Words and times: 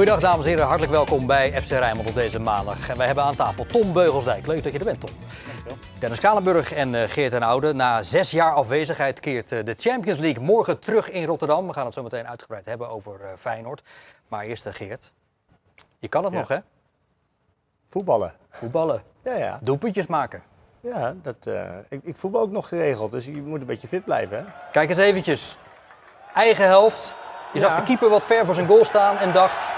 Goedendag 0.00 0.30
dames 0.30 0.44
en 0.44 0.50
heren, 0.50 0.66
hartelijk 0.66 0.92
welkom 0.92 1.26
bij 1.26 1.62
FC 1.62 1.70
Rijnmond 1.70 2.08
op 2.08 2.14
deze 2.14 2.40
maandag. 2.40 2.88
En 2.88 2.96
wij 2.96 3.06
hebben 3.06 3.24
aan 3.24 3.36
tafel 3.36 3.66
Tom 3.66 3.92
Beugelsdijk. 3.92 4.46
Leuk 4.46 4.62
dat 4.62 4.72
je 4.72 4.78
er 4.78 4.84
bent, 4.84 5.00
Tom. 5.00 5.10
Dennis 5.98 6.20
Kalenburg 6.20 6.72
en 6.72 6.94
eh, 6.94 7.08
Geert 7.08 7.30
ten 7.30 7.42
Oude. 7.42 7.72
Na 7.72 8.02
zes 8.02 8.30
jaar 8.30 8.54
afwezigheid 8.54 9.20
keert 9.20 9.52
eh, 9.52 9.64
de 9.64 9.74
Champions 9.74 10.18
League 10.18 10.44
morgen 10.44 10.78
terug 10.78 11.10
in 11.10 11.24
Rotterdam. 11.24 11.66
We 11.66 11.72
gaan 11.72 11.84
het 11.84 11.94
zo 11.94 12.02
meteen 12.02 12.26
uitgebreid 12.26 12.64
hebben 12.66 12.88
over 12.88 13.20
eh, 13.20 13.30
Feyenoord. 13.38 13.82
Maar 14.28 14.44
eerst 14.44 14.66
Geert. 14.70 15.12
Je 15.98 16.08
kan 16.08 16.24
het 16.24 16.32
Ja. 16.32 16.38
nog, 16.38 16.48
hè? 16.48 16.58
Voetballen. 17.88 18.34
Voetballen. 18.50 19.02
Ja, 19.24 19.34
ja. 19.34 19.58
Doelpuntjes 19.62 20.06
maken. 20.06 20.42
ja 20.80 21.14
dat, 21.22 21.50
ik, 21.88 22.00
ik 22.02 22.16
voetbal 22.16 22.40
ook 22.40 22.50
nog 22.50 22.68
geregeld, 22.68 23.10
dus 23.10 23.24
je 23.24 23.42
moet 23.42 23.60
een 23.60 23.66
beetje 23.66 23.88
fit 23.88 24.04
blijven. 24.04 24.38
Hè? 24.38 24.44
Kijk 24.72 24.88
eens 24.88 24.98
eventjes. 24.98 25.58
Eigen 26.34 26.66
helft. 26.66 27.16
Je 27.52 27.58
zag 27.58 27.76
de 27.76 27.82
keeper 27.82 28.08
wat 28.08 28.26
ver 28.26 28.46
voor 28.46 28.54
zijn 28.54 28.66
goal 28.66 28.84
staan 28.84 29.16
en 29.16 29.32
dacht... 29.32 29.72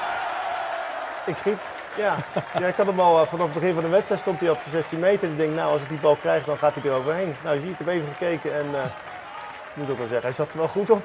Ik 1.27 1.37
schiet. 1.37 1.61
Ja. 1.97 2.17
ja, 2.59 2.67
ik 2.67 2.75
had 2.75 2.87
hem 2.87 3.01
al 3.01 3.21
eh, 3.21 3.27
vanaf 3.27 3.45
het 3.45 3.55
begin 3.55 3.75
van 3.75 3.83
de 3.83 3.89
wedstrijd 3.89 4.21
stond 4.21 4.41
hij 4.41 4.51
op 4.51 4.59
zijn 4.61 4.71
16 4.71 4.99
meter. 4.99 5.29
Ik 5.29 5.37
denk, 5.37 5.55
nou, 5.55 5.73
als 5.73 5.83
ik 5.83 5.89
die 5.89 5.99
bal 5.99 6.17
krijg, 6.17 6.45
dan 6.45 6.57
gaat 6.57 6.75
hij 6.75 6.91
er 6.91 6.97
overheen. 6.97 7.35
Nou, 7.45 7.57
zie 7.57 7.67
je, 7.67 7.73
ik 7.73 7.79
heb 7.79 7.87
even 7.87 8.09
gekeken 8.09 8.55
en 8.55 8.67
eh, 8.75 8.85
ik 9.71 9.77
moet 9.77 9.91
ook 9.91 9.99
wel 9.99 10.07
zeggen, 10.07 10.27
hij 10.27 10.33
zat 10.33 10.53
er 10.53 10.59
wel 10.59 10.69
goed 10.69 10.91
op. 10.91 11.03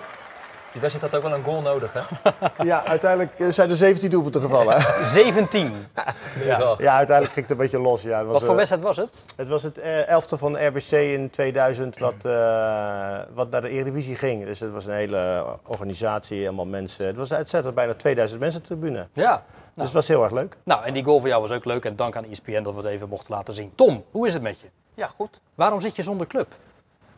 Die 0.71 0.81
wedstrijd 0.81 1.12
had 1.12 1.23
ook 1.23 1.30
wel 1.30 1.38
een 1.38 1.43
goal 1.43 1.62
nodig, 1.62 1.93
hè? 1.93 2.02
Ja, 2.71 2.85
uiteindelijk 2.85 3.40
eh, 3.40 3.48
zijn 3.48 3.70
er 3.70 3.76
17 3.76 4.09
doelpunten 4.09 4.41
gevallen. 4.41 5.05
17. 5.05 5.74
ja. 6.46 6.76
ja, 6.77 6.96
uiteindelijk 6.96 7.34
ging 7.34 7.35
het 7.35 7.49
een 7.49 7.57
beetje 7.57 7.79
los. 7.79 8.02
Ja, 8.02 8.18
het 8.18 8.26
was, 8.26 8.35
Wat 8.35 8.43
voor 8.43 8.55
wedstrijd 8.55 8.84
was 8.84 8.98
het? 8.98 9.24
Het 9.35 9.48
was 9.48 9.63
het 9.63 9.77
elfte 10.07 10.37
van 10.37 10.68
RBC 10.68 10.91
in 10.91 11.29
2000 11.29 11.99
wat, 11.99 12.13
eh, 12.21 13.20
wat 13.34 13.49
naar 13.49 13.62
de 13.62 13.70
Eredivisie 13.70 14.15
ging. 14.15 14.46
Dus 14.46 14.59
het 14.59 14.71
was 14.71 14.85
een 14.85 14.93
hele 14.93 15.46
organisatie, 15.65 16.48
allemaal 16.48 16.65
mensen. 16.65 17.07
Het 17.07 17.15
was 17.15 17.34
uitzettend 17.34 17.76
bijna 17.76 17.93
2000 17.93 18.40
mensen 18.40 18.62
tribune. 18.62 19.07
Ja. 19.13 19.43
Dus 19.78 19.86
het 19.86 19.96
was 19.96 20.08
heel 20.08 20.24
erg 20.24 20.32
leuk. 20.32 20.58
Nou, 20.64 20.84
en 20.86 20.94
die 20.94 21.04
goal 21.04 21.20
voor 21.20 21.28
jou 21.28 21.42
was 21.42 21.52
ook 21.52 21.66
leuk. 21.66 21.86
En 21.86 21.96
dank 21.96 22.16
aan 22.16 22.26
ESPN 22.26 22.62
dat 22.62 22.74
we 22.74 22.80
het 22.82 22.90
even 22.90 23.10
mochten 23.10 23.34
laten 23.34 23.54
zien. 23.54 23.72
Tom, 23.76 24.04
hoe 24.12 24.28
is 24.28 24.34
het 24.34 24.44
met 24.44 24.60
je? 24.60 24.68
Ja, 24.94 25.08
goed. 25.08 25.40
Waarom 25.56 25.82
zit 25.82 25.96
je 25.96 26.04
zonder 26.04 26.28
club? 26.28 26.56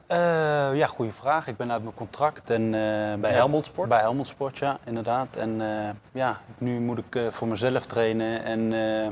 Eh, 0.07 0.17
ja, 0.75 0.87
goede 0.87 1.11
vraag. 1.11 1.47
Ik 1.47 1.57
ben 1.57 1.71
uit 1.71 1.83
mijn 1.83 1.95
contract. 1.95 2.49
En, 2.49 2.63
eh, 2.65 3.19
Bij 3.19 3.31
Helmond 3.31 3.65
Sport? 3.65 3.89
Bij 3.89 3.99
Helmond 3.99 4.27
Sport, 4.27 4.57
ja, 4.57 4.77
inderdaad. 4.85 5.35
En 5.35 5.61
eh, 5.61 5.89
ja, 6.11 6.41
nu 6.57 6.79
moet 6.79 6.97
ik 6.97 7.15
eh, 7.15 7.27
voor 7.29 7.47
mezelf 7.47 7.85
trainen. 7.85 8.43
En 8.43 8.73
eh, 8.73 9.07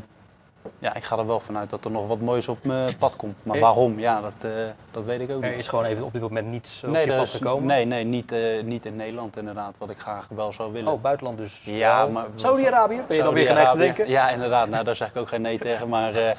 ja, 0.80 0.96
ik 0.96 1.04
ga 1.04 1.18
er 1.18 1.28
wel 1.28 1.40
vanuit 1.40 1.70
dat 1.70 1.86
er 1.86 1.92
nog 1.92 2.08
wat 2.08 2.20
moois 2.20 2.48
op 2.48 2.64
mijn 2.64 2.98
pad 2.98 3.16
komt. 3.16 3.36
Maar 3.44 3.56
Eh, 3.56 3.62
waarom? 3.62 4.00
Ja, 4.00 4.22
dat, 4.22 4.34
eh, 4.42 4.52
dat 4.92 5.06
weet 5.06 5.20
ik 5.20 5.32
ook 5.32 5.44
Er 5.44 5.50
niet. 5.50 5.58
is 5.60 5.68
gewoon 5.68 5.86
even 5.86 6.06
op 6.06 6.14
dit 6.14 6.22
moment 6.22 6.48
niets 6.48 6.84
op 6.84 6.90
nee, 6.90 7.06
je 7.06 7.16
pad 7.16 7.30
gekomen. 7.30 7.68
nee, 7.68 7.86
nee 7.86 8.04
niet, 8.04 8.32
eh, 8.32 8.64
niet 8.64 8.86
in 8.86 8.96
Nederland 8.96 9.38
inderdaad. 9.38 9.78
Wat 9.78 9.90
ik 9.90 9.98
graag 10.00 10.28
wel 10.36 10.54
zou 10.54 10.72
willen. 10.74 10.92
Oh, 10.92 11.02
buitenland 11.02 11.38
dus. 11.38 11.64
Ja, 11.66 11.98
wel. 11.98 12.10
maar- 12.12 12.26
Saudi-Arabië? 12.36 13.02
Ben 13.08 13.18
je 13.18 13.24
dan 13.24 13.34
weer 13.34 13.46
geneigd 13.48 13.72
te 13.72 13.78
denken? 13.78 14.10
Ja, 14.10 14.30
inderdaad. 14.30 14.70
Nou, 14.70 14.84
daar 14.84 14.96
zeg 14.96 15.08
ik 15.10 15.18
ook 15.18 15.28
geen 15.28 15.42
nee 15.42 15.58
tegen. 15.60 15.90
Maar, 15.90 16.36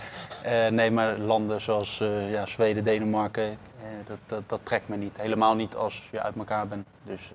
nee, 0.70 0.90
maar 0.90 1.18
landen 1.18 1.60
zoals 1.60 1.98
ja, 2.28 2.46
Zweden, 2.46 2.84
Denemarken, 2.84 3.58
dat, 4.06 4.18
dat, 4.26 4.42
dat 4.46 4.60
trekt 4.62 4.88
me 4.88 4.96
niet. 4.96 5.16
Helemaal 5.20 5.54
niet 5.54 5.76
als 5.76 6.08
je 6.12 6.22
uit 6.22 6.36
elkaar 6.36 6.68
bent. 6.68 6.86
Dus, 7.02 7.32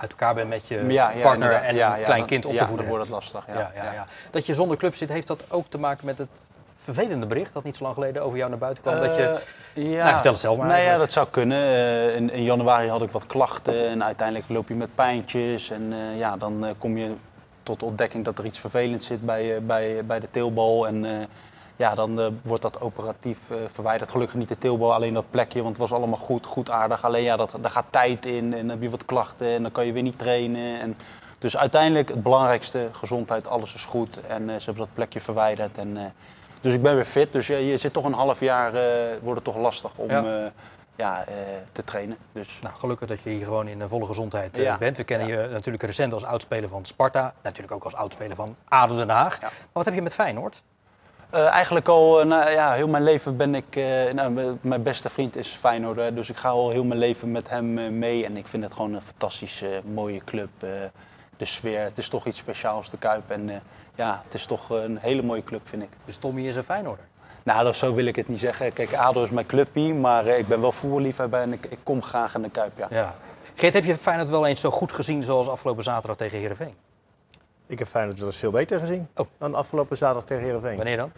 Uit 0.00 0.10
elkaar 0.10 0.34
bent 0.34 0.48
met 0.48 0.68
je 0.68 0.86
ja, 0.88 1.10
ja, 1.10 1.22
partner 1.22 1.52
en 1.52 1.74
Ja, 1.74 1.92
een 1.92 1.98
ja, 1.98 2.04
klein 2.04 2.24
kind 2.24 2.44
op 2.44 2.52
ja, 2.52 2.58
te 2.58 2.66
voeden 2.66 2.86
dan 2.86 2.94
wordt 2.96 3.04
het 3.04 3.14
lastig. 3.14 3.44
Ja, 3.46 3.70
ja, 3.74 3.92
ja. 3.92 4.06
Dat 4.30 4.46
je 4.46 4.54
zonder 4.54 4.76
club 4.76 4.94
zit, 4.94 5.08
heeft 5.08 5.26
dat 5.26 5.44
ook 5.48 5.66
te 5.68 5.78
maken 5.78 6.06
met 6.06 6.18
het 6.18 6.28
vervelende 6.76 7.26
bericht 7.26 7.52
dat 7.52 7.64
niet 7.64 7.76
zo 7.76 7.82
lang 7.82 7.94
geleden 7.94 8.22
over 8.22 8.38
jou 8.38 8.50
naar 8.50 8.58
buiten 8.58 8.82
kwam? 8.82 9.00
dat 9.00 9.16
je... 9.16 9.40
Eh, 9.74 9.90
ja. 9.90 10.02
Nou, 10.02 10.12
vertel 10.12 10.32
het 10.32 10.40
zelf 10.40 10.58
maar 10.58 10.66
Nou 10.66 10.80
ja, 10.80 10.96
dat 10.96 11.12
zou 11.12 11.26
kunnen. 11.30 11.58
Eh, 11.58 12.16
in, 12.16 12.30
in 12.30 12.42
januari 12.42 12.88
had 12.88 13.02
ik 13.02 13.10
wat 13.10 13.26
klachten 13.26 13.88
en 13.88 14.04
uiteindelijk 14.04 14.48
loop 14.48 14.68
je 14.68 14.74
met 14.74 14.94
pijntjes. 14.94 15.70
En 15.70 15.92
eh, 15.92 16.18
ja, 16.18 16.36
dan 16.36 16.74
kom 16.78 16.96
je 16.96 17.12
tot 17.62 17.78
de 17.78 17.84
ontdekking 17.84 18.24
dat 18.24 18.38
er 18.38 18.44
iets 18.44 18.58
vervelends 18.58 19.06
zit 19.06 19.26
bij, 19.26 19.62
bij, 19.62 20.04
bij 20.04 20.20
de 20.20 20.30
teelbal. 20.30 20.86
En 20.86 21.28
ja, 21.80 21.94
dan 21.94 22.20
eh, 22.20 22.26
wordt 22.42 22.62
dat 22.62 22.80
operatief 22.80 23.50
eh, 23.50 23.56
verwijderd. 23.72 24.10
Gelukkig 24.10 24.36
niet 24.36 24.48
de 24.48 24.58
teelbal, 24.58 24.94
alleen 24.94 25.14
dat 25.14 25.30
plekje, 25.30 25.62
want 25.62 25.78
het 25.78 25.88
was 25.88 25.98
allemaal 25.98 26.18
goed, 26.18 26.46
goed 26.46 26.70
aardig. 26.70 27.04
Alleen 27.04 27.22
ja, 27.22 27.36
dat, 27.36 27.52
daar 27.60 27.70
gaat 27.70 27.84
tijd 27.90 28.26
in 28.26 28.52
en 28.54 28.60
dan 28.60 28.68
heb 28.68 28.82
je 28.82 28.90
wat 28.90 29.04
klachten 29.04 29.46
en 29.46 29.62
dan 29.62 29.72
kan 29.72 29.86
je 29.86 29.92
weer 29.92 30.02
niet 30.02 30.18
trainen. 30.18 30.80
En, 30.80 30.96
dus 31.38 31.56
uiteindelijk 31.56 32.08
het 32.08 32.22
belangrijkste, 32.22 32.88
gezondheid, 32.92 33.48
alles 33.48 33.74
is 33.74 33.84
goed. 33.84 34.20
En 34.26 34.50
eh, 34.50 34.56
ze 34.56 34.64
hebben 34.64 34.84
dat 34.84 34.94
plekje 34.94 35.20
verwijderd. 35.20 35.78
En, 35.78 36.14
dus 36.60 36.74
ik 36.74 36.82
ben 36.82 36.94
weer 36.94 37.04
fit. 37.04 37.32
Dus 37.32 37.46
je 37.46 37.76
zit 37.76 37.92
toch 37.92 38.04
een 38.04 38.12
half 38.12 38.40
jaar, 38.40 38.72
wordt 39.22 39.34
het 39.34 39.44
toch 39.54 39.56
lastig 39.62 39.90
om 39.96 40.10
Ja. 40.10 40.52
ja. 40.96 41.24
te 41.72 41.84
trainen. 41.84 42.16
Dus 42.32 42.58
Nou, 42.62 42.74
gelukkig 42.74 43.08
dat 43.08 43.20
je 43.22 43.30
hier 43.30 43.44
gewoon 43.44 43.68
in 43.68 43.88
volle 43.88 44.06
gezondheid 44.06 44.56
Ja. 44.56 44.76
bent. 44.78 44.96
We 44.96 45.04
kennen 45.04 45.28
Ja. 45.28 45.40
je 45.42 45.48
natuurlijk 45.48 45.84
recent 45.84 46.12
als 46.12 46.24
oudspeler 46.24 46.68
van 46.68 46.84
Sparta. 46.84 47.34
Natuurlijk 47.42 47.74
ook 47.74 47.84
als 47.84 47.94
oudspeler 47.94 48.36
van 48.36 48.56
ADO 48.68 48.96
Den 48.96 49.08
Haag. 49.10 49.34
Ja. 49.34 49.40
Maar 49.40 49.52
wat 49.72 49.84
heb 49.84 49.94
je 49.94 50.02
met 50.02 50.14
Feyenoord? 50.14 50.62
Eh, 51.30 51.46
eigenlijk 51.46 51.88
al, 51.88 52.20
eh, 52.20 52.26
nou, 52.26 52.50
ja, 52.50 52.72
heel 52.72 52.88
mijn 52.88 53.02
leven 53.02 53.36
ben 53.36 53.54
ik, 53.54 53.76
eh, 53.76 54.12
nou, 54.12 54.56
mijn 54.60 54.82
beste 54.82 55.08
vriend 55.08 55.36
is 55.36 55.48
Feyenoord, 55.48 56.14
dus 56.14 56.30
ik 56.30 56.36
ga 56.36 56.48
al 56.48 56.70
heel 56.70 56.84
mijn 56.84 56.98
leven 56.98 57.30
met 57.30 57.48
hem 57.48 57.98
mee. 57.98 58.24
En 58.24 58.36
ik 58.36 58.46
vind 58.46 58.62
het 58.62 58.72
gewoon 58.72 58.94
een 58.94 59.00
fantastische, 59.00 59.82
mooie 59.92 60.24
club. 60.24 60.48
de 61.36 61.46
sfeer, 61.46 61.82
het 61.82 61.98
is 61.98 62.08
toch 62.08 62.26
iets 62.26 62.38
speciaals, 62.38 62.90
de 62.90 62.98
Kuip. 62.98 63.30
En 63.30 63.62
ja, 63.94 64.20
het 64.24 64.34
is 64.34 64.46
toch 64.46 64.70
een 64.70 64.98
hele 64.98 65.22
mooie 65.22 65.42
club, 65.42 65.60
vind 65.64 65.82
ik. 65.82 65.88
Dus 66.04 66.16
Tommy 66.16 66.46
is 66.46 66.56
een 66.56 66.64
Feyenoorder. 66.64 67.04
Nou, 67.42 67.64
dat, 67.64 67.76
zo 67.76 67.94
wil 67.94 68.06
ik 68.06 68.16
het 68.16 68.28
niet 68.28 68.38
zeggen. 68.38 68.72
Kijk, 68.72 68.94
ADO 68.94 69.22
is 69.22 69.30
mijn 69.30 69.46
clubpie, 69.46 69.94
maar 69.94 70.26
ik 70.26 70.48
ben 70.48 70.60
wel 70.60 70.72
voetballiefhebber 70.72 71.40
en 71.40 71.52
ik, 71.52 71.66
ik 71.66 71.78
kom 71.82 72.02
graag 72.02 72.34
in 72.34 72.42
de 72.42 72.50
Kuip, 72.50 72.78
ja. 72.78 72.86
Ja. 72.90 73.14
Geert, 73.54 73.74
heb 73.74 73.84
je 73.84 73.96
Feyenoord 73.96 74.30
wel 74.30 74.46
eens 74.46 74.60
zo 74.60 74.70
goed 74.70 74.92
gezien 74.92 75.22
zoals 75.22 75.48
afgelopen 75.48 75.82
zaterdag 75.82 76.16
tegen 76.16 76.38
Heerenveen? 76.38 76.74
Ik 77.70 77.78
heb 77.78 77.88
Feyenoord 77.88 78.18
wel 78.18 78.26
eens 78.26 78.36
veel 78.36 78.50
beter 78.50 78.78
gezien 78.78 79.08
Oh. 79.16 79.26
dan 79.38 79.54
afgelopen 79.54 79.96
zaterdag 79.96 80.24
tegen 80.24 80.42
Heerenveen. 80.44 80.76
Wanneer 80.76 80.96
dan? 80.96 81.12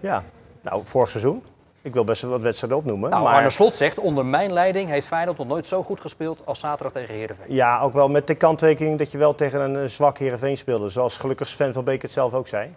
Ja, 0.00 0.24
nou, 0.60 0.80
vorig 0.84 1.10
seizoen. 1.10 1.42
Ik 1.82 1.92
wil 1.94 2.04
best 2.04 2.22
wel 2.22 2.30
wat 2.30 2.42
wedstrijden 2.42 2.78
opnoemen. 2.78 3.10
Nou, 3.10 3.22
maar 3.24 3.34
Arne 3.34 3.50
Slot 3.50 3.74
zegt, 3.74 3.98
onder 3.98 4.26
mijn 4.26 4.52
leiding 4.52 4.88
heeft 4.88 5.06
Feyenoord 5.06 5.38
nog 5.38 5.46
nooit 5.46 5.66
zo 5.66 5.82
goed 5.82 6.00
gespeeld 6.00 6.42
als 6.44 6.58
zaterdag 6.58 6.92
tegen 6.92 7.14
Heerenveen. 7.14 7.54
Ja, 7.54 7.80
ook 7.80 7.92
wel 7.92 8.08
met 8.08 8.26
de 8.26 8.34
kanttekening 8.34 8.98
dat 8.98 9.10
je 9.10 9.18
wel 9.18 9.34
tegen 9.34 9.60
een 9.74 9.90
zwak 9.90 10.18
Heerenveen 10.18 10.56
speelde. 10.56 10.88
Zoals 10.88 11.16
gelukkig 11.16 11.48
Sven 11.48 11.72
van 11.72 11.84
Beek 11.84 12.02
het 12.02 12.12
zelf 12.12 12.32
ook 12.34 12.46
zei. 12.48 12.74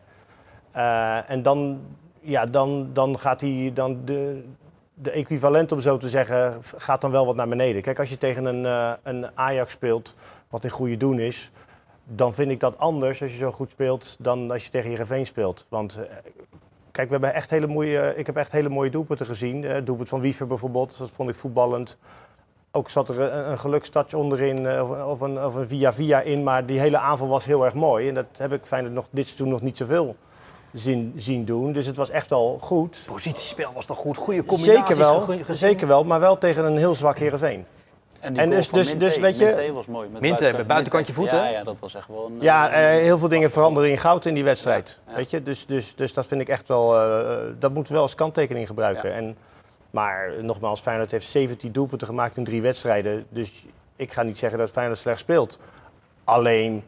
Eh, 0.71 1.29
en 1.29 1.41
dan, 1.43 1.81
ja, 2.21 2.45
dan, 2.45 2.89
dan 2.93 3.19
gaat 3.19 3.41
hij 3.41 3.71
dan 3.73 4.01
de, 4.05 4.43
de 4.93 5.11
equivalent, 5.11 5.71
om 5.71 5.79
zo 5.79 5.97
te 5.97 6.09
zeggen, 6.09 6.57
gaat 6.77 7.01
dan 7.01 7.11
wel 7.11 7.25
wat 7.25 7.35
naar 7.35 7.47
beneden. 7.47 7.81
Kijk, 7.81 7.99
als 7.99 8.09
je 8.09 8.17
tegen 8.17 8.45
een, 8.45 8.65
eh, 8.65 8.91
een 9.03 9.27
Ajax 9.33 9.71
speelt, 9.71 10.15
wat 10.49 10.63
in 10.63 10.69
goede 10.69 10.97
doen 10.97 11.19
is, 11.19 11.51
dan 12.15 12.33
vind 12.33 12.51
ik 12.51 12.59
dat 12.59 12.77
anders 12.77 13.21
als 13.21 13.31
je 13.31 13.37
zo 13.37 13.51
goed 13.51 13.69
speelt 13.69 14.15
dan 14.19 14.51
als 14.51 14.63
je 14.63 14.69
tegen 14.69 14.89
Heerenveen 14.89 15.25
speelt. 15.25 15.65
Want 15.69 15.95
eh, 15.95 16.01
kijk, 16.91 17.07
we 17.07 17.11
hebben 17.13 17.33
echt 17.33 17.49
hele 17.49 17.67
mooie, 17.67 18.13
ik 18.15 18.25
heb 18.25 18.35
echt 18.35 18.51
hele 18.51 18.69
mooie 18.69 18.89
doelpunten 18.89 19.25
gezien. 19.25 19.63
Het 19.63 19.85
doelpunt 19.85 20.09
van 20.09 20.19
Wiever 20.19 20.47
bijvoorbeeld, 20.47 20.97
dat 20.97 21.11
vond 21.11 21.29
ik 21.29 21.35
voetballend. 21.35 21.97
Ook 22.71 22.89
zat 22.89 23.09
er 23.09 23.19
een, 23.19 23.51
een 23.51 23.59
gelukstouch 23.59 24.13
onderin 24.13 24.67
eh, 24.67 24.89
of, 24.89 25.05
of 25.05 25.19
een, 25.21 25.43
of 25.43 25.55
een 25.55 25.67
via-via 25.67 26.21
in, 26.21 26.43
maar 26.43 26.65
die 26.65 26.79
hele 26.79 26.97
aanval 26.97 27.27
was 27.27 27.45
heel 27.45 27.65
erg 27.65 27.73
mooi. 27.73 28.07
En 28.07 28.13
dat 28.13 28.25
heb 28.37 28.53
ik 28.53 28.65
Feyenoord 28.65 28.93
nog 28.93 29.07
dit 29.11 29.25
seizoen 29.25 29.49
nog 29.49 29.61
niet 29.61 29.77
zoveel 29.77 30.15
zien, 30.73 31.13
zien 31.15 31.45
doen. 31.45 31.71
Dus 31.71 31.85
het 31.85 31.97
was 31.97 32.09
echt 32.09 32.29
wel 32.29 32.57
goed. 32.61 33.03
Positiespel 33.05 33.73
was 33.73 33.85
toch 33.85 33.97
goed? 33.97 34.17
Goede 34.17 34.45
combinaties 34.45 34.95
Zeker 34.95 35.37
wel, 35.45 35.55
zeker 35.55 35.87
wel, 35.87 36.03
maar 36.03 36.19
wel 36.19 36.37
tegen 36.37 36.65
een 36.65 36.77
heel 36.77 36.95
zwak 36.95 37.17
Heerenveen. 37.17 37.65
En, 38.19 38.33
die 38.33 38.41
En 38.41 38.47
goal 38.47 38.57
dus- 38.57 38.67
van 38.67 38.79
dus- 38.79 38.97
dus 38.97 39.17
weet 39.17 39.39
je- 39.39 39.45
Minte 39.45 39.71
was 39.71 39.85
mooi. 39.85 40.09
Met 40.09 40.21
Minte, 40.21 40.51
met 40.55 40.67
buitenkantje 40.67 41.13
voeten? 41.13 41.37
Ja, 41.37 41.47
ja, 41.47 41.63
dat 41.63 41.79
was 41.79 41.95
echt 41.95 42.07
wel 42.07 42.25
een... 42.25 42.37
Ja, 42.41 42.69
eh, 42.69 42.95
eh, 42.95 43.01
heel 43.03 43.17
veel 43.17 43.27
dingen 43.27 43.51
veranderen 43.51 43.89
in 43.89 43.97
goud 43.97 44.25
in 44.25 44.33
die 44.33 44.43
wedstrijd. 44.43 44.99
Ja, 45.05 45.11
ja. 45.11 45.17
Weet 45.17 45.29
je? 45.29 45.43
Dus, 45.43 45.65
dus, 45.65 45.95
dus 45.95 46.13
dat 46.13 46.25
vind 46.25 46.41
ik 46.41 46.49
echt 46.49 46.67
wel, 46.67 46.99
eh, 46.99 47.37
dat 47.59 47.73
moeten 47.73 47.87
we 47.87 47.93
wel 47.93 48.01
als 48.07 48.15
kanttekening 48.15 48.67
gebruiken. 48.67 49.09
Ja. 49.09 49.15
En, 49.15 49.37
maar 49.89 50.31
nogmaals, 50.41 50.81
Feyenoord 50.81 51.11
heeft 51.11 51.27
17 51.27 51.71
doelpunten 51.71 52.07
gemaakt 52.07 52.37
in 52.37 52.43
drie 52.43 52.61
wedstrijden. 52.61 53.25
Dus 53.29 53.65
ik 53.95 54.13
ga 54.13 54.23
niet 54.23 54.37
zeggen 54.37 54.59
dat 54.59 54.71
Feyenoord 54.71 54.99
slecht 54.99 55.19
speelt. 55.19 55.59
Alleen, 56.23 56.83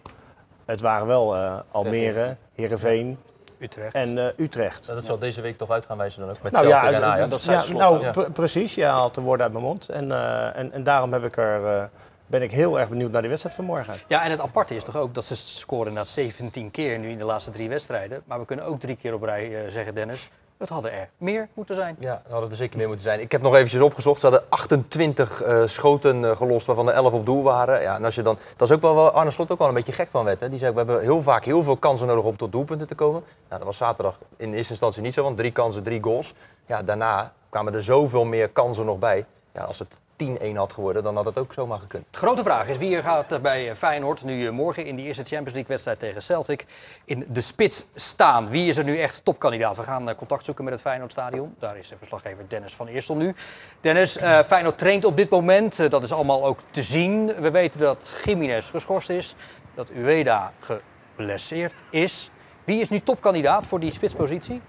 het 0.65 0.81
waren 0.81 1.07
wel 1.07 1.35
eh, 1.35 1.59
Almere, 1.71 2.35
Heerenveen 2.55 3.17
Utrecht. 3.61 3.93
en 3.93 4.17
eh, 4.17 4.25
Utrecht. 4.37 4.87
Dat 4.87 5.05
zal 5.05 5.17
deze 5.19 5.41
week 5.41 5.57
toch 5.57 5.69
uit 5.71 5.85
gaan 5.85 5.97
wijzen 5.97 6.21
dan 6.21 6.29
ook. 6.29 6.41
Met 6.41 6.51
Nou 6.51 6.67
Celtic 6.67 6.89
ja, 6.89 6.95
en 6.95 7.03
Ajax. 7.03 7.29
dat 7.29 7.43
ja, 7.43 7.73
nou, 7.77 7.95
ook. 7.95 8.01
Ja. 8.01 8.11
pre- 8.11 8.31
precies. 8.31 8.75
Ja, 8.75 8.91
haalt 8.93 9.15
de 9.15 9.21
woorden 9.21 9.43
uit 9.43 9.53
mijn 9.53 9.65
mond. 9.65 9.89
En, 9.89 10.11
eh, 10.11 10.57
en, 10.57 10.71
en 10.71 10.83
daarom 10.83 11.13
heb 11.13 11.23
ik 11.23 11.37
er, 11.37 11.65
eh, 11.65 11.83
ben 12.27 12.41
ik 12.41 12.51
heel 12.51 12.79
erg 12.79 12.89
benieuwd 12.89 13.11
naar 13.11 13.21
die 13.21 13.29
wedstrijd 13.29 13.55
van 13.55 13.65
morgen. 13.65 13.93
Ja, 14.07 14.23
en 14.23 14.31
het 14.31 14.39
aparte 14.39 14.75
is 14.75 14.83
toch 14.83 14.95
ook 14.97 15.13
dat 15.13 15.25
ze 15.25 15.35
scoren 15.35 15.93
na 15.93 16.03
17 16.03 16.71
keer 16.71 16.99
nu 16.99 17.09
in 17.09 17.17
de 17.17 17.23
laatste 17.25 17.51
drie 17.51 17.69
wedstrijden. 17.69 18.21
Maar 18.25 18.39
we 18.39 18.45
kunnen 18.45 18.65
ook 18.65 18.79
drie 18.79 18.95
keer 18.95 19.13
op 19.13 19.23
rij 19.23 19.65
eh, 19.65 19.71
zeggen, 19.71 19.95
Dennis, 19.95 20.29
Het 20.61 20.69
hadden 20.69 20.91
er 20.91 21.09
meer 21.17 21.47
moeten 21.53 21.75
zijn. 21.75 21.95
Ja, 21.99 22.21
dat 22.23 22.31
hadden 22.31 22.49
er 22.49 22.55
zeker 22.55 22.77
meer 22.77 22.87
moeten 22.87 23.05
zijn. 23.05 23.19
Ik 23.19 23.31
heb 23.31 23.41
nog 23.41 23.55
eventjes 23.55 23.81
opgezocht. 23.81 24.19
Ze 24.19 24.27
hadden 24.27 24.45
28 24.49 25.41
eh, 25.41 25.61
schoten 25.65 26.25
eh, 26.25 26.37
gelost, 26.37 26.65
waarvan 26.65 26.87
er 26.87 26.93
11 26.93 27.13
op 27.13 27.25
doel 27.25 27.43
waren. 27.43 27.81
Ja, 27.81 27.95
en 27.95 28.05
als 28.05 28.15
je 28.15 28.21
dan, 28.21 28.37
dat 28.57 28.69
is 28.69 28.75
ook 28.75 28.81
wel 28.81 28.95
waar 28.95 29.11
Arne 29.11 29.31
Slot 29.31 29.51
ook 29.51 29.57
wel 29.57 29.67
een 29.67 29.73
beetje 29.73 29.91
gek 29.91 30.09
van 30.11 30.25
werd. 30.25 30.39
Hè? 30.39 30.49
Die 30.49 30.59
zei, 30.59 30.71
we 30.71 30.77
hebben 30.77 31.01
heel 31.01 31.21
vaak 31.21 31.45
heel 31.45 31.63
veel 31.63 31.77
kansen 31.77 32.07
nodig 32.07 32.23
om 32.23 32.37
tot 32.37 32.51
doelpunten 32.51 32.87
te 32.87 32.95
komen. 32.95 33.23
Nou, 33.25 33.57
dat 33.57 33.63
was 33.63 33.77
zaterdag 33.77 34.19
in 34.37 34.53
eerste 34.53 34.71
instantie 34.71 35.01
niet 35.01 35.13
zo, 35.13 35.23
want 35.23 35.37
drie 35.37 35.51
kansen, 35.51 35.83
drie 35.83 36.03
goals. 36.03 36.33
Ja, 36.65 36.83
daarna 36.83 37.33
kwamen 37.49 37.73
er 37.73 37.83
zoveel 37.83 38.25
meer 38.25 38.49
kansen 38.49 38.85
nog 38.85 38.99
bij. 38.99 39.25
Ja, 39.53 39.63
als 39.63 39.79
het 39.79 39.97
10-1 40.23 40.55
had 40.55 40.73
geworden, 40.73 41.03
dan 41.03 41.15
had 41.15 41.25
het 41.25 41.37
ook 41.37 41.53
zomaar 41.53 41.79
gekund. 41.79 42.05
De 42.11 42.17
grote 42.17 42.43
vraag 42.43 42.67
is 42.67 42.77
wie 42.77 42.95
er 42.95 43.03
gaat 43.03 43.41
bij 43.41 43.75
Feyenoord 43.75 44.23
nu 44.23 44.45
eh, 44.45 44.51
morgen 44.51 44.85
in 44.85 44.95
die 44.95 45.05
eerste 45.05 45.23
Champions 45.23 45.51
League 45.51 45.67
wedstrijd 45.67 45.99
tegen 45.99 46.21
Celtic 46.21 46.65
in 47.05 47.25
de 47.29 47.41
spits 47.41 47.85
staan. 47.95 48.49
Wie 48.49 48.67
is 48.67 48.77
er 48.77 48.83
nu 48.83 48.97
echt 48.97 49.25
topkandidaat? 49.25 49.77
We 49.77 49.83
gaan 49.83 50.09
eh, 50.09 50.15
contact 50.15 50.45
zoeken 50.45 50.63
met 50.63 50.73
het 50.73 50.81
Feyenoord 50.81 51.11
stadion. 51.11 51.55
Daar 51.59 51.77
is 51.77 51.87
de 51.87 51.95
verslaggever 51.97 52.45
Dennis 52.47 52.73
van 52.73 52.87
Eerstel 52.87 53.15
nu. 53.15 53.35
Dennis, 53.81 54.17
eh, 54.17 54.43
Feyenoord 54.43 54.77
traint 54.77 55.05
op 55.05 55.17
dit 55.17 55.29
moment. 55.29 55.91
Dat 55.91 56.03
is 56.03 56.11
allemaal 56.11 56.45
ook 56.45 56.59
te 56.69 56.83
zien. 56.83 57.25
We 57.25 57.51
weten 57.51 57.79
dat 57.79 58.21
Jiménez 58.25 58.69
geschorst 58.69 59.09
is, 59.09 59.35
dat 59.75 59.89
Ueda 59.89 60.53
geblesseerd 60.59 61.83
is. 61.89 62.29
Wie 62.63 62.81
is 62.81 62.89
nu 62.89 62.99
topkandidaat 62.99 63.67
voor 63.67 63.79
die 63.79 63.91
spitspositie? 63.91 64.61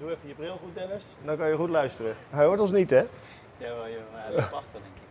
Doe 0.00 0.10
even 0.10 0.28
je 0.28 0.34
bril 0.34 0.58
goed, 0.62 0.74
Dennis. 0.74 1.02
Dan 1.24 1.36
kan 1.36 1.48
je 1.48 1.56
goed 1.56 1.68
luisteren. 1.68 2.14
Hij 2.30 2.44
hoort 2.44 2.60
ons 2.60 2.70
niet, 2.70 2.90
hè? 2.90 2.96
Ja, 3.56 3.74
wel, 3.74 3.86
ja, 3.86 3.96
hij 4.12 4.30
loopt 4.30 4.42
achter, 4.52 4.72
denk 4.72 4.84
ik. 4.94 5.02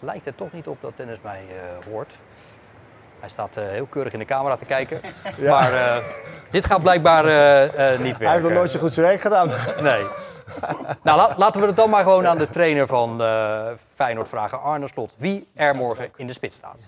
Lijkt 0.00 0.26
er 0.26 0.34
toch 0.34 0.52
niet 0.52 0.66
op 0.68 0.76
dat 0.80 0.92
Dennis 0.96 1.20
mij 1.22 1.44
eh, 1.48 1.84
hoort. 1.92 2.16
Hij 3.20 3.28
staat 3.28 3.56
eh, 3.56 3.66
heel 3.66 3.86
keurig 3.86 4.12
in 4.12 4.18
de 4.18 4.24
camera 4.24 4.56
te 4.56 4.64
kijken. 4.64 5.00
Maar 5.48 5.72
eh, 5.72 5.96
dit 6.50 6.64
gaat 6.64 6.82
blijkbaar 6.82 7.24
eh, 7.24 7.64
eh, 7.64 8.00
niet 8.00 8.06
werken. 8.06 8.24
Hij 8.24 8.32
heeft 8.32 8.42
nog 8.44 8.52
nooit 8.52 8.70
zo 8.70 8.78
goed 8.78 8.94
zijn 8.94 9.06
werk 9.06 9.20
gedaan. 9.20 9.48
Nee. 9.82 10.04
nou, 11.02 11.16
la- 11.18 11.34
laten 11.36 11.60
we 11.60 11.66
het 11.66 11.76
dan 11.76 11.90
maar 11.90 12.02
gewoon 12.02 12.26
aan 12.26 12.38
de 12.38 12.48
trainer 12.48 12.86
van 12.86 13.22
eh, 13.22 13.66
Feyenoord 13.94 14.28
vragen, 14.28 14.60
Arne 14.60 14.88
Slot. 14.88 15.14
Wie 15.16 15.48
er 15.54 15.76
morgen 15.76 16.10
in 16.16 16.26
de 16.26 16.32
spits 16.32 16.56
staat. 16.56 16.78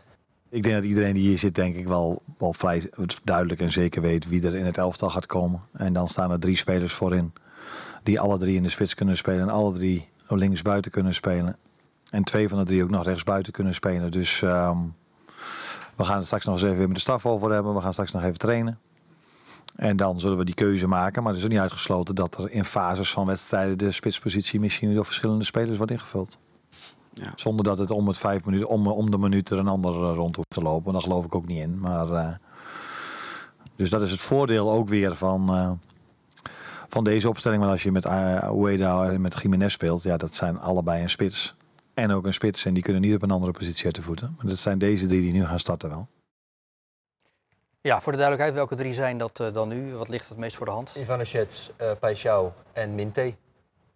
Ik 0.48 0.62
denk 0.62 0.74
dat 0.74 0.84
iedereen 0.84 1.14
die 1.14 1.28
hier 1.28 1.38
zit, 1.38 1.54
denk 1.54 1.76
ik 1.76 1.86
wel, 1.86 2.22
wel 2.38 2.52
vrij 2.52 2.90
duidelijk 3.24 3.60
en 3.60 3.72
zeker 3.72 4.02
weet 4.02 4.28
wie 4.28 4.46
er 4.46 4.54
in 4.54 4.64
het 4.64 4.78
elftal 4.78 5.10
gaat 5.10 5.26
komen. 5.26 5.60
En 5.72 5.92
dan 5.92 6.08
staan 6.08 6.30
er 6.30 6.38
drie 6.38 6.56
spelers 6.56 6.92
voorin. 6.92 7.32
Die 8.02 8.20
alle 8.20 8.38
drie 8.38 8.56
in 8.56 8.62
de 8.62 8.68
spits 8.68 8.94
kunnen 8.94 9.16
spelen. 9.16 9.40
En 9.40 9.48
alle 9.48 9.72
drie 9.72 10.08
links 10.28 10.62
buiten 10.62 10.90
kunnen 10.90 11.14
spelen. 11.14 11.56
En 12.10 12.24
twee 12.24 12.48
van 12.48 12.58
de 12.58 12.64
drie 12.64 12.82
ook 12.82 12.90
nog 12.90 13.04
rechts 13.04 13.22
buiten 13.22 13.52
kunnen 13.52 13.74
spelen. 13.74 14.10
Dus 14.10 14.42
ehm, 14.42 14.78
we 15.96 16.04
gaan 16.04 16.16
het 16.16 16.26
straks 16.26 16.44
nog 16.44 16.54
eens 16.54 16.64
even 16.64 16.76
weer 16.76 16.86
met 16.86 16.96
de 16.96 17.02
staf 17.02 17.26
over 17.26 17.52
hebben. 17.52 17.74
We 17.74 17.80
gaan 17.80 17.92
straks 17.92 18.12
nog 18.12 18.22
even 18.22 18.38
trainen. 18.38 18.78
En 19.76 19.96
dan 19.96 20.20
zullen 20.20 20.38
we 20.38 20.44
die 20.44 20.54
keuze 20.54 20.86
maken. 20.86 21.22
Maar 21.22 21.30
het 21.30 21.40
is 21.40 21.46
ook 21.46 21.52
niet 21.52 21.62
uitgesloten 21.62 22.14
dat 22.14 22.38
er 22.38 22.50
in 22.50 22.64
fases 22.64 23.12
van 23.12 23.26
wedstrijden 23.26 23.78
de 23.78 23.92
spitspositie 23.92 24.60
misschien 24.60 24.94
door 24.94 25.04
verschillende 25.04 25.44
spelers 25.44 25.76
wordt 25.76 25.92
ingevuld. 25.92 26.38
Ja. 27.22 27.32
Zonder 27.34 27.64
dat 27.64 27.78
het 27.78 27.90
om, 27.90 28.06
het 28.08 28.18
vijf 28.18 28.44
minuten, 28.44 28.68
om, 28.68 28.86
om 28.86 29.10
de 29.10 29.18
minuut 29.18 29.50
er 29.50 29.58
een 29.58 29.68
ander 29.68 29.92
eh, 29.92 30.14
rond 30.14 30.36
hoeft 30.36 30.50
te 30.50 30.62
lopen. 30.62 30.92
Daar 30.92 31.02
geloof 31.02 31.24
ik 31.24 31.34
ook 31.34 31.46
niet 31.46 31.60
in. 31.60 31.80
Maar, 31.80 32.12
eh, 32.12 32.34
dus 33.76 33.90
dat 33.90 34.02
is 34.02 34.10
het 34.10 34.20
voordeel 34.20 34.72
ook 34.72 34.88
weer 34.88 35.16
van, 35.16 35.48
eh, 35.48 35.70
van 36.88 37.04
deze 37.04 37.28
opstelling. 37.28 37.62
Maar 37.62 37.70
als 37.70 37.82
je 37.82 37.92
met 37.92 38.04
uh, 38.04 38.50
Ueda 38.52 39.10
en 39.10 39.20
met 39.20 39.40
Jiménez 39.42 39.72
speelt, 39.72 40.02
ja, 40.02 40.16
dat 40.16 40.34
zijn 40.34 40.58
allebei 40.58 41.02
een 41.02 41.10
spits. 41.10 41.54
En 41.94 42.10
ook 42.10 42.26
een 42.26 42.34
spits. 42.34 42.64
En 42.64 42.74
die 42.74 42.82
kunnen 42.82 43.02
niet 43.02 43.14
op 43.14 43.22
een 43.22 43.30
andere 43.30 43.52
positie 43.52 43.84
uit 43.84 43.94
de 43.94 44.02
voeten. 44.02 44.34
Maar 44.36 44.46
dat 44.46 44.58
zijn 44.58 44.78
deze 44.78 45.06
drie 45.06 45.20
die 45.20 45.32
nu 45.32 45.44
gaan 45.44 45.58
starten 45.58 45.88
wel. 45.88 46.08
Ja, 47.86 48.00
voor 48.00 48.12
de 48.12 48.18
duidelijkheid, 48.18 48.54
welke 48.54 48.74
drie 48.74 48.92
zijn 48.92 49.18
dat 49.18 49.40
eh, 49.40 49.52
dan 49.52 49.68
nu? 49.68 49.94
Wat 49.94 50.08
ligt 50.08 50.28
het 50.28 50.38
meest 50.38 50.56
voor 50.56 50.66
de 50.66 50.72
hand? 50.72 50.94
Ivanishets, 50.98 51.70
uh, 51.80 51.90
Paixão 51.90 52.52
en 52.72 52.94
Minte. 52.94 53.34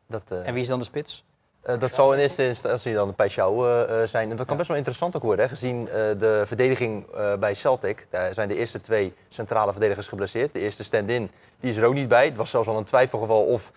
Dat, 0.07 0.23
eh, 0.29 0.47
En 0.47 0.53
wie 0.53 0.63
is 0.63 0.69
dan 0.69 0.79
de 0.79 0.85
spits? 0.85 1.25
Eh, 1.63 1.79
dat 1.79 1.95
zal 1.95 2.13
in 2.13 2.19
eerste 2.19 2.47
instantie 2.47 2.95
dan 2.95 3.15
Paixão 3.15 3.37
eh, 3.37 4.03
eh, 4.03 4.09
zijn. 4.09 4.31
En 4.31 4.37
dat 4.37 4.47
kan 4.47 4.57
best 4.57 4.69
wel 4.69 4.77
interessant 4.77 5.17
ook 5.17 5.23
worden, 5.23 5.45
hè, 5.45 5.51
gezien 5.51 5.85
de 6.19 6.43
verdediging 6.47 7.07
bij 7.39 7.55
Celtic. 7.55 8.07
Daar 8.11 8.35
zijn 8.35 8.49
de 8.49 8.57
eerste 8.57 8.81
twee 8.81 9.15
centrale 9.29 9.73
verdedigers 9.73 10.07
geblesseerd. 10.07 10.53
De 10.53 10.61
eerste 10.61 10.85
stand-in 10.85 11.31
die 11.61 11.71
is 11.71 11.77
er 11.77 11.85
ook 11.85 11.95
niet 11.95 12.09
bij. 12.09 12.25
Het 12.25 12.37
was 12.37 12.51
zelfs 12.51 12.69
al 12.69 12.79
een 12.79 12.85
twijfelgeval 12.85 13.45
of 13.45 13.73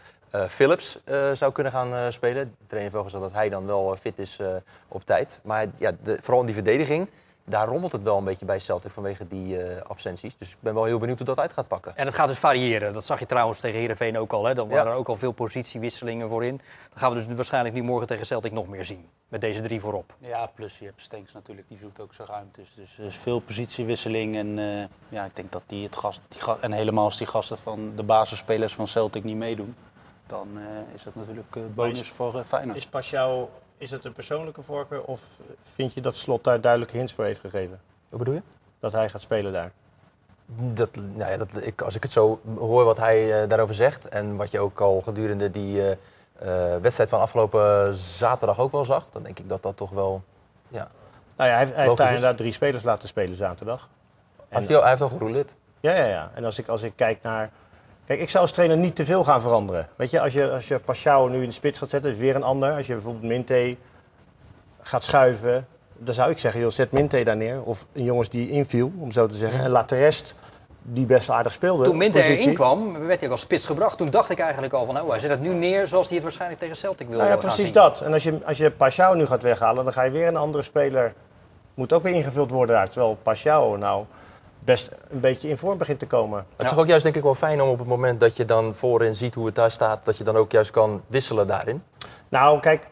Phillips 0.50 1.00
eh, 1.04 1.32
zou 1.32 1.52
kunnen 1.52 1.72
gaan 1.72 2.12
spelen. 2.12 2.44
De 2.44 2.68
trainer 2.68 2.82
heeft 2.82 2.94
wel 2.94 3.04
gezegd 3.04 3.24
dat 3.24 3.34
hij 3.34 3.50
dan 3.50 3.66
wel 3.66 3.96
fit 3.96 4.20
is 4.20 4.40
op 4.88 5.06
tijd. 5.06 5.40
Maar 5.44 5.66
ja, 5.78 5.92
de, 6.04 6.18
vooral 6.22 6.40
in 6.40 6.46
die 6.46 6.56
verdediging, 6.56 7.08
daar 7.46 7.68
rommelt 7.68 7.92
het 7.92 8.04
wel 8.04 8.18
een 8.18 8.24
beetje 8.24 8.46
bij 8.46 8.60
Celtic 8.60 8.92
vanwege 8.92 9.28
die 9.28 9.64
eh, 9.64 9.82
absenties. 9.82 10.36
Dus 10.38 10.50
ik 10.50 10.58
ben 10.60 10.74
wel 10.74 10.84
heel 10.84 10.98
benieuwd 10.98 11.18
hoe 11.18 11.28
dat 11.28 11.40
uit 11.40 11.54
gaat 11.54 11.68
pakken. 11.68 11.98
En 11.98 12.06
het 12.06 12.16
gaat 12.16 12.28
dus 12.28 12.40
variëren. 12.40 12.94
Dat 12.94 13.06
zag 13.06 13.20
je 13.20 13.26
trouwens 13.26 13.60
tegen 13.60 13.80
Heerenveen 13.80 14.18
ook 14.18 14.34
al. 14.34 14.46
Hè? 14.46 14.54
Dan 14.54 14.68
waren 14.70 14.86
Ja. 14.86 14.92
er 14.92 14.98
ook 14.98 15.08
al 15.08 15.16
veel 15.16 15.32
positiewisselingen 15.32 16.30
voorin. 16.30 16.58
Dan 16.90 17.00
gaan 17.00 17.14
we 17.14 17.24
dus 17.26 17.36
waarschijnlijk 17.36 17.76
nu 17.76 17.82
morgen 17.82 18.08
tegen 18.08 18.26
Celtic 18.26 18.52
nog 18.52 18.68
meer 18.68 18.86
zien. 18.86 19.08
Met 19.28 19.42
deze 19.42 19.62
drie 19.62 19.80
voorop. 19.80 20.14
Ja, 20.20 20.46
plus 20.46 20.80
je 20.80 20.86
hebt 20.86 21.02
Stenks 21.02 21.34
natuurlijk, 21.34 21.68
die 21.68 21.78
zoekt 21.78 22.00
ook 22.00 22.14
zijn 22.14 22.28
ruimtes. 22.28 22.74
Dus 22.76 22.98
er 23.00 23.06
is 23.06 23.16
veel 23.18 23.40
positiewisseling. 23.40 24.36
En 24.36 24.60
eh, 24.60 24.84
ja, 25.10 25.26
ik 25.26 25.36
denk 25.36 25.52
dat 25.52 25.64
die 25.66 25.84
het 25.84 25.96
gast, 25.96 26.20
die 26.28 26.42
ga- 26.42 26.58
en 26.62 26.72
helemaal 26.72 27.04
als 27.04 27.18
die 27.18 27.28
gasten 27.28 27.58
van 27.58 27.92
de 27.96 28.04
basisspelers 28.04 28.74
van 28.76 28.88
Celtic 28.88 29.24
niet 29.24 29.36
meedoen, 29.38 29.76
dan 30.28 30.48
eh, 30.58 30.96
is 30.96 31.04
dat 31.04 31.16
natuurlijk 31.16 31.76
bonus 31.76 32.10
voor 32.10 32.44
Feyenoord. 32.48 32.78
Is 32.78 32.86
Paschal, 32.86 33.50
is 33.84 33.92
het 33.92 34.06
een 34.06 34.14
persoonlijke 34.14 34.64
voorkeur 34.64 35.04
of 35.04 35.22
vind 35.76 35.94
je 35.94 36.02
dat 36.02 36.16
Slot 36.16 36.44
daar 36.44 36.62
duidelijke 36.62 36.98
hints 36.98 37.14
voor 37.14 37.26
heeft 37.26 37.40
gegeven? 37.40 37.80
Wat 38.10 38.20
bedoel 38.20 38.34
je? 38.34 38.42
Dat 38.80 38.92
hij 38.92 39.10
gaat 39.10 39.22
spelen 39.22 39.54
daar? 39.54 39.72
Dat, 40.56 40.96
nou 40.96 41.32
ja, 41.32 41.38
dat, 41.38 41.50
ik, 41.62 41.82
als 41.82 41.96
ik 41.96 42.04
het 42.04 42.12
zo 42.12 42.40
hoor 42.58 42.84
wat 42.86 42.98
hij 42.98 43.42
eh, 43.42 43.50
daarover 43.50 43.76
zegt 43.76 44.10
en 44.10 44.36
wat 44.36 44.52
je 44.52 44.60
ook 44.60 44.80
al 44.80 45.02
gedurende 45.02 45.52
die 45.52 45.82
eh, 45.82 45.92
eh, 46.76 46.82
wedstrijd 46.82 47.10
van 47.10 47.20
afgelopen 47.20 47.94
zaterdag 47.96 48.60
ook 48.60 48.72
wel 48.72 48.86
zag, 48.86 49.06
dan 49.12 49.24
denk 49.24 49.40
ik 49.40 49.50
dat 49.50 49.64
dat 49.64 49.78
toch 49.78 49.90
wel... 49.90 50.24
Ja. 50.68 50.88
Nou 51.38 51.50
ja, 51.50 51.56
hij, 51.56 51.66
heeft- 51.66 51.76
hij 51.76 51.86
heeft 51.86 51.98
daar 51.98 52.08
is. 52.10 52.14
inderdaad 52.16 52.38
drie 52.38 52.52
spelers 52.52 52.84
laten 52.84 53.08
spelen 53.08 53.38
zaterdag. 53.38 53.90
Hij 54.50 54.60
heeft, 54.60 54.74
al- 54.74 54.82
hij 54.82 54.90
heeft 54.90 55.02
al 55.02 55.10
gerouleerd. 55.10 55.52
Ja, 55.80 55.94
ja, 55.96 56.06
ja. 56.06 56.32
En 56.34 56.46
als 56.46 56.60
ik, 56.60 56.68
als 56.68 56.82
ik 56.82 56.94
kijk 56.96 57.22
naar... 57.22 57.50
Kijk, 58.06 58.20
ik 58.20 58.30
zou 58.30 58.44
als 58.44 58.52
trainer 58.52 58.78
niet 58.78 58.96
te 58.96 59.06
veel 59.06 59.24
gaan 59.24 59.42
veranderen. 59.42 59.88
Weet 59.96 60.10
je, 60.10 60.22
als 60.22 60.34
je, 60.34 60.52
als 60.86 61.04
je 61.04 61.28
nu 61.30 61.42
in 61.42 61.48
de 61.48 61.52
spits 61.52 61.80
gaat 61.80 61.90
zetten, 61.90 62.12
is 62.12 62.18
weer 62.18 62.36
een 62.36 62.44
ander. 62.44 62.72
Als 62.72 62.88
je 62.88 62.94
bijvoorbeeld 62.94 63.24
Minte 63.24 63.76
gaat 64.80 65.04
schuiven, 65.04 65.68
dan 65.98 66.14
zou 66.14 66.32
ik 66.32 66.38
zeggen, 66.38 66.62
joh, 66.62 66.72
zet 66.72 66.92
Minte 66.92 67.24
daar 67.24 67.38
neer. 67.38 67.62
Of 67.62 67.86
een 67.94 68.04
jongens 68.04 68.30
die 68.30 68.50
inviel, 68.50 68.92
om 68.98 69.12
zo 69.12 69.28
te 69.28 69.36
zeggen. 69.36 69.60
En 69.60 69.70
laat 69.70 69.90
de 69.90 69.98
rest, 69.98 70.36
die 70.82 71.06
best 71.06 71.30
aardig 71.30 71.52
speelde, 71.52 71.84
Toen 71.84 71.98
Minte 71.98 72.18
positie. 72.18 72.40
erin 72.40 72.54
kwam, 72.54 73.06
werd 73.06 73.20
hij 73.20 73.26
ook 73.26 73.32
als 73.32 73.42
spits 73.42 73.66
gebracht. 73.66 73.98
Toen 73.98 74.10
dacht 74.10 74.30
ik 74.30 74.40
eigenlijk 74.40 74.74
al 74.74 74.86
van, 74.86 75.02
oh, 75.02 75.10
hij 75.10 75.20
zet 75.20 75.30
het 75.30 75.42
nu 75.42 75.54
neer 75.54 75.88
zoals 75.88 76.06
hij 76.06 76.16
het 76.16 76.24
waarschijnlijk 76.24 76.62
tegen 76.62 76.76
Celtic 76.76 77.08
wil 77.08 77.18
Nou 77.18 77.30
ja, 77.30 77.38
precies 77.38 77.64
zien. 77.64 77.74
dat. 77.74 78.02
En 78.02 78.14
als 78.14 78.24
je, 78.24 78.40
als 78.46 78.58
je 78.58 79.12
nu 79.16 79.26
gaat 79.26 79.44
weghalen, 79.44 79.84
dan 79.84 79.94
ga 79.94 80.04
je 80.04 80.12
weer 80.12 80.28
een 80.28 80.38
andere 80.38 80.64
speler... 80.64 81.14
Moet 81.74 81.94
ook 81.94 82.04
weer 82.04 82.14
ingevuld 82.14 82.52
worden 82.52 82.76
daar. 82.76 82.90
Terwijl 82.90 83.18
Paschal 83.24 83.72
nou 83.72 84.06
best 84.66 84.90
een 85.10 85.20
beetje 85.20 85.50
in 85.50 85.58
vorm 85.58 85.78
begint 85.78 86.00
te 86.00 86.08
komen. 86.08 86.46
Het 86.56 86.66
is 86.66 86.70
toch 86.70 86.80
ook 86.80 86.88
juist 86.88 87.04
denk 87.04 87.16
ik 87.16 87.24
wel 87.24 87.36
fijn 87.36 87.62
om 87.62 87.70
op 87.70 87.80
het 87.80 87.88
moment 87.88 88.20
dat 88.20 88.38
je 88.38 88.46
dan 88.46 88.76
voorin 88.76 89.16
ziet 89.16 89.36
hoe 89.36 89.46
het 89.46 89.56
daar 89.56 89.72
staat, 89.72 90.06
dat 90.06 90.18
je 90.18 90.24
dan 90.24 90.36
ook 90.36 90.52
juist 90.52 90.72
kan 90.72 91.02
wisselen 91.08 91.48
daarin. 91.48 91.84
Nou, 92.30 92.60
kijk, 92.60 92.88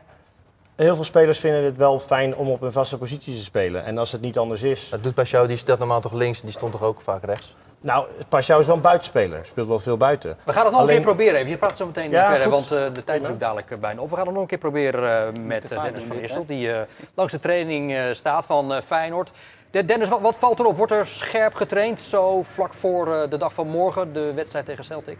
heel 0.76 0.96
veel 0.96 1.04
spelers 1.04 1.40
vinden 1.40 1.64
het 1.64 1.78
wel 1.78 2.00
fijn 2.00 2.36
om 2.36 2.50
op 2.50 2.62
een 2.62 2.72
vaste 2.72 2.98
positie 2.98 3.34
te 3.34 3.44
spelen. 3.44 3.86
En 3.86 3.98
als 3.98 4.12
het 4.12 4.22
niet 4.22 4.38
anders 4.38 4.64
is... 4.64 4.90
Dat 4.90 5.04
doet 5.04 5.14
Paixão, 5.14 5.48
die 5.48 5.58
staat 5.58 5.80
normaal 5.80 6.02
toch 6.02 6.14
links, 6.14 6.42
die 6.42 6.52
stond 6.52 6.72
toch 6.72 6.84
ook 6.84 7.02
vaak 7.02 7.24
rechts. 7.24 7.56
Nou, 7.82 8.08
Paschal 8.30 8.60
is 8.60 8.66
wel 8.66 8.76
een 8.76 8.82
buitenspeler. 8.82 9.46
Speelt 9.46 9.68
wel 9.68 9.80
veel 9.80 9.98
buiten. 9.98 10.38
We 10.46 10.52
gaan 10.54 10.64
het 10.64 10.72
nog 10.72 10.82
Alleen- 10.82 10.96
een 10.96 11.02
keer 11.04 11.12
proberen 11.16 11.36
even. 11.40 11.50
Je 11.50 11.58
praat 11.58 11.78
zo 11.78 11.86
meteen 11.86 12.10
Ja, 12.10 12.26
verder, 12.30 12.44
goed. 12.44 12.52
want 12.70 12.72
eh, 12.72 12.94
de 12.96 13.04
tijd 13.04 13.24
is 13.24 13.30
ook 13.30 13.40
dadelijk 13.40 13.72
eh, 13.72 13.78
bijna 13.78 14.02
op. 14.02 14.10
We 14.10 14.16
gaan 14.16 14.24
het 14.26 14.34
nog 14.34 14.42
een 14.42 14.48
keer 14.50 14.58
proberen 14.58 15.28
eh, 15.36 15.44
met 15.44 15.68
Dennis 15.68 16.04
van 16.04 16.18
hè? 16.42 16.46
die 16.46 16.74
eh, 16.74 16.82
langs 17.14 17.32
de 17.32 17.40
training 17.40 17.92
eh, 17.94 18.04
staat 18.12 18.46
van 18.46 18.74
eh, 18.74 18.82
Feyenoord. 18.86 19.32
De- 19.72 19.86
Dennis, 19.86 20.10
wat, 20.10 20.22
wat 20.22 20.36
valt 20.38 20.60
erop? 20.60 20.78
Wordt 20.78 20.92
er 20.92 21.08
scherp 21.08 21.54
getraind 21.54 22.00
zo 22.00 22.42
vlak 22.44 22.74
voor 22.74 23.14
eh, 23.14 23.30
de 23.30 23.38
dag 23.38 23.54
van 23.54 23.68
morgen, 23.68 24.14
de 24.14 24.34
wedstrijd 24.34 24.66
tegen 24.66 24.84
Celtic? 24.84 25.18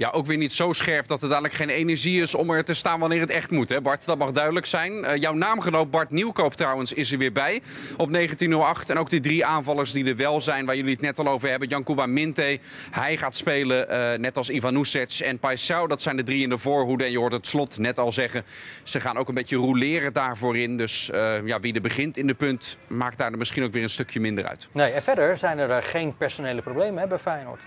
Ja, 0.00 0.10
ook 0.10 0.26
weer 0.26 0.36
niet 0.36 0.52
zo 0.52 0.72
scherp 0.72 1.08
dat 1.08 1.22
er 1.22 1.28
dadelijk 1.28 1.54
geen 1.54 1.68
energie 1.68 2.22
is 2.22 2.34
om 2.34 2.50
er 2.50 2.64
te 2.64 2.74
staan 2.74 3.00
wanneer 3.00 3.20
het 3.20 3.30
echt 3.30 3.50
moet. 3.50 3.68
Hè 3.68 3.80
Bart, 3.80 4.04
dat 4.04 4.18
mag 4.18 4.30
duidelijk 4.30 4.66
zijn. 4.66 5.04
Eh, 5.04 5.20
jouw 5.20 5.32
naamgenoot 5.32 5.90
Bart 5.90 6.10
Nieuwkoop 6.10 6.54
trouwens 6.54 6.92
is 6.92 7.12
er 7.12 7.18
weer 7.18 7.32
bij 7.32 7.62
op 7.96 8.10
1908. 8.10 8.90
En 8.90 8.98
ook 8.98 9.10
die 9.10 9.20
drie 9.20 9.44
aanvallers 9.44 9.92
die 9.92 10.04
er 10.04 10.16
wel 10.16 10.40
zijn, 10.40 10.66
waar 10.66 10.76
jullie 10.76 10.92
het 10.92 11.00
net 11.00 11.18
al 11.18 11.28
over 11.28 11.48
hebben. 11.48 11.68
Jankuba 11.68 12.06
Minte, 12.06 12.58
hij 12.90 13.16
gaat 13.16 13.36
spelen 13.36 13.88
eh, 13.88 14.18
net 14.18 14.36
als 14.36 14.50
Ivan 14.50 14.84
en 15.24 15.38
Paisao. 15.38 15.86
Dat 15.86 16.02
zijn 16.02 16.16
de 16.16 16.22
drie 16.22 16.42
in 16.42 16.48
de 16.48 16.58
voorhoede. 16.58 17.04
En 17.04 17.10
je 17.10 17.18
hoort 17.18 17.32
het 17.32 17.46
slot 17.46 17.78
net 17.78 17.98
al 17.98 18.12
zeggen, 18.12 18.44
ze 18.82 19.00
gaan 19.00 19.16
ook 19.16 19.28
een 19.28 19.34
beetje 19.34 19.56
roleren 19.56 20.12
daarvoor 20.12 20.56
in. 20.56 20.76
Dus 20.76 21.10
eh, 21.10 21.46
ja, 21.46 21.60
wie 21.60 21.74
er 21.74 21.80
begint 21.80 22.16
in 22.16 22.26
de 22.26 22.34
punt, 22.34 22.76
maakt 22.86 23.18
daar 23.18 23.38
misschien 23.38 23.62
ook 23.62 23.72
weer 23.72 23.82
een 23.82 23.90
stukje 23.90 24.20
minder 24.20 24.46
uit. 24.46 24.68
Nee, 24.72 24.90
en 24.90 25.02
verder 25.02 25.38
zijn 25.38 25.58
er 25.58 25.82
geen 25.82 26.16
personele 26.16 26.62
problemen 26.62 27.02
hè, 27.02 27.08
bij 27.08 27.18
Feyenoord. 27.18 27.60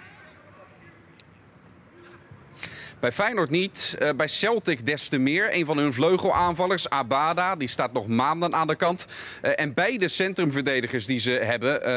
Bij 3.03 3.11
Feyenoord 3.11 3.49
niet. 3.49 3.95
Eh, 3.99 4.09
bij 4.15 4.27
Celtic 4.27 4.85
des 4.85 5.09
te 5.09 5.17
meer. 5.17 5.55
Een 5.55 5.65
van 5.65 5.77
hun 5.77 5.93
vleugelaanvallers, 5.93 6.89
Abada, 6.89 7.55
die 7.55 7.67
staat 7.67 7.93
nog 7.93 8.07
maanden 8.07 8.53
aan 8.53 8.67
de 8.67 8.75
kant. 8.75 9.07
Eh, 9.41 9.51
en 9.55 9.73
beide 9.73 10.07
centrumverdedigers 10.07 11.05
die 11.05 11.19
ze 11.19 11.31
hebben, 11.31 11.87
uh, 11.87 11.95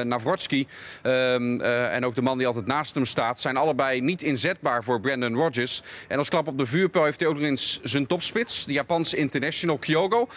en 1.95 2.05
ook 2.05 2.15
de 2.15 2.23
man 2.23 2.39
die 2.39 2.47
altijd 2.47 2.67
naast 2.67 2.95
hem 2.95 3.05
staat, 3.05 3.41
zijn 3.41 3.57
allebei 3.57 4.01
niet 4.01 4.23
inzetbaar 4.23 4.85
voor 4.85 5.01
Brandon 5.01 5.35
Rodgers. 5.35 5.83
En 6.09 6.19
als 6.19 6.29
klap 6.29 6.47
op 6.47 6.59
de 6.59 6.67
vuurpijl 6.67 7.05
heeft 7.05 7.21
hij 7.21 7.29
ook 7.29 7.35
nog 7.35 7.45
eens 7.45 7.81
zijn 7.83 8.07
topspits, 8.07 8.65
de 8.65 8.73
Japanse 8.73 9.17
international 9.17 9.79
Kyogo. 9.79 10.29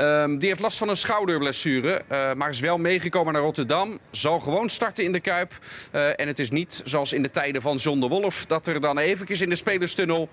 Um, 0.00 0.38
die 0.38 0.48
heeft 0.48 0.60
last 0.60 0.78
van 0.78 0.88
een 0.88 0.96
schouderblessure, 0.96 2.02
uh, 2.12 2.32
maar 2.32 2.48
is 2.48 2.60
wel 2.60 2.78
meegekomen 2.78 3.32
naar 3.32 3.42
Rotterdam. 3.42 3.98
Zal 4.10 4.40
gewoon 4.40 4.68
starten 4.68 5.04
in 5.04 5.12
de 5.12 5.20
Kuip. 5.20 5.52
Uh, 5.92 6.20
en 6.20 6.26
het 6.26 6.38
is 6.38 6.50
niet 6.50 6.82
zoals 6.84 7.12
in 7.12 7.22
de 7.22 7.30
tijden 7.30 7.62
van 7.62 7.76
John 7.76 8.00
de 8.00 8.08
Wolf... 8.08 8.46
dat 8.46 8.66
er 8.66 8.80
dan 8.80 8.98
eventjes 8.98 9.40
in 9.40 9.48
de 9.48 9.54
spelerstunnel 9.54 10.28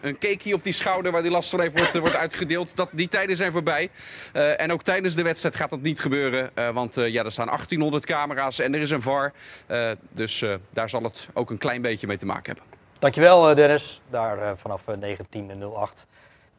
een 0.00 0.18
cakeje 0.18 0.54
op 0.54 0.64
die 0.64 0.72
schouder... 0.72 1.12
waar 1.12 1.22
die 1.22 1.30
last 1.30 1.50
van 1.50 1.60
heeft 1.60 1.78
wordt, 1.78 1.98
wordt 1.98 2.16
uitgedeeld. 2.16 2.76
Dat, 2.76 2.88
die 2.92 3.08
tijden 3.08 3.36
zijn 3.36 3.52
voorbij. 3.52 3.90
Uh, 4.32 4.60
en 4.60 4.72
ook 4.72 4.82
tijdens 4.82 5.14
de 5.14 5.22
wedstrijd 5.22 5.56
gaat 5.56 5.70
dat 5.70 5.80
niet 5.80 6.00
gebeuren. 6.00 6.50
want 6.72 6.94
ja, 6.94 7.24
er 7.24 7.32
staan 7.32 7.46
1800 7.46 8.06
camera's 8.06 8.58
en 8.58 8.74
er 8.74 8.80
is 8.80 8.90
een 8.90 9.02
VAR. 9.02 9.32
dus 10.10 10.44
daar 10.70 10.88
zal 10.88 11.02
het 11.02 11.28
ook 11.32 11.50
een 11.50 11.58
klein 11.58 11.82
beetje 11.82 12.06
mee 12.06 12.16
te 12.16 12.26
maken 12.26 12.54
hebben. 12.54 12.78
Dankjewel 12.98 13.54
Dennis, 13.54 14.00
daar 14.10 14.58
vanaf 14.58 14.84
1908. 14.84 16.06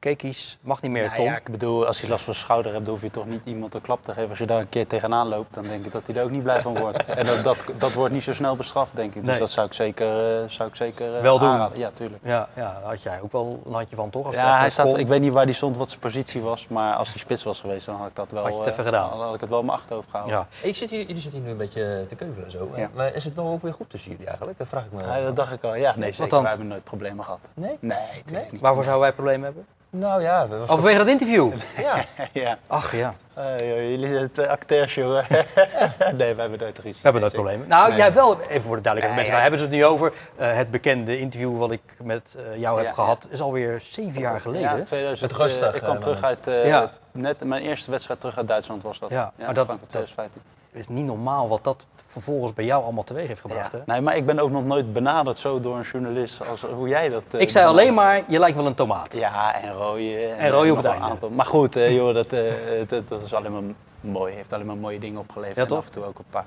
Kekies 0.02 0.58
mag 0.62 0.82
niet 0.82 0.92
meer, 0.92 1.04
Nou 1.04 1.16
Tom. 1.16 1.26
ja, 1.26 1.36
ik 1.36 1.52
bedoel, 1.52 1.86
als 1.88 2.02
je 2.02 2.08
last 2.08 2.24
van 2.24 2.34
schouder 2.34 2.72
hebt, 2.72 2.86
dan 2.86 2.94
hoef 2.94 3.04
je 3.04 3.10
toch 3.12 3.26
niet 3.26 3.42
iemand 3.46 3.74
een 3.74 3.82
klap 3.82 4.04
te 4.06 4.14
geven. 4.14 4.30
Als 4.30 4.38
je 4.38 4.46
daar 4.46 4.60
een 4.60 4.70
keer 4.70 4.88
tegenaan 4.88 5.28
loopt, 5.28 5.54
dan 5.54 5.64
denk 5.64 5.86
ik 5.86 5.92
dat 5.92 6.02
hij 6.06 6.16
er 6.16 6.24
ook 6.24 6.30
niet 6.30 6.44
blij 6.44 6.62
van 6.62 6.80
wordt. 6.80 7.06
en 7.20 7.26
dat, 7.26 7.44
dat, 7.44 7.58
dat 7.78 7.94
wordt 7.94 8.14
niet 8.14 8.24
zo 8.24 8.34
snel 8.34 8.56
bestraft, 8.56 8.96
denk 8.96 9.16
ik. 9.16 9.22
Dus 9.22 9.30
Nee. 9.30 9.40
dat 9.40 9.50
zou 9.52 9.68
ik 9.68 9.74
zeker, 9.74 10.42
eh, 10.42 10.48
zou 10.50 10.70
ik 10.70 10.76
zeker 10.76 11.16
eh, 11.16 11.22
Wel 11.22 11.40
doen. 11.40 11.50
aanraden. 11.50 11.78
Ja, 11.80 11.92
tuurlijk. 11.94 12.24
Ja, 12.26 12.50
ja, 12.56 12.80
had 12.84 13.02
jij 13.02 13.22
ook 13.22 13.32
wel 13.32 13.62
een 13.66 13.74
handje 13.74 13.96
van, 13.96 14.10
toch? 14.10 14.26
Als 14.26 14.36
Ja, 14.36 14.48
even 14.48 14.58
hij 14.60 14.70
staat, 14.70 14.88
kon. 14.88 15.00
ik 15.00 15.08
weet 15.08 15.22
niet 15.22 15.34
waar 15.34 15.46
die 15.46 15.56
stond, 15.56 15.78
wat 15.78 15.90
zijn 15.90 16.02
positie 16.02 16.42
was. 16.42 16.68
Maar 16.68 16.94
als 16.96 17.10
hij 17.10 17.18
spits 17.20 17.44
was 17.44 17.60
geweest, 17.62 17.86
dan 17.86 17.96
had 17.96 18.08
ik 18.08 18.16
dat 18.16 18.32
wel, 18.32 18.44
Had 18.44 18.52
je 18.52 18.58
het 18.58 18.68
eh, 18.68 18.72
even 18.74 18.84
gedaan. 18.86 19.10
Dan 19.10 19.20
had 19.22 19.36
ik 19.36 19.42
het 19.42 19.50
wel 19.50 19.60
in 19.60 19.66
mijn 19.66 19.78
achterhoofd 19.78 20.10
gehouden. 20.10 20.38
Ja. 20.38 20.68
Ik 20.68 20.76
zit 20.76 20.90
hier, 20.90 21.00
jullie 21.06 21.22
zitten 21.22 21.32
hier 21.40 21.42
nu 21.48 21.52
een 21.52 21.58
beetje 21.58 22.06
te 22.10 22.16
keuvelen 22.16 22.52
zo. 22.52 22.70
Ja. 22.76 22.90
Maar 22.94 23.14
is 23.16 23.24
het 23.24 23.36
wel 23.36 23.48
ook 23.48 23.62
weer 23.62 23.74
goed 23.74 23.90
tussen 23.90 24.12
jullie 24.12 24.28
eigenlijk? 24.28 24.58
Dat 24.58 24.68
vraag 24.68 24.86
ik 24.86 24.92
me. 24.92 25.04
Ja, 25.04 25.22
dat 25.22 25.36
dacht 25.36 25.54
ik 25.54 25.64
al. 25.64 25.76
Ja, 25.76 25.94
nee, 25.98 26.12
zeker. 26.12 26.30
dan? 26.30 26.42
Wij 26.42 26.50
hebben 26.50 26.68
nooit 26.68 26.84
problemen 26.84 27.24
gehad. 27.26 27.48
Nee? 27.54 27.78
Nee, 27.80 27.98
natuurlijk 28.16 28.52
niet. 28.52 28.62
Waarvoor 28.62 28.84
zouden 28.84 29.04
wij 29.06 29.14
problemen 29.14 29.44
hebben? 29.44 29.66
Nou 29.94 30.22
ja, 30.22 30.48
we 30.48 30.58
was 30.58 30.70
Oh, 30.70 30.98
dat 30.98 31.08
interview? 31.08 31.52
ja. 31.78 32.06
ja. 32.34 32.58
Ach 32.68 32.96
ja, 32.96 33.14
Eh, 33.34 33.60
joh, 33.60 33.78
jullie 33.90 34.08
zijn 34.10 34.32
twee 34.32 34.48
acteurs, 34.48 34.96
jongen. 34.96 35.26
nee, 36.18 36.34
wij 36.36 36.36
hebben 36.36 36.60
nooit 36.60 36.78
ruzie. 36.78 36.94
we 36.94 37.00
hebben 37.02 37.22
nooit 37.22 37.34
Nee, 37.34 37.42
problemen. 37.42 37.68
Nou, 37.68 37.90
Nee. 37.90 37.98
jij 37.98 38.14
wel, 38.14 38.42
even 38.42 38.62
voor 38.62 38.76
de 38.76 38.82
duidelijkheid, 38.82 39.02
Nee, 39.08 39.16
mensen, 39.16 39.34
ja. 39.36 39.42
hebben 39.42 39.60
het 39.60 39.70
nu 39.70 39.86
over. 39.86 40.14
Eh, 40.36 40.56
het 40.56 40.72
bekende 40.72 41.20
interview 41.20 41.58
wat 41.58 41.72
ik 41.72 41.82
met 42.04 42.36
eh, 42.38 42.60
jou 42.60 42.78
heb 42.78 42.86
Ja, 42.88 42.94
gehad, 42.94 43.28
is 43.30 43.42
alweer 43.42 43.80
zeven 43.84 44.22
jaar 44.22 44.42
geleden. 44.42 44.78
Ja, 44.78 44.84
2000, 44.84 45.32
Het 45.32 45.40
rustig, 45.40 45.68
eh, 45.70 45.76
ik 45.76 45.82
kwam 45.82 46.00
terug 46.00 46.24
uit, 46.24 46.46
Ja. 46.46 46.92
net 47.12 47.44
mijn 47.44 47.62
eerste 47.62 47.92
wedstrijd 47.92 48.20
terug 48.20 48.38
uit 48.38 48.48
Duitsland 48.48 48.84
was 48.84 49.00
dat. 49.00 49.10
Ja, 49.10 49.16
ja 49.18 49.46
maar 49.46 49.54
dat- 49.54 49.66
Frankrijk 49.66 49.92
dat- 49.92 50.06
2015. 50.06 50.42
Het 50.72 50.80
is 50.80 50.88
niet 50.88 51.06
normaal 51.06 51.48
wat 51.50 51.64
dat 51.64 51.86
vervolgens 52.12 52.54
bij 52.54 52.66
jou 52.66 52.84
allemaal 52.84 53.04
teweeg 53.04 53.28
heeft 53.28 53.42
gebracht. 53.42 53.72
Hè? 53.72 53.80
Nee, 53.86 54.02
maar 54.02 54.16
ik 54.16 54.26
ben 54.26 54.40
ook 54.40 54.50
nog 54.52 54.66
nooit 54.66 54.94
benaderd 54.94 55.40
zo 55.40 55.60
door 55.60 55.76
een 55.78 55.82
journalist 55.92 56.50
als 56.50 56.62
hoe 56.62 56.88
jij 56.88 57.10
dat. 57.10 57.24
eh, 57.32 57.42
Ik 57.42 57.50
zei 57.50 57.66
alleen 57.66 57.94
maar, 57.94 58.22
je 58.28 58.40
lijkt 58.40 58.56
wel 58.58 58.66
een 58.66 58.74
tomaat. 58.74 59.16
Ja, 59.18 59.62
en 59.62 59.72
rooien. 59.74 60.38
En 60.38 60.50
rooien 60.50 60.72
op 60.72 60.76
nog 60.76 60.86
het 60.86 60.94
einde. 60.94 61.10
aantal- 61.10 61.30
Maar 61.30 61.46
goed, 61.46 61.76
eh, 61.76 61.96
joh, 61.96 62.14
dat, 62.14 62.34
eh, 62.34 62.42
dat, 62.88 63.08
dat 63.08 63.22
is 63.22 63.34
alleen 63.34 63.52
maar 63.52 63.62
mooi. 64.02 64.34
Heeft 64.34 64.54
alleen 64.54 64.66
maar 64.66 64.78
mooie 64.78 65.00
dingen 65.00 65.20
opgeleverd. 65.20 65.56
Ja, 65.56 65.62
en 65.62 65.68
toch? 65.68 65.78
af 65.78 65.86
en 65.86 65.92
toe 65.92 66.04
ook 66.04 66.18
een 66.20 66.26
paar. 66.30 66.46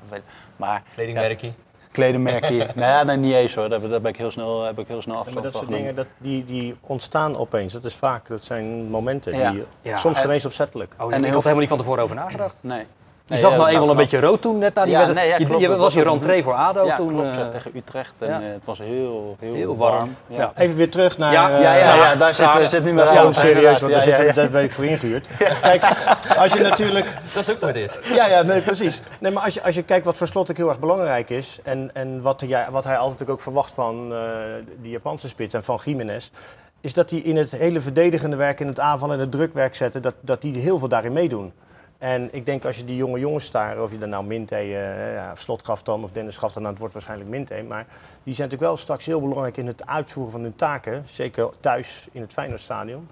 Maar 0.57 0.83
Kledingmerkie. 1.93 2.59
nou 2.59 2.71
ja, 2.75 3.03
nee, 3.03 3.17
niet 3.17 3.33
eens 3.35 3.55
hoor. 3.55 3.69
Daar, 3.69 3.81
ben 3.81 4.05
ik 4.07 4.17
heel 4.17 4.31
snel, 4.31 4.63
heb 4.63 4.79
ik 4.79 4.89
heel 4.89 5.03
snel 5.03 5.15
Ja, 5.15 5.21
afstand 5.21 5.43
maar 5.43 5.53
dat 5.53 5.61
soort 5.63 5.75
dingen 5.77 5.95
dat, 5.95 6.07
die, 6.19 6.45
die 6.45 6.75
ontstaan 6.81 7.37
opeens. 7.37 7.73
Dat 7.73 7.85
is 7.85 7.95
vaak, 7.95 8.29
dat 8.29 8.45
zijn 8.45 8.89
momenten. 8.91 9.37
Ja. 9.37 9.51
Die, 9.51 9.65
Ja. 9.81 9.97
Soms 9.97 10.17
En- 10.17 10.23
geen 10.23 10.31
eens 10.31 10.45
opzettelijk. 10.45 10.93
Oh, 10.99 11.13
En 11.15 11.25
ik 11.25 11.33
had 11.33 11.39
helemaal 11.43 11.61
niet 11.61 11.69
van 11.69 11.79
tevoren 11.79 12.03
over 12.03 12.17
nagedacht. 12.17 12.59
Nee. 12.61 12.87
Je 13.27 13.37
zag 13.37 13.57
nou 13.57 13.69
eenmaal 13.69 13.91
een 13.91 13.97
beetje 13.97 14.21
rood 14.21 14.43
toen, 14.43 14.59
net 14.59 14.75
na 14.75 14.83
die 14.83 14.93
Ja, 14.93 14.99
wedstrijd. 14.99 15.29
nee, 15.39 15.59
ja, 15.59 15.69
Je- 15.69 15.77
was 15.77 15.95
je 15.95 16.03
rentree 16.03 16.43
voor 16.43 16.53
ADO 16.55 16.85
Ja, 16.87 16.97
toen. 16.97 17.09
klopt, 17.09 17.35
ja, 17.35 17.41
eh, 17.41 17.49
tegen 17.49 17.71
Utrecht. 17.75 18.15
En 18.19 18.29
ja. 18.29 18.41
eh, 18.41 18.53
het 18.53 18.65
was 18.65 18.79
heel, 18.79 19.37
heel, 19.41 19.55
Heel 19.55 19.77
warm. 19.77 20.17
Ja. 20.27 20.37
Ja. 20.39 20.53
Even 20.57 20.77
weer 20.77 20.91
terug 20.91 21.19
naar... 21.19 21.33
Ja, 21.33 21.51
eh, 21.51 21.63
Ja, 21.63 21.75
ja, 21.75 21.75
ja, 21.75 21.93
Graag, 21.97 22.17
daar 22.19 22.35
zit, 22.35 22.71
zit 22.71 22.85
nu 22.85 23.01
is 23.01 23.09
gewoon 23.09 23.25
Ja, 23.27 23.33
serieus, 23.33 23.81
want 23.81 23.93
daar, 23.93 24.09
Ja, 24.09 24.17
zit, 24.17 24.27
ja, 24.27 24.33
daar 24.33 24.49
ben 24.51 24.63
ik 24.63 24.73
voor 24.73 24.85
ingehuurd. 24.85 25.29
Kijk, 25.63 25.83
als 26.37 26.53
je 26.53 26.63
natuurlijk... 26.63 27.07
Dat 27.35 27.43
is 27.43 27.51
ook 27.51 27.59
voor 27.59 27.69
het 27.69 27.77
eerst. 27.77 28.01
Ja, 28.15 28.27
ja, 28.27 28.43
nee, 28.43 28.61
precies. 28.61 29.03
Nee, 29.19 29.33
maar 29.33 29.43
als 29.43 29.55
je, 29.55 29.63
als 29.63 29.75
je 29.75 29.83
kijkt 29.83 30.05
wat 30.05 30.17
voor 30.17 30.27
Slottek 30.27 30.57
heel 30.57 30.69
erg 30.69 30.79
belangrijk 30.79 31.31
is... 31.31 31.59
en, 31.63 31.91
en 31.93 32.23
wat, 32.23 32.41
hij, 32.41 32.67
wat 32.71 32.85
hij 32.85 32.97
altijd 32.97 33.31
ook 33.31 33.41
verwacht 33.41 33.73
van 33.73 34.13
eh 34.13 34.19
die 34.83 34.91
Japanse 34.91 35.29
spits 35.29 35.55
en 35.55 35.65
van 35.65 35.79
Jiménez... 35.85 36.31
is 36.81 36.93
dat 36.93 37.11
hij 37.11 37.19
in 37.19 37.37
het 37.37 37.51
hele 37.51 37.81
verdedigende 37.81 38.37
werk, 38.37 38.61
in 38.61 38.67
het 38.67 38.81
aanvallen 38.81 39.15
en 39.15 39.21
het 39.21 39.31
drukwerk 39.31 39.75
zetten... 39.75 40.03
dat, 40.03 40.15
dat 40.21 40.41
die 40.41 40.59
heel 40.59 40.79
veel 40.79 40.89
daarin 40.89 41.13
meedoen. 41.13 41.53
En 42.05 42.29
ik 42.33 42.47
denk 42.47 42.65
als 42.65 42.77
je 42.77 42.85
die 42.85 42.97
jonge 42.97 43.19
jongens 43.19 43.51
daar, 43.51 43.83
of 43.83 43.91
je 43.91 43.99
dan 43.99 44.09
nou 44.09 44.25
Minte, 44.25 44.55
eh, 44.55 45.15
ja, 45.15 45.35
Slot 45.35 45.65
gaf 45.65 45.83
dan, 45.83 46.05
of 46.05 46.11
Dennis 46.11 46.37
gaf 46.37 46.53
dan, 46.53 46.63
nou, 46.63 46.73
het 46.73 46.79
wordt 46.79 46.95
waarschijnlijk 46.95 47.31
Minte. 47.31 47.65
Maar 47.69 47.87
die 48.23 48.35
zijn 48.35 48.49
natuurlijk 48.49 48.61
wel 48.61 48.77
straks 48.77 49.05
heel 49.05 49.21
belangrijk 49.21 49.57
in 49.57 49.67
het 49.67 49.87
uitvoeren 49.87 50.33
van 50.33 50.43
hun 50.43 50.57
taken. 50.57 51.03
Zeker 51.07 51.51
thuis 51.61 52.09
in 52.13 52.21
het 52.21 52.33
Feyenoordstadion. 52.33 53.09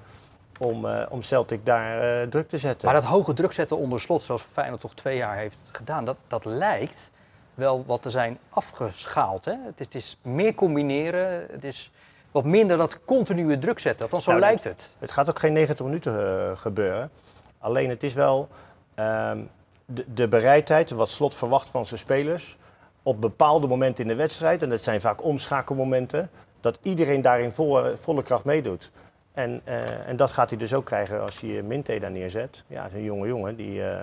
Om, 0.58 0.86
eh, 0.86 1.06
om 1.08 1.22
Celtic 1.22 1.66
daar 1.66 2.20
eh, 2.20 2.28
druk 2.28 2.48
te 2.48 2.58
zetten. 2.58 2.86
Maar 2.86 3.00
dat 3.00 3.04
hoge 3.04 3.32
druk 3.32 3.52
zetten 3.52 3.76
onder 3.76 4.00
slot, 4.00 4.22
zoals 4.22 4.42
Feyenoord 4.42 4.80
toch 4.80 4.94
twee 4.94 5.16
jaar 5.16 5.36
heeft 5.36 5.58
gedaan, 5.72 6.04
dat, 6.04 6.16
dat 6.26 6.44
lijkt 6.44 7.10
wel 7.54 7.84
wat 7.86 8.02
te 8.02 8.10
zijn 8.10 8.38
afgeschaald. 8.48 9.44
Hè? 9.44 9.54
Het, 9.64 9.80
is, 9.80 9.86
het 9.86 9.94
is 9.94 10.16
meer 10.22 10.54
combineren, 10.54 11.46
het 11.50 11.64
is 11.64 11.90
wat 12.30 12.44
minder 12.44 12.78
dat 12.78 13.04
continue 13.04 13.58
druk 13.58 13.78
zetten. 13.78 14.04
Althans, 14.04 14.24
zo 14.24 14.30
Nou, 14.30 14.42
lijkt 14.42 14.64
het. 14.64 14.90
Het 14.98 15.10
gaat 15.10 15.28
ook 15.28 15.38
geen 15.38 15.52
90 15.52 15.84
minuten 15.84 16.58
gebeuren. 16.58 17.10
Alleen 17.58 17.88
het 17.88 18.02
is 18.02 18.14
wel 18.14 18.48
de, 18.94 20.04
de 20.14 20.28
bereidheid, 20.28 20.90
wat 20.90 21.08
Slot 21.08 21.34
verwacht 21.34 21.70
van 21.70 21.86
zijn 21.86 22.00
spelers. 22.00 22.56
Op 23.02 23.20
bepaalde 23.20 23.66
momenten 23.66 24.04
in 24.04 24.10
de 24.10 24.16
wedstrijd, 24.16 24.62
en 24.62 24.68
dat 24.68 24.82
zijn 24.82 25.00
vaak 25.00 25.24
omschakelmomenten, 25.24 26.30
dat 26.60 26.78
iedereen 26.82 27.22
daarin 27.22 27.52
volle, 27.52 27.96
volle 27.96 28.22
kracht 28.22 28.44
meedoet. 28.44 28.90
En, 29.32 29.60
eh, 29.64 30.08
en 30.08 30.16
dat 30.16 30.32
gaat 30.32 30.50
hij 30.50 30.58
dus 30.58 30.74
ook 30.74 30.84
krijgen 30.84 31.22
als 31.22 31.40
hij 31.40 31.62
Minte 31.62 31.98
daar 31.98 32.10
neerzet. 32.10 32.64
Ja, 32.66 32.82
het 32.82 32.92
is 32.92 32.98
een 32.98 33.04
jonge 33.04 33.26
jongen 33.26 33.56
die 33.56 33.84
eh, 33.84 34.00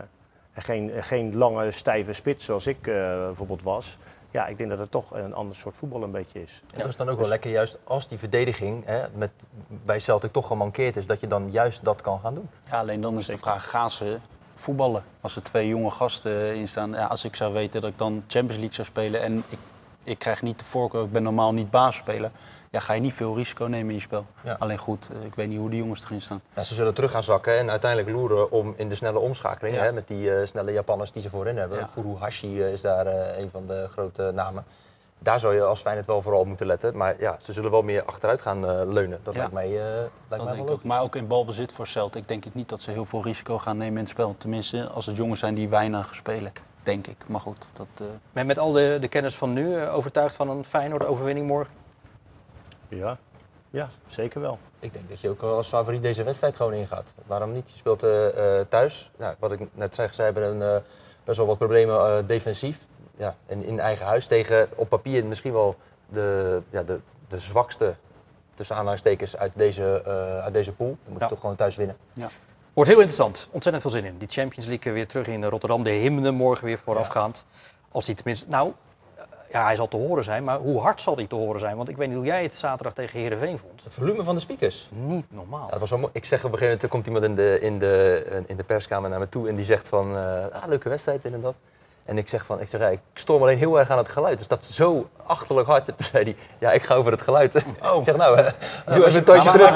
geen, 0.54 0.92
geen 1.04 1.36
lange 1.36 1.72
stijve 1.72 2.14
spits 2.14 2.46
zoals 2.46 2.68
ik 2.68 2.88
eh, 2.88 2.94
bijvoorbeeld 3.26 3.64
was. 3.64 3.98
Ja, 4.32 4.48
ik 4.48 4.58
denk 4.58 4.70
dat 4.70 4.80
het 4.80 4.92
toch 4.92 5.14
een 5.14 5.34
ander 5.34 5.56
soort 5.56 5.78
voetbal 5.78 6.04
een 6.04 6.12
beetje 6.12 6.42
is. 6.42 6.62
En 6.74 6.80
dat 6.80 6.88
is 6.88 6.96
dan 6.96 7.10
ook 7.10 7.20
wel 7.20 7.28
lekker, 7.28 7.52
juist 7.52 7.80
als 7.84 8.08
die 8.08 8.18
verdediging 8.18 8.86
hè, 8.86 9.06
met, 9.14 9.32
bij 9.68 10.00
Celtic 10.00 10.32
toch 10.32 10.48
gemankeerd 10.48 10.98
is, 10.98 11.06
dat 11.06 11.20
je 11.20 11.28
dan 11.28 11.52
juist 11.52 11.84
dat 11.84 12.02
kan 12.02 12.20
gaan 12.20 12.34
doen. 12.34 12.50
Ja, 12.70 12.80
alleen 12.80 13.02
dan 13.02 13.18
is 13.18 13.26
de 13.26 13.38
vraag, 13.38 13.70
gaan 13.70 13.90
ze 13.90 14.20
voetballen? 14.60 15.04
Als 15.22 15.36
er 15.36 15.44
twee 15.44 15.68
jonge 15.68 15.90
gasten 15.90 16.56
in 16.56 16.68
staan. 16.68 16.92
Ja, 16.92 17.06
als 17.06 17.26
ik 17.26 17.36
zou 17.36 17.54
weten 17.54 17.82
dat 17.82 17.90
ik 17.90 17.98
dan 17.98 18.24
Champions 18.28 18.58
League 18.58 18.74
zou 18.74 18.88
spelen 18.88 19.22
en 19.22 19.44
ik, 19.50 19.60
ik 20.04 20.20
krijg 20.20 20.42
niet 20.42 20.60
de 20.60 20.66
voorkeur, 20.66 21.04
ik 21.04 21.12
ben 21.12 21.24
normaal 21.24 21.54
niet 21.54 21.70
baasspeler. 21.70 22.32
Ja, 22.72 22.80
ga 22.80 22.94
je 22.94 23.02
niet 23.02 23.14
veel 23.14 23.36
risico 23.36 23.66
nemen 23.66 23.90
in 23.90 23.96
je 23.96 24.02
spel. 24.02 24.26
Ja. 24.44 24.56
Alleen 24.60 24.78
goed, 24.78 25.10
eh, 25.14 25.24
ik 25.24 25.36
weet 25.36 25.48
niet 25.48 25.60
hoe 25.60 25.70
die 25.70 25.80
jongens 25.80 26.04
erin 26.04 26.22
staan. 26.22 26.42
Ja, 26.56 26.64
ze 26.64 26.76
zullen 26.76 26.94
terug 26.94 27.12
gaan 27.12 27.24
zakken 27.24 27.58
en 27.58 27.70
uiteindelijk 27.70 28.12
loeren 28.12 28.52
om 28.52 28.74
in 28.78 28.90
de 28.90 28.96
snelle 28.96 29.20
omschakeling, 29.20 29.78
hè, 29.78 29.92
met 29.92 30.08
die 30.08 30.36
eh, 30.36 30.48
snelle 30.48 30.72
Japanners 30.72 31.12
die 31.12 31.22
ze 31.22 31.30
voorin 31.30 31.58
hebben. 31.58 31.90
Furuhashi 31.90 32.62
eh, 32.62 32.72
is 32.72 32.82
daar 32.82 33.06
een 33.38 33.50
van 33.50 33.66
de 33.66 33.88
grote 33.92 34.32
namen. 34.36 34.66
Daar 35.22 35.40
zou 35.40 35.56
je 35.56 35.64
als 35.64 35.82
Feyenoord 35.82 36.08
wel 36.08 36.22
vooral 36.22 36.46
moeten 36.46 36.66
letten. 36.66 36.98
Maar 36.98 37.16
ja, 37.20 37.38
ze 37.42 37.54
zullen 37.54 37.72
wel 37.72 37.82
meer 37.82 38.04
achteruit 38.04 38.42
gaan 38.42 38.68
eh, 38.70 38.82
leunen. 38.86 39.20
Dat 39.24 39.34
Ja. 39.34 39.40
lijkt 39.40 39.54
mij, 39.54 39.66
eh, 39.66 39.72
lijkt 39.94 40.12
Dat 40.28 40.38
mij 40.38 40.38
denk 40.38 40.48
wel 40.48 40.56
ik 40.56 40.62
ook. 40.62 40.70
logisch. 40.70 40.84
Maar 40.90 41.02
ook 41.02 41.16
in 41.16 41.28
balbezit 41.28 41.74
voor 41.74 41.88
Celtic 41.88 42.28
denk 42.28 42.46
ik 42.46 42.54
niet 42.54 42.70
dat 42.70 42.82
ze 42.82 42.92
heel 42.92 43.06
veel 43.06 43.24
risico 43.24 43.58
gaan 43.60 43.78
nemen 43.78 43.94
in 43.94 44.00
het 44.00 44.10
spel. 44.10 44.36
Tenminste, 44.38 44.88
als 44.88 45.06
het 45.06 45.16
jongens 45.16 45.40
zijn 45.40 45.54
die 45.54 45.70
weinig 45.70 46.16
spelen, 46.16 46.52
denk 46.84 47.08
ik. 47.08 47.18
Maar 47.28 47.40
goed, 47.42 47.68
dat... 47.74 47.88
eh, 47.98 48.06
Met, 48.32 48.46
met 48.46 48.60
al 48.60 48.72
de, 48.72 48.98
de 49.02 49.08
kennis 49.08 49.36
van 49.36 49.54
nu, 49.54 49.88
overtuigd 49.88 50.36
van 50.36 50.50
een 50.50 50.64
Feyenoord 50.66 51.06
overwinning 51.06 51.48
morgen? 51.48 51.74
Ja, 52.88 53.18
ja 53.70 53.90
zeker 54.08 54.42
wel. 54.42 54.60
Ik 54.80 54.94
denk 54.94 55.10
dat 55.10 55.22
je 55.22 55.30
ook 55.30 55.42
als 55.42 55.68
favoriet 55.68 56.02
deze 56.02 56.24
wedstrijd 56.24 56.56
gewoon 56.56 56.74
ingaat. 56.74 57.14
Waarom 57.26 57.54
niet? 57.54 57.72
Je 57.72 57.78
speelt 57.78 58.04
eh, 58.04 58.60
eh, 58.60 58.66
thuis. 58.70 59.12
Nou, 59.18 59.36
wat 59.40 59.52
ik 59.52 59.60
net 59.74 59.96
zeg, 59.96 60.14
ze 60.14 60.22
hebben 60.22 60.44
een, 60.44 60.62
eh, 60.76 60.82
best 61.24 61.38
wel 61.38 61.48
wat 61.48 61.58
problemen 61.58 61.96
eh, 62.18 62.28
defensief. 62.28 62.80
Ja, 63.20 63.36
en 63.46 63.64
in 63.66 63.80
eigen 63.80 64.06
huis 64.06 64.28
tegen 64.28 64.70
op 64.76 64.90
papier 64.90 65.26
misschien 65.26 65.54
wel 65.54 65.76
de, 66.08 66.62
ja, 66.70 66.84
de, 66.84 67.00
de 67.28 67.40
zwakste 67.40 67.94
tussen 68.56 68.76
aanhalingstekens 68.76 69.38
uit 69.38 69.52
deze, 69.56 70.02
eh, 70.06 70.40
uit 70.44 70.54
deze 70.54 70.72
pool. 70.72 70.88
Dan 70.88 70.98
moet 71.14 71.18
je 71.18 71.24
Ja. 71.24 71.28
toch 71.30 71.40
gewoon 71.40 71.56
thuis 71.56 71.76
winnen. 71.76 71.98
Wordt 72.74 72.90
heel 72.90 73.00
interessant. 73.00 73.48
Ontzettend 73.52 73.84
veel 73.84 73.92
zin 74.02 74.06
in. 74.06 74.14
Die 74.18 74.28
Champions 74.28 74.68
League 74.68 74.94
weer 74.94 75.08
terug 75.08 75.28
in 75.28 75.44
Rotterdam. 75.44 75.84
De 75.84 75.90
hymne 75.90 76.32
morgen 76.32 76.66
weer 76.66 76.78
voorafgaand. 76.78 77.46
Als 77.92 78.06
hij 78.06 78.16
tenminste... 78.16 78.46
Nou, 78.50 78.74
eh, 79.16 79.24
ja, 79.52 79.64
hij 79.64 79.76
zal 79.76 79.88
te 79.88 79.98
horen 79.98 80.24
zijn. 80.24 80.44
Maar 80.44 80.58
hoe 80.60 80.80
hard 80.82 81.02
zal 81.02 81.16
hij 81.16 81.28
te 81.28 81.36
horen 81.36 81.60
zijn? 81.60 81.78
Want 81.78 81.90
ik 81.90 81.98
weet 81.98 82.08
niet 82.08 82.18
hoe 82.18 82.26
jij 82.26 82.44
het 82.44 82.54
zaterdag 82.54 82.94
tegen 82.94 83.20
Heerenveen 83.20 83.58
vond. 83.58 83.84
Het 83.84 83.94
volume 83.94 84.24
van 84.24 84.36
de 84.36 84.42
speakers. 84.42 84.90
Niet 84.92 85.26
normaal. 85.30 85.66
Ja, 85.66 85.72
dat 85.72 85.80
was 85.80 85.90
wel. 85.90 86.10
Ik 86.14 86.26
zeg 86.26 86.44
op 86.44 86.52
een 86.52 86.58
gegeven 86.58 86.66
moment, 86.66 86.84
er 86.84 86.90
komt 86.90 87.06
iemand 87.06 87.24
in 87.26 87.36
de, 87.36 87.60
in 87.62 87.80
de, 87.80 88.44
in 88.48 88.58
de 88.58 88.64
perskamer 88.64 89.10
naar 89.10 89.20
me 89.20 89.30
toe 89.30 89.48
en 89.50 89.56
die 89.56 89.66
zegt 89.66 89.88
van, 89.88 90.16
eh, 90.16 90.46
ah, 90.52 90.64
leuke 90.68 90.90
wedstrijd, 90.90 91.24
dit 91.24 91.34
en 91.34 91.42
dat. 91.42 91.56
En 92.10 92.18
ik 92.18 92.28
zeg 92.28 92.46
van, 92.46 92.60
ik 92.62 92.68
zeg, 92.70 92.80
ja, 92.82 92.88
ik 92.88 93.00
storm 93.14 93.42
alleen 93.42 93.58
heel 93.58 93.80
erg 93.80 93.90
aan 93.90 93.98
het 93.98 94.10
geluid. 94.10 94.38
Dus 94.38 94.48
dat 94.48 94.62
is 94.64 94.76
zo 94.76 95.10
achterlijk 95.26 95.68
hard. 95.68 95.86
Toen 95.86 95.96
zei 96.12 96.24
hij, 96.24 96.36
ja, 96.60 96.72
ik 96.72 96.84
ga 96.84 96.94
over 96.96 97.12
het 97.12 97.22
geluid. 97.22 97.56
Ik 97.56 97.64
zeg, 98.04 98.16
nou, 98.16 98.38
eh, 98.38 98.52
doe 98.86 99.06
even 99.06 99.16
een 99.20 99.24
tandje 99.24 99.52
terug 99.52 99.76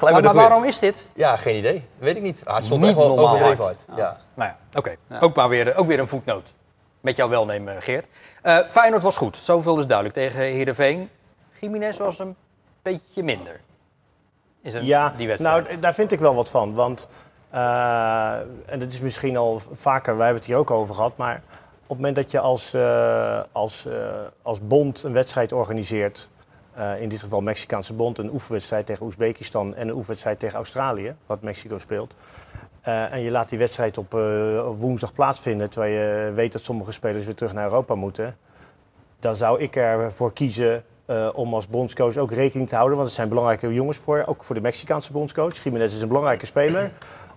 maar- 0.00 0.22
maar- 0.22 0.34
waarom 0.34 0.64
is 0.64 0.78
dit? 0.78 1.08
Ja, 1.14 1.36
geen 1.36 1.56
idee. 1.56 1.84
Weet 1.98 2.16
ik 2.16 2.22
niet. 2.22 2.40
Ah, 2.44 2.54
het 2.56 2.64
stond 2.64 2.80
Niet 2.80 2.88
echt 2.90 2.98
wel 2.98 3.08
normaal 3.08 3.26
overdreven 3.34 3.64
hard. 3.64 3.84
hard. 3.86 3.98
Ja. 3.98 4.20
Nou 4.34 4.50
ja, 4.50 4.78
oké. 4.78 4.96
Ook 5.20 5.34
maar 5.36 5.48
weer, 5.48 5.76
ook 5.76 5.86
weer 5.86 5.98
een 5.98 6.08
voetnoot. 6.08 6.52
Met 7.00 7.16
jouw 7.16 7.28
welnemen, 7.28 7.82
Geert. 7.82 8.08
Eh 8.42 8.58
Feyenoord 8.68 9.02
was 9.02 9.16
goed, 9.16 9.36
zoveel 9.36 9.78
is 9.78 9.86
duidelijk. 9.86 10.16
Tegen 10.18 10.40
Heerenveen. 10.40 11.10
Jiménez 11.60 11.96
was 11.98 12.18
een 12.18 12.36
beetje 12.82 13.22
minder. 13.22 13.60
Is 14.62 14.74
een, 14.74 14.84
Ja, 14.84 15.12
die 15.16 15.26
wedstrijd. 15.26 15.66
nou, 15.68 15.80
daar 15.80 15.94
vind 15.94 16.12
ik 16.12 16.20
wel 16.20 16.34
wat 16.34 16.50
van. 16.50 16.74
Want, 16.74 17.08
en 18.66 18.78
dat 18.78 18.88
is 18.88 19.00
misschien 19.00 19.36
al 19.36 19.60
vaker, 19.72 20.16
wij 20.16 20.24
hebben 20.24 20.42
het 20.42 20.52
hier 20.52 20.60
ook 20.60 20.70
over 20.70 20.94
gehad. 20.94 21.16
Maar 21.16 21.42
op 21.82 21.88
het 21.88 21.96
moment 21.98 22.16
dat 22.16 22.30
je 22.30 22.40
als, 22.40 22.74
eh, 22.74 23.40
als, 23.52 23.86
eh, 23.86 23.94
als 24.42 24.66
bond 24.66 25.02
een 25.02 25.12
wedstrijd 25.12 25.52
organiseert. 25.52 26.28
eh, 26.74 27.00
in 27.00 27.08
dit 27.08 27.20
geval 27.20 27.40
Mexicaanse 27.40 27.92
bond, 27.92 28.18
een 28.18 28.32
oefenwedstrijd 28.32 28.86
tegen 28.86 29.06
Oezbekistan 29.06 29.74
en 29.74 29.88
een 29.88 29.94
oefenwedstrijd 29.94 30.38
tegen 30.38 30.56
Australië, 30.56 31.14
wat 31.26 31.42
Mexico 31.42 31.78
speelt. 31.78 32.14
Eh, 32.80 33.12
en 33.12 33.20
je 33.20 33.30
laat 33.30 33.48
die 33.48 33.58
wedstrijd 33.58 33.98
op, 33.98 34.14
eh, 34.14 34.20
woensdag 34.78 35.12
plaatsvinden, 35.12 35.70
terwijl 35.70 35.92
je 35.92 36.32
weet 36.32 36.52
dat 36.52 36.62
sommige 36.62 36.92
spelers 36.92 37.24
weer 37.24 37.34
terug 37.34 37.52
naar 37.52 37.64
Europa 37.64 37.94
moeten. 37.94 38.36
Dan 39.20 39.36
zou 39.36 39.60
ik 39.60 39.76
ervoor 39.76 40.32
kiezen 40.32 40.84
eh, 41.06 41.28
om 41.32 41.54
als 41.54 41.68
bondscoach 41.68 42.16
ook 42.16 42.32
rekening 42.32 42.68
te 42.68 42.74
houden. 42.74 42.96
Want 42.96 43.08
het 43.08 43.16
zijn 43.16 43.28
belangrijke 43.28 43.72
jongens 43.72 43.96
voor, 43.96 44.24
ook 44.26 44.44
voor 44.44 44.54
de 44.54 44.60
Mexicaanse 44.60 45.12
bondscoach. 45.12 45.62
Jiménez 45.62 45.94
is 45.94 46.00
een 46.00 46.08
belangrijke 46.08 46.46
speler. 46.46 46.90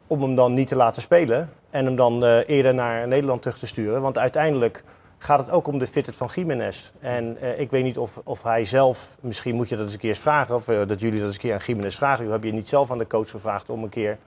Om 0.10 0.22
hem 0.22 0.36
dan 0.36 0.54
niet 0.54 0.68
te 0.68 0.76
laten 0.76 1.02
spelen 1.02 1.50
en 1.70 1.86
hem 1.86 1.96
dan 1.96 2.24
eh, 2.24 2.50
eerder 2.50 2.74
naar 2.74 3.08
Nederland 3.08 3.42
terug 3.42 3.58
te 3.58 3.68
sturen. 3.68 4.02
Want 4.02 4.18
uiteindelijk 4.18 4.84
gaat 5.18 5.40
het 5.40 5.52
ook 5.52 5.68
om 5.68 5.80
de 5.80 5.88
fitheid 5.88 6.18
van 6.18 6.30
Jiménez. 6.36 6.92
En 7.00 7.38
eh, 7.42 7.60
ik 7.60 7.72
weet 7.72 7.84
niet 7.84 7.98
of, 7.98 8.22
of 8.24 8.44
hij 8.44 8.66
zelf, 8.66 9.18
misschien 9.20 9.56
moet 9.56 9.70
je 9.70 9.76
dat 9.76 9.84
eens 9.86 9.94
een 9.94 10.00
keer 10.00 10.16
vragen. 10.16 10.56
Of 10.56 10.68
eh, 10.68 10.88
dat 10.88 11.00
jullie 11.00 11.18
dat 11.18 11.28
eens 11.28 11.36
een 11.36 11.42
keer 11.42 11.54
aan 11.54 11.60
Jiménez 11.66 11.96
vragen. 11.96 12.26
U 12.26 12.32
heb 12.32 12.44
je 12.44 12.54
niet 12.54 12.68
zelf 12.68 12.92
aan 12.92 12.98
de 12.98 13.08
coach 13.08 13.30
gevraagd 13.30 13.70
om 13.70 13.84
een 13.84 13.90
keer 13.90 14.18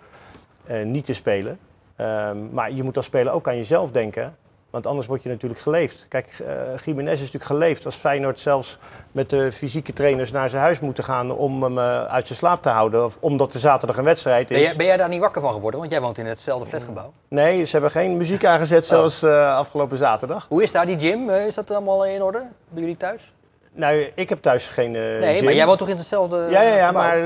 niet 0.85 1.05
te 1.05 1.15
spelen. 1.15 1.59
Ehm, 1.97 2.37
maar 2.51 2.73
je 2.73 2.83
moet 2.83 2.97
als 2.97 3.07
speler 3.07 3.33
ook 3.33 3.49
aan 3.49 3.57
jezelf 3.57 3.91
denken. 3.91 4.37
Want 4.73 4.87
anders 4.87 5.07
word 5.07 5.23
je 5.23 5.29
natuurlijk 5.29 5.61
geleefd. 5.61 6.07
Kijk, 6.09 6.27
eh 6.47 6.79
Jiménez 6.85 7.13
is 7.13 7.19
natuurlijk 7.21 7.45
geleefd 7.45 7.85
als 7.85 7.95
Feyenoord 7.97 8.41
zelfs 8.41 8.79
met 9.13 9.31
de 9.31 9.53
fysieke 9.53 9.93
trainers 9.93 10.31
naar 10.33 10.51
zijn 10.51 10.63
huis 10.63 10.81
moeten 10.81 11.05
gaan 11.05 11.31
om 11.31 11.63
hem 11.63 11.79
eh, 11.79 12.05
uit 12.05 12.27
zijn 12.27 12.39
slaap 12.39 12.63
te 12.63 12.69
houden. 12.69 13.05
Of 13.05 13.17
omdat 13.21 13.55
er 13.55 13.61
zaterdag 13.61 13.97
een 13.97 14.05
wedstrijd 14.05 14.51
is. 14.51 14.57
Ben 14.57 14.67
jij, 14.67 14.77
ben 14.77 14.87
jij 14.87 14.97
daar 14.97 15.09
niet 15.09 15.21
wakker 15.21 15.43
van 15.43 15.53
geworden? 15.53 15.81
Want 15.81 15.93
jij 15.93 16.01
woont 16.01 16.19
in 16.19 16.27
hetzelfde 16.27 16.67
flatgebouw. 16.67 17.13
Nee, 17.29 17.65
ze 17.65 17.73
hebben 17.73 17.91
geen 17.91 18.17
muziek 18.17 18.45
aangezet 18.45 18.87
zoals 18.87 19.23
eh, 19.23 19.57
afgelopen 19.57 19.99
zaterdag. 19.99 20.47
Hoe 20.49 20.63
is 20.63 20.73
daar 20.73 20.87
die 20.87 20.99
gym? 20.99 21.31
Is 21.31 21.55
dat 21.55 21.71
allemaal 21.71 22.07
in 22.07 22.23
orde 22.23 22.43
bij 22.69 22.81
jullie 22.81 22.97
thuis? 22.97 23.33
Nou, 23.73 24.11
ik 24.15 24.29
heb 24.29 24.43
thuis 24.43 24.69
geen 24.69 24.97
eh 24.97 25.03
nee, 25.03 25.37
gym. 25.37 25.45
maar 25.45 25.55
jij 25.55 25.67
woont 25.67 25.79
toch 25.79 25.89
in 25.89 25.97
hetzelfde 25.97 26.37
Ja, 26.51 26.63
ja, 26.63 26.77
ja 26.77 26.87
gebouw? 26.87 27.03
maar 27.03 27.17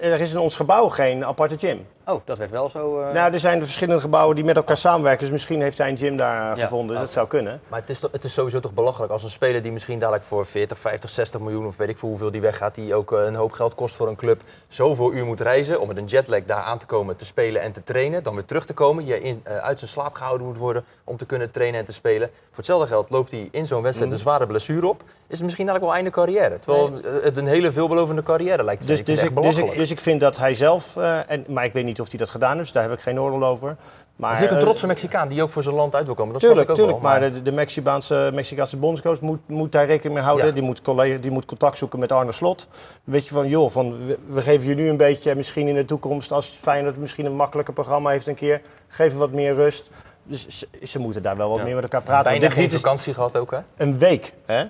er 0.00 0.20
is 0.20 0.32
in 0.32 0.38
ons 0.38 0.56
gebouw 0.56 0.88
geen 0.88 1.24
aparte 1.24 1.58
gym. 1.58 1.86
Oh, 2.08 2.20
dat 2.24 2.38
werd 2.38 2.50
wel 2.50 2.68
zo... 2.68 3.00
eh, 3.00 3.12
Nou, 3.12 3.32
er 3.32 3.40
zijn 3.40 3.62
verschillende 3.62 4.00
gebouwen 4.00 4.36
die 4.36 4.44
met 4.44 4.56
elkaar 4.56 4.76
samenwerken. 4.76 5.20
Dus 5.20 5.30
misschien 5.30 5.60
heeft 5.62 5.78
hij 5.78 5.88
een 5.88 5.98
gym 5.98 6.16
daar 6.16 6.34
Ja, 6.36 6.54
eh, 6.56 6.62
gevonden. 6.62 6.88
Dus 6.96 7.04
dat 7.04 7.10
zou 7.12 7.26
kunnen. 7.26 7.60
Maar 7.68 7.80
het 7.80 7.90
is, 7.90 7.98
toch- 7.98 8.12
het 8.12 8.24
is 8.24 8.32
sowieso 8.32 8.60
toch 8.60 8.72
belachelijk 8.72 9.12
als 9.12 9.22
een 9.22 9.30
speler 9.30 9.62
die 9.62 9.72
misschien 9.72 9.98
dadelijk 9.98 10.24
voor 10.24 10.46
40, 10.46 10.78
50, 10.78 11.10
60 11.10 11.40
miljoen 11.40 11.66
of 11.66 11.76
weet 11.76 11.88
ik 11.88 11.98
veel 11.98 12.08
hoeveel 12.08 12.30
die 12.30 12.40
weggaat, 12.40 12.74
die 12.74 12.94
ook 12.94 13.12
eh, 13.12 13.24
een 13.24 13.34
hoop 13.34 13.52
geld 13.52 13.74
kost 13.74 13.96
voor 13.96 14.08
een 14.08 14.16
club, 14.16 14.40
zoveel 14.68 15.12
uur 15.12 15.24
moet 15.24 15.40
reizen 15.40 15.80
om 15.80 15.88
met 15.88 15.96
een 15.96 16.04
jetlag 16.04 16.40
daar 16.46 16.62
aan 16.62 16.78
te 16.78 16.86
komen, 16.86 17.16
te 17.16 17.24
spelen 17.24 17.62
en 17.62 17.72
te 17.72 17.82
trainen, 17.82 18.22
dan 18.22 18.34
weer 18.34 18.44
terug 18.44 18.64
te 18.66 18.74
komen, 18.74 19.06
je 19.06 19.20
in, 19.20 19.42
uit 19.60 19.78
zijn 19.78 19.90
slaap 19.90 20.14
gehouden 20.14 20.46
moet 20.46 20.58
worden 20.58 20.84
om 21.04 21.16
te 21.16 21.26
kunnen 21.26 21.50
trainen 21.50 21.80
en 21.80 21.86
te 21.86 21.92
spelen. 21.92 22.28
Voor 22.32 22.56
hetzelfde 22.56 22.86
geld 22.86 23.10
loopt 23.10 23.30
hij 23.30 23.48
in 23.50 23.66
zo'n 23.66 23.82
wedstrijd 23.82 24.10
Mhm. 24.10 24.18
een 24.18 24.24
zware 24.24 24.46
blessure 24.46 24.88
op, 24.88 25.02
is 25.26 25.36
het 25.36 25.42
misschien 25.42 25.68
eigenlijk 25.68 25.84
wel 25.84 25.94
einde 25.94 26.10
carrière. 26.10 26.58
Terwijl 26.58 26.92
het 27.22 27.36
een 27.36 27.46
hele 27.46 27.72
veelbelovende 27.72 28.22
carrière 28.22 28.64
lijkt 28.64 28.80
te 28.80 28.86
zijn. 28.86 28.98
Dus, 29.04 29.14
Ik 29.14 29.18
vind 29.18 29.18
dus, 29.18 29.28
het 29.28 29.38
ik, 29.38 29.44
echt 29.44 29.56
dus, 29.56 29.70
ik, 29.72 29.78
dus 29.78 29.90
ik 29.90 30.00
vind 30.00 30.20
dat 30.20 30.36
hij 30.36 30.54
zelf, 30.54 30.96
eh, 30.96 31.30
en, 31.30 31.44
maar 31.48 31.64
ik 31.64 31.72
weet 31.72 31.84
niet 31.84 31.94
of 32.00 32.08
hij 32.10 32.18
dat 32.18 32.28
gedaan 32.30 32.56
heeft, 32.56 32.72
daar 32.72 32.82
heb 32.82 32.92
ik 32.92 33.00
geen 33.00 33.20
oordeel 33.20 33.44
over. 33.46 33.76
Maar, 34.16 34.36
is 34.36 34.42
ook 34.42 34.50
een 34.50 34.56
eh, 34.56 34.62
trotse 34.62 34.86
Mexicaan 34.86 35.28
die 35.28 35.42
ook 35.42 35.50
voor 35.50 35.62
zijn 35.62 35.74
land 35.74 35.94
uit 35.94 36.06
wil 36.06 36.14
komen. 36.14 36.32
Dat 36.32 36.42
Tuurlijk, 36.42 36.62
ik 36.62 36.70
ook 36.70 36.76
tuurlijk. 36.76 37.00
wel. 37.00 37.10
Maar 37.10 37.20
de, 37.20 37.42
de 37.42 37.52
Mexicaanse, 37.52 38.30
Mexicaanse 38.34 38.76
bondscoach 38.76 39.20
moet, 39.20 39.48
moet 39.48 39.72
daar 39.72 39.86
rekening 39.86 40.14
mee 40.14 40.22
houden. 40.24 40.46
Ja. 40.46 40.52
Die, 40.52 40.62
moet 40.62 40.82
collega, 40.82 41.18
die 41.20 41.30
moet 41.30 41.44
contact 41.44 41.76
zoeken 41.78 41.98
met 41.98 42.12
Arne 42.12 42.32
Slot. 42.32 42.68
Weet 43.04 43.26
je 43.26 43.34
van, 43.34 43.48
joh, 43.48 43.70
van, 43.70 44.06
we, 44.06 44.18
we 44.26 44.40
geven 44.40 44.68
je 44.68 44.74
nu 44.74 44.88
een 44.88 44.96
beetje, 44.96 45.34
misschien 45.34 45.68
in 45.68 45.74
de 45.74 45.84
toekomst, 45.84 46.32
als 46.32 46.46
Feyenoord 46.46 46.96
misschien 46.96 47.26
een 47.26 47.36
makkelijker 47.36 47.74
programma 47.74 48.10
heeft 48.10 48.26
een 48.26 48.34
keer, 48.34 48.60
geven 48.88 49.18
wat 49.18 49.30
meer 49.30 49.54
rust. 49.54 49.90
Dus 50.22 50.46
ze, 50.46 50.68
ze 50.82 50.98
moeten 50.98 51.22
daar 51.22 51.36
wel 51.36 51.48
wat 51.48 51.58
Ja. 51.58 51.64
meer 51.64 51.74
met 51.74 51.82
elkaar 51.82 52.02
praten. 52.02 52.24
Bijna 52.24 52.40
Want 52.40 52.52
geen 52.52 52.70
vakantie 52.70 53.14
gehad 53.14 53.36
ook, 53.36 53.50
hè? 53.50 53.58
een 53.76 53.98
week, 53.98 54.32
hè? 54.46 54.64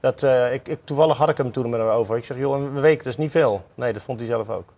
Dat, 0.00 0.22
eh, 0.22 0.52
ik, 0.52 0.68
ik, 0.68 0.78
toevallig 0.84 1.16
had 1.16 1.28
ik 1.28 1.36
hem 1.36 1.52
toen 1.52 1.70
met 1.70 1.80
hem 1.80 1.88
over. 1.88 2.16
Ik 2.16 2.24
zeg, 2.24 2.36
joh, 2.36 2.56
een 2.58 2.80
week, 2.80 2.98
dat 2.98 3.06
is 3.06 3.16
niet 3.16 3.30
veel. 3.30 3.64
Nee, 3.74 3.92
dat 3.92 4.02
vond 4.02 4.18
hij 4.18 4.28
zelf 4.28 4.48
ook. 4.48 4.72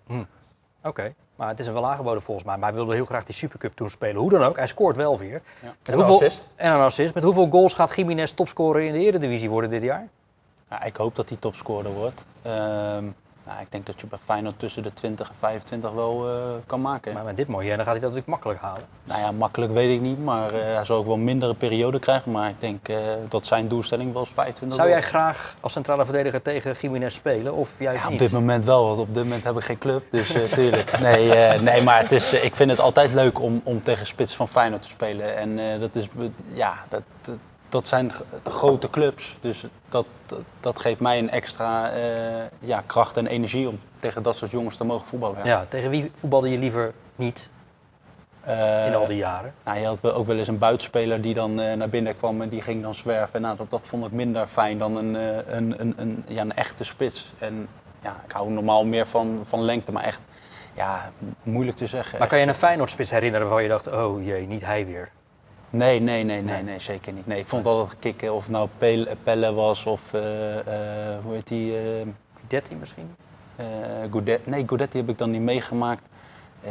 Oké, 0.82 1.14
maar 1.40 1.48
het 1.48 1.58
is 1.58 1.66
hem 1.66 1.74
wel 1.74 1.86
aangeboden 1.86 2.22
volgens 2.22 2.46
mij. 2.46 2.56
Maar 2.56 2.68
hij 2.68 2.76
wilde 2.76 2.94
heel 2.94 3.04
graag 3.04 3.24
die 3.24 3.34
Supercup 3.34 3.72
toen 3.72 3.90
spelen. 3.90 4.16
Hoe 4.16 4.30
dan 4.30 4.42
ook, 4.42 4.56
hij 4.56 4.66
scoort 4.66 4.96
wel 4.96 5.18
weer. 5.18 5.32
Met 5.32 5.42
En 5.62 5.72
een 5.82 5.94
hoeveel, 5.94 6.14
assist. 6.14 6.48
En 6.56 6.72
een 6.72 6.80
assist. 6.80 7.14
Met 7.14 7.22
hoeveel 7.22 7.48
goals 7.50 7.74
gaat 7.74 7.96
Jiménez 7.96 8.32
topscorer 8.32 8.82
in 8.82 8.92
de 8.92 8.98
Eredivisie 8.98 9.50
worden 9.50 9.70
dit 9.70 9.82
jaar? 9.82 10.08
Ja, 10.70 10.82
ik 10.82 10.96
hoop 10.96 11.16
dat 11.16 11.28
hij 11.28 11.38
topscorer 11.40 11.92
wordt. 11.92 12.24
Ehm, 12.42 13.04
nou, 13.50 13.62
ik 13.62 13.72
denk 13.72 13.86
dat 13.86 14.00
je 14.00 14.06
bij 14.06 14.18
Feyenoord 14.24 14.58
tussen 14.58 14.82
de 14.82 14.92
20 14.92 15.28
en 15.28 15.34
25 15.38 15.90
wel 15.90 16.28
eh, 16.28 16.58
kan 16.66 16.80
maken. 16.80 17.12
Maar 17.12 17.24
met 17.24 17.36
dit 17.36 17.48
mooie, 17.48 17.68
dan 17.68 17.76
gaat 17.76 17.86
hij 17.86 17.94
dat 17.94 18.02
natuurlijk 18.02 18.26
makkelijk 18.26 18.60
halen. 18.60 18.82
Nou 19.04 19.20
ja, 19.20 19.32
makkelijk 19.32 19.72
weet 19.72 19.94
ik 19.94 20.00
niet, 20.00 20.24
maar 20.24 20.52
eh, 20.52 20.74
hij 20.74 20.84
zal 20.84 20.96
ook 20.96 21.06
wel 21.06 21.16
mindere 21.16 21.54
periode 21.54 21.98
krijgen. 21.98 22.32
Maar 22.32 22.48
ik 22.48 22.60
denk 22.60 22.88
eh, 22.88 22.96
dat 23.28 23.46
zijn 23.46 23.68
doelstelling 23.68 24.12
wel 24.12 24.20
eens 24.20 24.30
25 24.34 24.78
Zou 24.78 24.88
jij 24.88 25.02
graag 25.02 25.56
als 25.60 25.72
centrale 25.72 26.04
verdediger 26.04 26.42
tegen 26.42 26.74
Jiménez 26.80 27.14
spelen 27.14 27.54
of 27.54 27.78
juist 27.78 27.98
Ja, 27.98 28.04
op 28.04 28.10
niet? 28.10 28.18
dit 28.18 28.32
moment 28.32 28.64
wel, 28.64 28.86
want 28.86 28.98
op 28.98 29.14
dit 29.14 29.22
moment 29.22 29.44
heb 29.44 29.56
ik 29.56 29.64
geen 29.64 29.78
club, 29.78 30.04
dus 30.10 30.34
tuurlijk. 30.52 30.88
Nee, 31.00 31.58
nee 31.58 31.82
maar 31.82 32.00
het 32.00 32.12
is, 32.12 32.32
ik 32.32 32.56
vind 32.56 32.70
het 32.70 32.80
altijd 32.80 33.12
leuk 33.12 33.40
om, 33.40 33.60
om 33.64 33.82
tegen 33.82 34.06
spits 34.06 34.36
van 34.36 34.48
Feyenoord 34.48 34.82
te 34.82 34.88
spelen. 34.88 35.36
En 35.36 35.80
dat, 35.80 35.94
is, 35.94 36.08
ja, 36.54 36.74
dat, 36.88 37.02
dat, 37.70 37.88
zijn 37.88 38.12
grote 38.44 38.90
clubs, 38.90 39.36
dus 39.40 39.64
dat, 39.88 40.06
dat, 40.26 40.42
dat 40.60 40.78
geeft 40.78 41.00
mij 41.00 41.18
een 41.18 41.30
extra 41.30 41.90
eh, 41.90 42.44
ja, 42.58 42.82
kracht 42.86 43.16
en 43.16 43.26
energie 43.26 43.68
om 43.68 43.80
tegen 43.98 44.22
dat 44.22 44.36
soort 44.36 44.50
jongens 44.50 44.76
te 44.76 44.84
mogen 44.84 45.06
voetballen. 45.06 45.36
Ja. 45.36 45.44
Ja, 45.44 45.64
tegen 45.68 45.90
wie 45.90 46.10
voetbalde 46.14 46.50
je 46.50 46.58
liever 46.58 46.92
niet 47.16 47.50
Eh, 48.40 48.86
in 48.86 48.94
al 48.94 49.06
die 49.06 49.16
jaren? 49.16 49.54
Nou, 49.64 49.78
je 49.78 49.86
had 49.86 50.12
ook 50.12 50.26
wel 50.26 50.36
eens 50.36 50.48
een 50.48 50.58
buitenspeler 50.58 51.20
die 51.20 51.34
dan 51.34 51.60
eh, 51.60 51.76
naar 51.76 51.88
binnen 51.88 52.16
kwam 52.16 52.42
en 52.42 52.48
die 52.48 52.62
ging 52.62 52.82
dan 52.82 52.94
zwerven. 52.94 53.40
Nou, 53.40 53.56
dat, 53.56 53.70
dat 53.70 53.86
vond 53.86 54.06
ik 54.06 54.12
minder 54.12 54.46
fijn 54.46 54.78
dan 54.78 54.96
een, 54.96 55.14
een, 55.56 55.80
een, 55.80 55.94
een, 55.96 56.24
ja, 56.26 56.40
een 56.40 56.52
echte 56.54 56.84
spits. 56.84 57.32
En 57.38 57.68
ja, 58.02 58.16
ik 58.26 58.32
hou 58.32 58.50
normaal 58.50 58.84
meer 58.84 59.06
van, 59.06 59.40
van 59.44 59.62
lengte, 59.62 59.92
maar 59.92 60.04
echt 60.04 60.20
ja, 60.74 61.10
moeilijk 61.42 61.76
te 61.76 61.86
zeggen. 61.86 62.18
Maar 62.18 62.28
kan 62.28 62.38
je 62.38 62.46
een 62.46 62.54
Feyenoord-spits 62.54 63.10
herinneren 63.10 63.46
waarvan 63.46 63.62
je 63.62 63.68
dacht, 63.68 63.92
oh 63.92 64.24
jee, 64.24 64.46
niet 64.46 64.64
hij 64.64 64.86
weer? 64.86 65.10
Nee, 65.70 66.00
nee, 66.00 66.24
nee, 66.24 66.42
nee, 66.42 66.62
nee, 66.62 66.78
zeker 66.78 67.12
niet. 67.12 67.26
Nee, 67.26 67.38
ik 67.38 67.48
vond 67.48 67.66
altijd 67.66 67.98
kicken, 67.98 68.34
of 68.34 68.42
het 68.42 68.52
nou 68.52 68.68
Pelle, 69.22 69.52
was 69.52 69.86
of 69.86 70.14
eh, 70.14 70.58
eh, 70.58 71.18
hoe 71.24 71.34
heet 71.34 71.46
die? 71.46 71.74
13 72.46 72.78
misschien? 72.78 73.16
Goudet. 74.10 74.46
Nee, 74.46 74.64
Goudetti 74.66 74.98
heb 74.98 75.08
ik 75.08 75.18
dan 75.18 75.30
niet 75.30 75.40
meegemaakt. 75.40 76.02
Hoe 76.62 76.70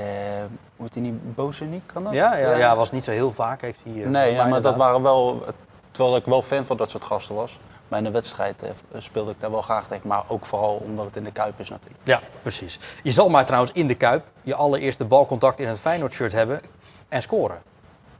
heet 0.77 0.93
die 0.93 1.01
niet? 1.01 1.35
Bozeniek, 1.35 1.88
kan 1.88 2.03
dat? 2.03 2.13
Ja, 2.13 2.38
ja, 2.38 2.55
ja, 2.55 2.75
was 2.75 2.91
niet 2.91 3.03
zo 3.03 3.12
heel 3.12 3.31
vaak. 3.31 3.62
Heeft 3.62 3.79
hij, 3.83 4.05
Nee, 4.05 4.33
ja, 4.33 4.45
maar 4.45 4.62
dat 4.62 4.75
waren 4.75 5.01
wel. 5.01 5.43
Terwijl 5.91 6.15
ik 6.15 6.25
wel 6.25 6.41
fan 6.41 6.65
van 6.65 6.77
dat 6.77 6.89
soort 6.89 7.03
gasten 7.03 7.35
was. 7.35 7.59
In 7.91 8.03
de 8.03 8.12
wedstrijd 8.12 8.63
speelde 8.97 9.31
ik 9.31 9.39
daar 9.39 9.51
wel 9.51 9.62
graag 9.62 9.88
tegen. 9.88 10.07
Maar 10.07 10.23
ook 10.27 10.45
vooral 10.45 10.75
omdat 10.75 11.05
het 11.05 11.15
in 11.15 11.23
de 11.23 11.31
Kuip 11.31 11.59
is 11.59 11.69
natuurlijk. 11.69 12.01
Ja, 12.03 12.19
precies. 12.41 12.79
Je 13.03 13.12
zal 13.12 13.29
maar 13.29 13.45
trouwens 13.45 13.71
in 13.73 13.88
de 13.88 13.95
Kuip 13.95 14.25
je 14.43 14.55
allereerste 14.55 15.05
balcontact 15.05 15.59
in 15.59 15.67
een 15.67 15.77
Feyenoord-shirt 15.77 16.31
hebben 16.31 16.62
en 17.07 17.21
scoren. 17.21 17.62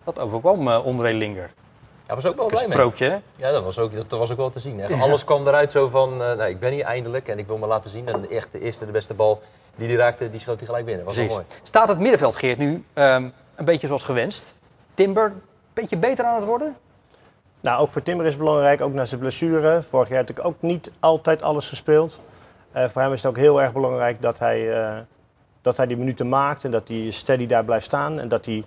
Dat 0.04 0.20
overkwam 0.20 0.68
uh, 0.68 0.86
André 0.86 1.12
Linger. 1.12 1.54
Ja, 2.08 2.16
was 2.16 2.26
ook 2.26 2.36
wel 2.36 2.46
Een 2.46 2.52
blij 2.52 2.64
mee. 2.68 2.78
sprookje, 2.78 3.06
hè? 3.10 3.18
Ja, 3.36 3.52
dat 3.52 3.64
was 3.64 3.78
ook, 3.80 3.94
dat 4.10 4.20
was 4.20 4.32
ook 4.32 4.38
wel 4.38 4.50
te 4.50 4.60
zien. 4.60 4.80
Hè. 4.80 4.96
Alles 4.96 5.24
kwam 5.24 5.48
eruit 5.48 5.72
zo 5.72 5.88
van, 5.90 6.12
eh, 6.12 6.18
nou, 6.18 6.44
ik 6.44 6.60
ben 6.60 6.72
hier 6.72 6.84
eindelijk 6.84 7.28
en 7.28 7.40
ik 7.40 7.48
wil 7.48 7.58
me 7.58 7.68
laten 7.68 7.90
zien. 7.90 8.08
En 8.08 8.30
echt 8.30 8.52
de 8.52 8.60
eerste, 8.60 8.86
de 8.86 8.92
beste 8.92 9.14
bal 9.14 9.42
die 9.76 9.88
hij 9.88 9.98
raakte, 9.98 10.30
die 10.30 10.40
schoot 10.40 10.58
hij 10.58 10.66
gelijk 10.66 10.86
binnen. 10.86 11.06
was 11.06 11.18
wel 11.18 11.26
mooi. 11.28 11.44
Staat 11.62 11.88
het 11.88 12.00
middenveld, 12.00 12.36
Geert, 12.36 12.58
nu 12.58 12.84
ehm, 12.94 13.30
een 13.56 13.66
beetje 13.66 13.88
zoals 13.88 14.04
gewenst? 14.04 14.56
Timber, 14.94 15.26
een 15.26 15.42
beetje 15.74 15.98
beter 15.98 16.26
aan 16.26 16.36
het 16.36 16.46
worden? 16.46 16.76
Nou, 17.62 17.82
ook 17.82 17.90
voor 17.90 18.02
Timber 18.02 18.26
is 18.26 18.32
het 18.32 18.42
belangrijk, 18.42 18.82
ook 18.82 18.94
na 18.94 19.06
zijn 19.06 19.20
blessure. 19.20 19.84
Vorig 19.90 20.10
jaar 20.10 20.20
natuurlijk 20.20 20.48
ook 20.48 20.62
niet 20.62 20.92
altijd 21.00 21.42
alles 21.44 21.68
gespeeld. 21.68 22.20
Eh, 22.72 22.90
voor 22.90 23.02
hem 23.02 23.14
is 23.14 23.22
het 23.22 23.32
ook 23.32 23.38
heel 23.38 23.62
erg 23.62 23.74
belangrijk 23.74 24.22
dat 24.22 24.40
hij, 24.40 24.82
eh, 24.84 24.98
dat 25.62 25.78
hij 25.78 25.88
die 25.88 25.98
minuten 25.98 26.30
maakt 26.30 26.64
en 26.64 26.72
dat 26.72 26.88
hij 26.88 27.12
steady 27.12 27.46
daar 27.46 27.64
blijft 27.66 27.86
staan. 27.86 28.20
En 28.20 28.28
dat 28.28 28.46
hij 28.46 28.64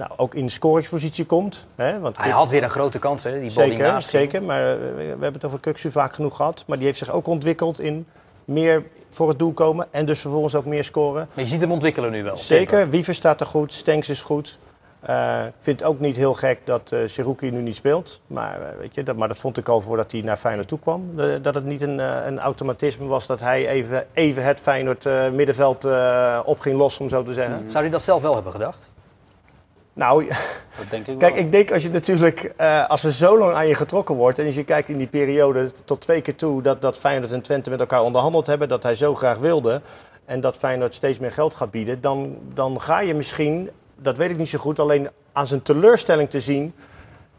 nou, 0.00 0.12
ook 0.16 0.34
in 0.34 0.46
de 0.46 0.52
scoringspositie 0.52 1.24
komt. 1.24 1.66
Hè? 1.74 2.00
Want 2.00 2.16
Hij 2.16 2.30
had 2.30 2.50
weer 2.50 2.62
een 2.62 2.70
grote 2.70 2.98
kans, 2.98 3.22
hè? 3.22 3.30
Die 3.40 3.52
bal 3.54 3.64
die 3.64 3.72
Zeker, 3.72 3.90
ging. 3.90 4.02
zeker. 4.02 4.42
Maar 4.42 4.72
eh, 4.72 4.78
we 4.96 5.02
hebben 5.08 5.32
het 5.32 5.44
over 5.44 5.60
Kuksu 5.60 5.90
vaak 5.90 6.12
genoeg 6.12 6.36
gehad. 6.36 6.64
Maar 6.66 6.76
die 6.76 6.86
heeft 6.86 6.98
zich 6.98 7.10
ook 7.10 7.26
ontwikkeld 7.26 7.80
in 7.80 8.06
meer 8.44 8.84
voor 9.10 9.28
het 9.28 9.38
doel 9.38 9.52
komen. 9.52 9.86
En 9.90 10.06
dus 10.06 10.20
vervolgens 10.20 10.54
ook 10.54 10.64
meer 10.64 10.84
scoren. 10.84 11.28
Maar 11.34 11.44
je 11.44 11.50
ziet 11.50 11.60
hem 11.60 11.72
ontwikkelen 11.72 12.10
nu 12.10 12.22
wel. 12.22 12.38
Zeker, 12.38 12.90
Wiever 12.90 13.14
staat 13.14 13.40
er 13.40 13.46
goed, 13.46 13.72
Stenks 13.72 14.08
is 14.08 14.20
goed. 14.20 14.58
Eh, 15.00 15.44
ik 15.46 15.52
vind 15.58 15.80
het 15.80 15.88
ook 15.88 16.00
niet 16.00 16.16
heel 16.16 16.34
gek 16.34 16.58
dat 16.64 16.90
uh, 16.94 17.00
Seruki 17.06 17.50
nu 17.50 17.60
niet 17.60 17.74
speelt. 17.76 18.20
Maar, 18.26 18.58
weet 18.78 18.94
je, 18.94 19.02
dat, 19.02 19.16
maar 19.16 19.28
dat 19.28 19.38
vond 19.38 19.56
ik 19.56 19.68
al 19.68 19.80
voordat 19.80 20.12
hij 20.12 20.20
naar 20.20 20.36
Feyenoord 20.36 20.68
toe 20.68 20.78
kwam. 20.78 21.10
dat 21.42 21.54
het 21.54 21.64
niet 21.64 21.82
een, 21.82 21.98
een 22.26 22.38
automatisme 22.38 23.06
was 23.06 23.26
dat 23.26 23.40
hij 23.40 23.68
even, 23.68 24.06
even 24.12 24.44
het 24.44 24.60
Feyenoord 24.60 25.04
middenveld 25.32 25.84
op 26.44 26.60
ging 26.60 26.76
lossen, 26.78 27.02
om 27.02 27.08
zo 27.08 27.22
te 27.22 27.32
zeggen. 27.32 27.70
Zou 27.70 27.82
hij 27.82 27.92
dat 27.92 28.02
zelf 28.02 28.22
wel 28.22 28.34
hebben 28.34 28.52
gedacht? 28.52 28.89
Nou, 30.00 30.26
dat 30.78 30.90
denk 30.90 31.06
ik 31.06 31.18
kijk, 31.18 31.34
wel. 31.34 31.44
ik 31.44 31.52
denk 31.52 31.72
als 31.72 31.82
je 31.82 31.90
natuurlijk, 31.90 32.52
als 32.88 33.04
er 33.04 33.12
zo 33.12 33.38
lang 33.38 33.54
aan 33.54 33.68
je 33.68 33.74
getrokken 33.74 34.14
wordt 34.14 34.38
en 34.38 34.46
als 34.46 34.54
je 34.54 34.64
kijkt 34.64 34.88
in 34.88 34.98
die 34.98 35.06
periode 35.06 35.70
tot 35.84 36.00
twee 36.00 36.20
keer 36.20 36.36
toe 36.36 36.62
dat, 36.62 36.82
dat 36.82 36.98
Feyenoord 36.98 37.32
en 37.32 37.42
Twente 37.42 37.70
met 37.70 37.80
elkaar 37.80 38.02
onderhandeld 38.02 38.46
hebben, 38.46 38.68
dat 38.68 38.82
hij 38.82 38.94
zo 38.94 39.14
graag 39.14 39.38
wilde 39.38 39.80
en 40.24 40.40
dat 40.40 40.56
Feyenoord 40.56 40.94
steeds 40.94 41.18
meer 41.18 41.32
geld 41.32 41.54
gaat 41.54 41.70
bieden, 41.70 42.00
dan, 42.00 42.38
dan 42.54 42.80
ga 42.80 43.00
je 43.00 43.14
misschien 43.14 43.70
dat 44.02 44.16
weet 44.16 44.30
ik 44.30 44.36
niet 44.36 44.48
zo 44.48 44.58
goed. 44.58 44.78
Alleen 44.78 45.08
aan 45.32 45.46
zijn 45.46 45.62
teleurstelling 45.62 46.30
te 46.30 46.40
zien, 46.40 46.74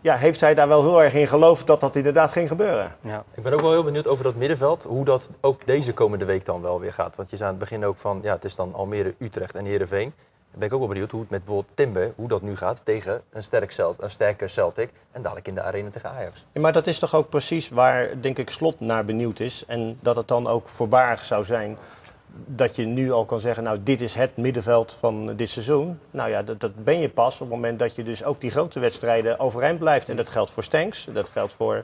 ja, 0.01 0.15
heeft 0.15 0.41
hij 0.41 0.53
daar 0.53 0.67
wel 0.67 0.81
heel 0.81 1.03
erg 1.03 1.13
in 1.13 1.27
geloofd 1.27 1.67
dat 1.67 1.79
dat 1.79 1.95
inderdaad 1.95 2.31
ging 2.31 2.47
gebeuren. 2.47 2.95
Ja. 3.01 3.23
Ik 3.33 3.43
ben 3.43 3.53
ook 3.53 3.61
wel 3.61 3.71
heel 3.71 3.83
benieuwd 3.83 4.07
over 4.07 4.23
dat 4.23 4.35
middenveld, 4.35 4.83
hoe 4.83 5.05
dat 5.05 5.29
ook 5.41 5.65
deze 5.65 5.93
komende 5.93 6.25
week 6.25 6.45
dan 6.45 6.61
wel 6.61 6.79
weer 6.79 6.93
gaat. 6.93 7.15
Want 7.15 7.29
je 7.29 7.37
zei 7.37 7.49
aan 7.49 7.55
het 7.55 7.69
begin 7.69 7.85
ook 7.85 7.97
van, 7.97 8.19
ja, 8.23 8.33
het 8.33 8.45
is 8.45 8.55
dan 8.55 8.73
Almere, 8.73 9.13
Utrecht 9.17 9.55
en 9.55 9.65
Heerenveen. 9.65 10.13
Ben 10.55 10.67
ik 10.67 10.73
ook 10.73 10.79
wel 10.79 10.87
benieuwd 10.87 11.11
hoe 11.11 11.21
het 11.21 11.29
met 11.29 11.43
bijvoorbeeld 11.43 11.75
Timber, 11.75 12.13
hoe 12.15 12.27
dat 12.27 12.41
nu 12.41 12.55
gaat 12.55 12.81
tegen 12.83 13.21
een, 13.29 13.43
sterk 13.43 13.77
een 13.97 14.11
sterke 14.11 14.47
Celtic 14.47 14.89
en 15.11 15.21
dadelijk 15.21 15.47
in 15.47 15.55
de 15.55 15.61
arena 15.61 15.89
tegen 15.89 16.09
Ajax. 16.09 16.45
Ja, 16.51 16.61
maar 16.61 16.73
dat 16.73 16.87
is 16.87 16.99
toch 16.99 17.15
ook 17.15 17.29
precies 17.29 17.69
waar, 17.69 18.21
denk 18.21 18.37
ik, 18.37 18.49
Slot 18.49 18.79
naar 18.79 19.05
benieuwd 19.05 19.39
is. 19.39 19.63
En 19.67 19.97
dat 20.01 20.15
het 20.15 20.27
dan 20.27 20.47
ook 20.47 20.67
voorbarig 20.67 21.23
zou 21.23 21.45
zijn 21.45 21.77
dat 22.45 22.75
je 22.75 22.85
nu 22.85 23.11
al 23.11 23.25
kan 23.25 23.39
zeggen, 23.39 23.63
nou 23.63 23.83
dit 23.83 24.01
is 24.01 24.13
het 24.13 24.37
middenveld 24.37 24.97
van 24.99 25.35
dit 25.35 25.49
seizoen. 25.49 25.99
Nou 26.11 26.29
ja, 26.29 26.43
dat, 26.43 26.59
dat 26.59 26.83
ben 26.83 26.99
je 26.99 27.09
pas 27.09 27.33
op 27.33 27.39
het 27.39 27.49
moment 27.49 27.79
dat 27.79 27.95
je 27.95 28.03
dus 28.03 28.23
ook 28.23 28.41
die 28.41 28.51
grote 28.51 28.79
wedstrijden 28.79 29.39
overeind 29.39 29.79
blijft. 29.79 30.09
En 30.09 30.15
dat 30.15 30.29
geldt 30.29 30.51
voor 30.51 30.63
Stanks, 30.63 31.07
dat 31.13 31.29
geldt 31.29 31.53
voor... 31.53 31.83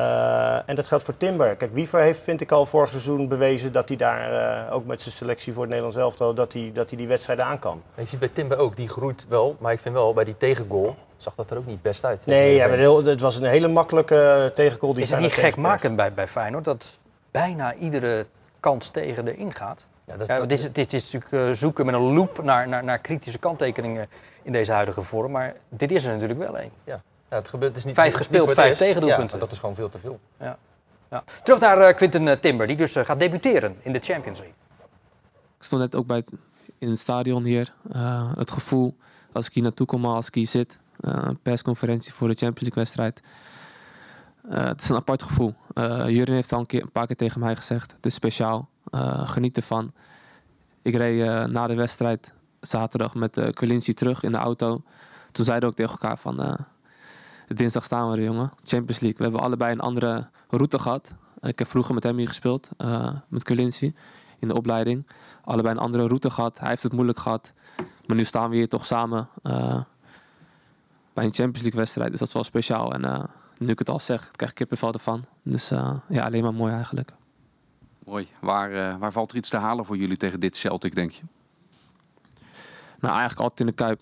Uh, 0.00 0.68
en 0.68 0.74
dat 0.74 0.86
geldt 0.86 1.04
voor 1.04 1.16
Timber. 1.16 1.56
Kijk, 1.56 1.74
Wiever 1.74 2.00
heeft, 2.00 2.20
vind 2.20 2.40
ik 2.40 2.52
al 2.52 2.66
vorig 2.66 2.90
seizoen 2.90 3.28
bewezen 3.28 3.72
dat 3.72 3.88
hij 3.88 3.96
daar, 3.96 4.32
uh, 4.66 4.74
ook 4.74 4.86
met 4.86 5.00
zijn 5.00 5.14
selectie 5.14 5.52
voor 5.52 5.62
het 5.62 5.70
Nederlands 5.70 5.98
elftal, 5.98 6.34
dat 6.34 6.52
hij, 6.52 6.70
dat 6.74 6.88
hij 6.88 6.98
die 6.98 7.08
wedstrijden 7.08 7.44
aan 7.44 7.58
kan. 7.58 7.82
je 7.94 8.04
ziet 8.04 8.18
bij 8.18 8.28
Timber 8.28 8.58
ook, 8.58 8.76
die 8.76 8.88
groeit 8.88 9.26
wel. 9.28 9.56
Maar 9.58 9.72
ik 9.72 9.78
vind 9.78 9.94
wel, 9.94 10.12
bij 10.12 10.24
die 10.24 10.36
tegengoal 10.36 10.96
zag 11.16 11.34
dat 11.34 11.50
er 11.50 11.56
ook 11.56 11.66
niet 11.66 11.82
best 11.82 12.04
uit. 12.04 12.26
Nee, 12.26 12.54
ja, 12.54 12.68
heel, 12.68 13.04
het 13.04 13.20
was 13.20 13.36
een 13.36 13.44
hele 13.44 13.68
makkelijke 13.68 14.50
tegengoal. 14.54 14.94
Die 14.94 15.02
is 15.02 15.10
het 15.10 15.20
niet 15.20 15.32
gek 15.32 15.56
maken 15.56 15.96
bij, 15.96 16.12
bij 16.12 16.28
Feyenoord 16.28 16.64
dat 16.64 16.98
bijna 17.30 17.74
iedere 17.74 18.26
kans 18.60 18.88
tegen 18.88 19.28
erin 19.28 19.54
gaat. 19.54 19.86
Ja, 20.06 20.16
dat, 20.16 20.48
dit, 20.48 20.58
is, 20.58 20.72
dit, 20.72 20.92
is, 20.92 21.12
natuurlijk 21.12 21.56
zoeken 21.56 21.86
met 21.86 21.94
een 21.94 22.12
loop 22.12 22.42
naar, 22.42 22.68
naar, 22.68 22.84
naar, 22.84 22.98
kritische 22.98 23.38
kanttekeningen 23.38 24.08
in 24.42 24.52
deze 24.52 24.72
huidige 24.72 25.02
vorm. 25.02 25.32
Maar 25.32 25.54
dit 25.68 25.90
is 25.90 26.04
er 26.04 26.12
natuurlijk 26.12 26.38
wel 26.38 26.58
één. 26.58 26.70
Ja. 26.84 27.02
Ja. 27.30 27.36
het 27.36 27.48
gebeurt 27.48 27.76
is 27.76 27.84
niet 27.84 27.94
vijf 27.94 28.14
gespeeld, 28.14 28.52
vijf 28.52 28.76
tegendoelpunten. 28.76 29.36
Ja, 29.36 29.42
dat 29.44 29.52
is 29.52 29.58
gewoon 29.58 29.74
veel 29.74 29.88
te 29.88 29.98
veel. 29.98 30.20
Ja. 30.40 30.58
Ja. 31.10 31.24
Terug 31.42 31.60
naar 31.60 31.78
uh, 31.78 31.96
Quinten 31.96 32.28
eh, 32.28 32.36
Timber, 32.36 32.66
die 32.66 32.76
dus 32.76 32.96
gaat 32.96 33.18
debuteren 33.18 33.76
in 33.80 33.92
de 33.92 33.98
Champions 33.98 34.38
League. 34.38 34.56
Ik 35.58 35.64
stond 35.64 35.82
net 35.82 35.94
ook 35.94 36.06
bij 36.06 36.16
het, 36.16 36.32
in 36.78 36.88
het 36.88 36.98
stadion 36.98 37.44
hier. 37.44 37.74
het 38.34 38.50
gevoel 38.50 38.96
als 39.32 39.46
ik 39.46 39.54
hier 39.54 39.62
naartoe 39.62 39.86
kom, 39.86 40.04
als 40.04 40.26
ik 40.26 40.34
hier 40.34 40.46
zit. 40.46 40.78
een 41.00 41.38
persconferentie 41.42 42.12
voor 42.12 42.28
de 42.28 42.34
Champions 42.34 42.60
League 42.60 42.82
wedstrijd. 42.82 43.20
het 44.68 44.82
is 44.82 44.88
een 44.88 44.96
apart 44.96 45.22
gevoel. 45.22 45.54
Jurin 46.06 46.34
heeft 46.34 46.52
al 46.52 46.60
een, 46.60 46.66
keer, 46.66 46.82
een 46.82 46.92
paar 46.92 47.06
keer 47.06 47.16
tegen 47.16 47.40
mij 47.40 47.56
gezegd. 47.56 47.92
Het 47.92 48.06
is 48.06 48.14
speciaal. 48.14 48.68
Uh, 48.94 49.28
geniet 49.28 49.56
ervan. 49.56 49.92
Ik 50.82 50.94
reed 50.94 51.18
uh, 51.18 51.44
na 51.44 51.66
de 51.66 51.74
wedstrijd 51.74 52.32
zaterdag 52.60 53.14
met 53.14 53.36
uh, 53.36 53.48
terug 53.94 54.22
in 54.22 54.32
de 54.32 54.38
auto. 54.38 54.82
Toen 55.32 55.44
zeiden 55.44 55.68
we 55.68 55.74
ook 55.74 55.80
tegen 55.80 55.92
elkaar 55.92 56.18
van... 56.18 56.66
dinsdag 57.46 57.84
staan 57.84 58.10
we 58.10 58.16
er, 58.16 58.22
jongen. 58.22 58.52
Champions 58.64 59.00
League. 59.00 59.18
We 59.18 59.22
hebben 59.22 59.40
allebei 59.40 59.72
een 59.72 59.80
andere 59.80 60.28
route 60.48 60.78
gehad. 60.78 61.14
Ik 61.40 61.58
heb 61.58 61.68
vroeger 61.68 61.94
met 61.94 62.02
hem 62.02 62.16
hier 62.16 62.26
gespeeld. 62.26 62.68
met 63.28 63.44
Colinci. 63.44 63.94
In 64.38 64.48
de 64.48 64.54
opleiding. 64.54 65.06
Allebei 65.44 65.74
een 65.74 65.80
andere 65.80 66.06
route 66.06 66.30
gehad. 66.30 66.58
Hij 66.58 66.68
heeft 66.68 66.82
het 66.82 66.92
moeilijk 66.92 67.18
gehad. 67.18 67.52
Maar 68.06 68.16
nu 68.16 68.24
staan 68.24 68.50
we 68.50 68.56
hier 68.56 68.68
toch 68.68 68.86
samen... 68.86 69.28
bij 71.12 71.24
een 71.24 71.34
Champions 71.34 71.62
League 71.62 71.80
wedstrijd. 71.80 72.10
Dus 72.10 72.18
dat 72.18 72.28
is 72.28 72.34
wel 72.34 72.44
speciaal. 72.44 72.94
En 72.94 73.30
nu 73.58 73.68
ik 73.68 73.78
het 73.78 73.90
al 73.90 74.00
zeg, 74.00 74.30
krijg 74.30 74.50
ik 74.50 74.56
kippenvel 74.56 74.92
ervan. 74.92 75.24
Dus 75.42 75.68
ja, 76.08 76.24
alleen 76.24 76.42
maar 76.42 76.54
mooi 76.54 76.72
eigenlijk. 76.72 77.12
Mooi. 78.04 78.28
Waar, 78.40 78.98
waar 78.98 79.12
valt 79.12 79.30
er 79.30 79.36
iets 79.36 79.48
te 79.48 79.56
halen 79.56 79.84
voor 79.84 79.96
jullie 79.96 80.16
tegen 80.16 80.40
dit 80.40 80.56
Celtic, 80.56 80.94
denk 80.94 81.10
je? 81.10 81.22
Nou, 83.00 83.16
eigenlijk 83.16 83.40
altijd 83.40 83.60
in 83.60 83.66
de 83.66 83.72
Kuip. 83.72 84.00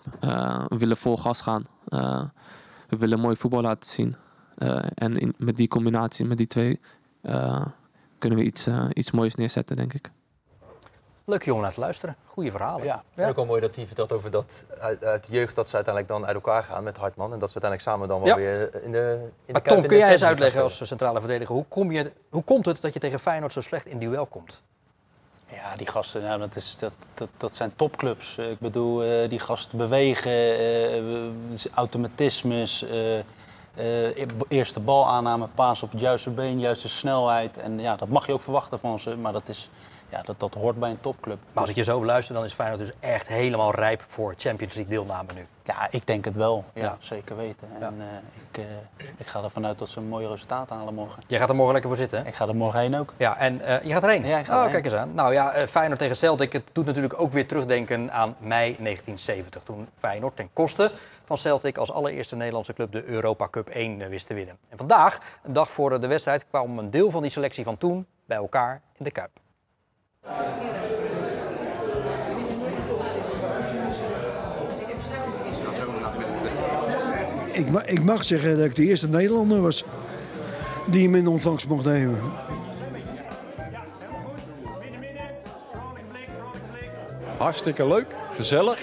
We 0.69 0.77
willen 0.77 0.97
vol 0.97 1.17
gas 1.17 1.41
gaan. 1.41 1.65
We 2.93 2.99
willen 2.99 3.19
mooi 3.19 3.35
voetbal 3.35 3.61
laten 3.61 3.89
zien. 3.89 4.15
en 4.93 5.17
in, 5.17 5.33
met 5.37 5.55
die 5.55 5.67
combinatie, 5.67 6.25
met 6.25 6.37
die 6.37 6.47
twee, 6.47 6.79
kunnen 8.17 8.39
we 8.39 8.43
iets, 8.43 8.67
iets 8.93 9.11
moois 9.11 9.35
neerzetten, 9.35 9.75
denk 9.75 9.93
ik. 9.93 10.11
Leuk 11.25 11.43
jongen 11.43 11.63
naar 11.63 11.73
te 11.73 11.79
luisteren. 11.79 12.15
Goeie 12.25 12.51
verhalen. 12.51 12.85
Ja. 12.85 13.03
ja. 13.13 13.23
En 13.23 13.29
ook 13.29 13.35
wel 13.35 13.45
mooi 13.45 13.61
dat 13.61 13.75
hij 13.75 13.85
vertelt 13.85 14.11
over 14.11 14.31
dat 14.31 14.65
uit, 14.79 15.03
uit, 15.03 15.27
de 15.27 15.35
jeugd 15.35 15.55
dat 15.55 15.69
ze 15.69 15.75
uiteindelijk 15.75 16.13
dan 16.13 16.25
uit 16.25 16.35
elkaar 16.35 16.63
gaan 16.63 16.83
met 16.83 16.97
Hartman. 16.97 17.33
En 17.33 17.39
dat 17.39 17.51
ze 17.51 17.61
uiteindelijk 17.61 17.81
samen 17.81 18.07
dan 18.07 18.19
wel 18.19 18.27
ja. 18.27 18.35
weer 18.35 18.83
in 18.83 18.91
de 18.91 19.29
in 19.45 19.53
Maar 19.53 19.63
de 19.63 19.69
Tom, 19.69 19.87
kun 19.87 19.97
jij 19.97 20.11
eens 20.11 20.23
uitleggen 20.23 20.63
als 20.63 20.87
centrale 20.87 21.19
verdediger. 21.19 21.55
Hoe, 21.55 21.65
kom 21.67 21.91
je, 21.91 22.11
hoe 22.29 22.43
komt 22.43 22.65
het 22.65 22.81
dat 22.81 22.93
je 22.93 22.99
tegen 22.99 23.19
Feyenoord 23.19 23.53
zo 23.53 23.61
slecht 23.61 23.85
in 23.85 23.99
duel 23.99 24.25
komt? 24.25 24.63
Ja, 25.53 25.75
die 25.75 25.87
gasten, 25.87 26.21
nou, 26.21 26.39
dat, 26.39 26.55
is, 26.55 26.77
dat, 26.77 26.91
dat, 27.13 27.29
dat 27.37 27.55
zijn 27.55 27.75
topclubs. 27.75 28.37
Ik 28.37 28.59
bedoel, 28.59 29.05
uh, 29.05 29.29
die 29.29 29.39
gasten 29.39 29.77
bewegen, 29.77 30.31
uh, 30.31 31.65
automatismes, 31.73 32.83
uh, 32.83 34.17
eerste 34.47 34.79
balaanname, 34.79 35.47
paas 35.55 35.83
op 35.83 35.91
het 35.91 35.99
juiste 35.99 36.29
been, 36.29 36.59
juiste 36.59 36.89
snelheid. 36.89 37.57
En 37.57 37.79
ja, 37.79 37.95
dat 37.95 38.07
mag 38.07 38.25
je 38.27 38.33
ook 38.33 38.41
verwachten 38.41 38.79
van 38.79 38.99
ze, 38.99 39.15
maar 39.15 39.33
dat 39.33 39.49
is 39.49 39.69
ja, 40.13 40.21
dat, 40.21 40.39
dat 40.39 40.53
hoort 40.53 40.79
bij 40.79 40.89
een 40.89 41.01
topclub. 41.01 41.37
Maar 41.51 41.61
als 41.61 41.69
ik 41.69 41.75
je 41.75 41.83
zo 41.83 41.99
beluister, 41.99 42.35
dan 42.35 42.43
is 42.43 42.53
Feyenoord 42.53 42.79
dus 42.79 42.91
echt 42.99 43.27
helemaal 43.27 43.75
rijp 43.75 44.03
voor 44.07 44.33
Champions 44.37 44.73
League 44.73 44.93
deelname 44.93 45.33
nu. 45.33 45.45
Ja, 45.63 45.87
ik 45.89 46.07
denk 46.07 46.25
het 46.25 46.35
wel. 46.35 46.65
Ja, 46.73 46.81
ja. 46.81 46.97
zeker 46.99 47.35
weten. 47.35 47.67
Ja. 47.79 47.85
En 47.85 47.95
uh, 47.97 48.05
ik, 48.49 48.57
uh, 48.57 49.07
ik 49.17 49.27
ga 49.27 49.43
ervan 49.43 49.65
uit 49.65 49.79
dat 49.79 49.89
ze 49.89 49.99
een 49.99 50.07
mooie 50.07 50.27
resultaat 50.27 50.69
halen 50.69 50.93
morgen. 50.93 51.23
Jij 51.27 51.39
gaat 51.39 51.49
er 51.49 51.55
morgen 51.55 51.73
lekker 51.73 51.91
voor 51.91 51.99
zitten, 51.99 52.19
hè? 52.19 52.27
Ik 52.27 52.35
ga 52.35 52.47
er 52.47 52.55
morgen 52.55 52.79
heen 52.79 52.95
ook. 52.95 53.13
Ja, 53.17 53.37
en 53.37 53.61
uh, 53.61 53.83
je 53.83 53.93
gaat 53.93 54.03
erheen? 54.03 54.25
Ja, 54.25 54.39
ik 54.39 54.45
ga 54.45 54.65
oh, 54.65 54.71
kijk 54.71 54.85
eens 54.85 54.93
aan. 54.93 55.13
Nou 55.13 55.33
ja, 55.33 55.67
Feyenoord 55.67 55.99
tegen 55.99 56.15
Celtic, 56.15 56.53
het 56.53 56.69
doet 56.71 56.85
natuurlijk 56.85 57.21
ook 57.21 57.31
weer 57.31 57.47
terugdenken 57.47 58.11
aan 58.11 58.35
mei 58.39 58.63
1970. 58.63 59.63
Toen 59.63 59.87
Feyenoord 59.97 60.35
ten 60.35 60.49
koste 60.53 60.91
van 61.25 61.37
Celtic 61.37 61.77
als 61.77 61.91
allereerste 61.91 62.35
Nederlandse 62.35 62.73
club 62.73 62.91
de 62.91 63.03
Europa 63.03 63.47
Cup 63.49 63.69
1 63.69 64.09
wist 64.09 64.27
te 64.27 64.33
winnen. 64.33 64.57
En 64.69 64.77
vandaag, 64.77 65.19
een 65.43 65.53
dag 65.53 65.69
voor 65.69 66.01
de 66.01 66.07
wedstrijd, 66.07 66.45
kwam 66.49 66.79
een 66.79 66.89
deel 66.89 67.11
van 67.11 67.21
die 67.21 67.31
selectie 67.31 67.63
van 67.63 67.77
toen 67.77 68.05
bij 68.25 68.37
elkaar 68.37 68.81
in 68.97 69.03
de 69.03 69.11
Kuip. 69.11 69.41
Ik, 77.51 77.69
ma 77.69 77.85
ik 77.85 78.03
mag 78.03 78.23
zeggen 78.23 78.57
dat 78.57 78.65
ik 78.65 78.75
de 78.75 78.83
eerste 78.83 79.07
Nederlander 79.09 79.61
was 79.61 79.83
die 80.85 81.03
hem 81.03 81.15
in 81.15 81.27
ontvangst 81.27 81.67
mocht 81.67 81.85
nemen. 81.85 82.19
Hartstikke 87.37 87.87
leuk, 87.87 88.15
gezellig. 88.33 88.79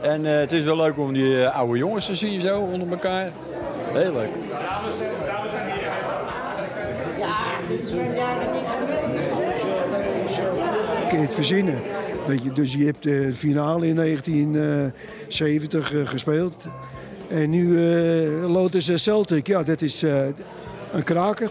En 0.00 0.24
uh, 0.24 0.38
het 0.38 0.52
is 0.52 0.64
wel 0.64 0.76
leuk 0.76 0.98
om 0.98 1.12
die 1.12 1.36
uh, 1.36 1.56
oude 1.56 1.78
jongens 1.78 2.06
te 2.06 2.14
zien 2.14 2.40
zo 2.40 2.60
onder 2.60 2.90
elkaar. 2.90 3.30
Heel 3.92 4.12
leuk. 4.12 4.30
Het 11.20 11.34
verzinnen. 11.34 11.82
Dat 12.26 12.42
je, 12.42 12.52
dus 12.52 12.72
je 12.72 12.84
hebt 12.84 13.02
de 13.02 13.32
finale 13.34 13.86
in 13.86 13.96
1970 13.96 15.92
uh, 15.92 16.06
gespeeld. 16.06 16.66
En 17.28 17.50
nu 17.50 17.66
uh, 17.66 18.50
Lotus 18.52 19.02
Celtic, 19.02 19.46
ja, 19.46 19.62
dat 19.62 19.82
is 19.82 20.02
uh, 20.02 20.26
een 20.92 21.04
kraker. 21.04 21.50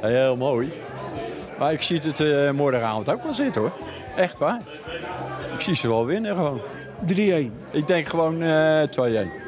Heel 0.00 0.36
mooi. 0.36 0.72
Maar 1.58 1.72
ik 1.72 1.82
zie 1.82 2.00
het 2.00 2.20
uh, 2.20 2.50
morgenavond 2.50 3.10
ook 3.10 3.22
wel 3.22 3.34
zitten 3.34 3.62
hoor. 3.62 3.72
Echt 4.16 4.38
waar. 4.38 4.60
Ik 5.54 5.60
zie 5.60 5.74
ze 5.74 5.88
wel 5.88 6.06
winnen 6.06 6.36
gewoon. 6.36 6.60
3-1. 7.06 7.12
Ik 7.70 7.86
denk 7.86 8.06
gewoon 8.06 8.42
2-1. 8.42 9.41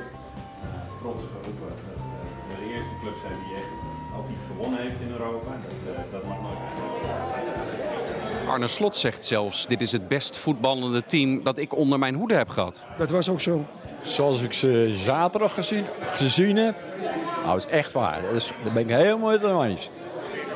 Arne 8.54 8.68
Slot 8.68 8.96
zegt 8.96 9.26
zelfs: 9.26 9.66
dit 9.66 9.80
is 9.80 9.92
het 9.92 10.08
best 10.08 10.36
voetballende 10.36 11.02
team 11.06 11.42
dat 11.42 11.58
ik 11.58 11.76
onder 11.76 11.98
mijn 11.98 12.14
hoede 12.14 12.34
heb 12.34 12.48
gehad. 12.48 12.84
Dat 12.98 13.10
was 13.10 13.28
ook 13.28 13.40
zo. 13.40 13.64
Zoals 14.02 14.42
ik 14.42 14.52
ze 14.52 14.94
zaterdag 14.98 15.54
gezien, 15.54 15.84
gezien 16.00 16.56
heb. 16.56 16.74
Nou, 17.44 17.54
het 17.54 17.64
is 17.66 17.70
echt 17.70 17.92
waar. 17.92 18.20
Dus, 18.32 18.50
daar 18.64 18.72
ben 18.72 18.82
ik 18.82 18.88
helemaal 18.88 19.30
hem 19.30 19.62
eens. 19.62 19.90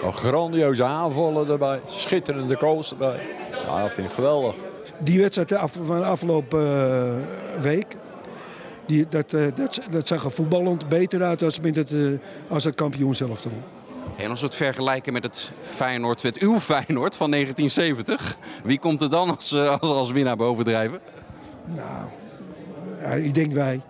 Een 0.02 0.12
grandioze 0.12 0.84
aanvallen 0.84 1.48
erbij. 1.48 1.80
Schitterende 1.86 2.56
goals 2.56 2.90
erbij. 2.90 3.20
Ja, 3.64 3.82
dat 3.82 3.94
vind 3.94 4.08
ik 4.08 4.14
geweldig. 4.14 4.56
Die 4.98 5.20
wedstrijd 5.20 5.70
van 5.70 6.00
de 6.00 6.04
afgelopen 6.04 6.60
uh, 6.60 7.60
week. 7.60 7.96
Die, 8.86 9.06
dat, 9.08 9.32
eh, 9.32 9.46
dat, 9.54 9.80
dat 9.90 10.06
zag 10.06 10.24
er 10.24 10.30
voetballend 10.30 10.88
beter 10.88 11.22
uit 11.22 11.42
als, 11.42 11.58
het, 11.62 11.92
eh, 11.92 11.98
als 12.48 12.64
het 12.64 12.74
kampioen 12.74 13.14
zelf 13.14 13.40
toen. 13.40 13.62
En 14.18 14.30
als 14.30 14.40
we 14.40 14.46
het 14.46 14.54
vergelijken 14.54 15.12
met 15.12 15.22
het 15.22 15.50
Feyenoord, 15.62 16.22
met 16.22 16.38
uw 16.38 16.60
Feyenoord 16.70 17.16
van 17.16 17.30
1970. 17.30 18.36
Wie 18.64 18.78
komt 18.78 19.00
er 19.00 19.10
dan 19.10 19.36
als, 19.36 19.52
eh, 19.52 19.80
als, 19.80 19.90
als 19.90 20.10
winnaar 20.10 20.36
bovendrijven? 20.36 21.00
Nou, 21.64 22.08
ja, 23.00 23.08
ik 23.08 23.34
denk 23.34 23.52
wij. 23.52 23.80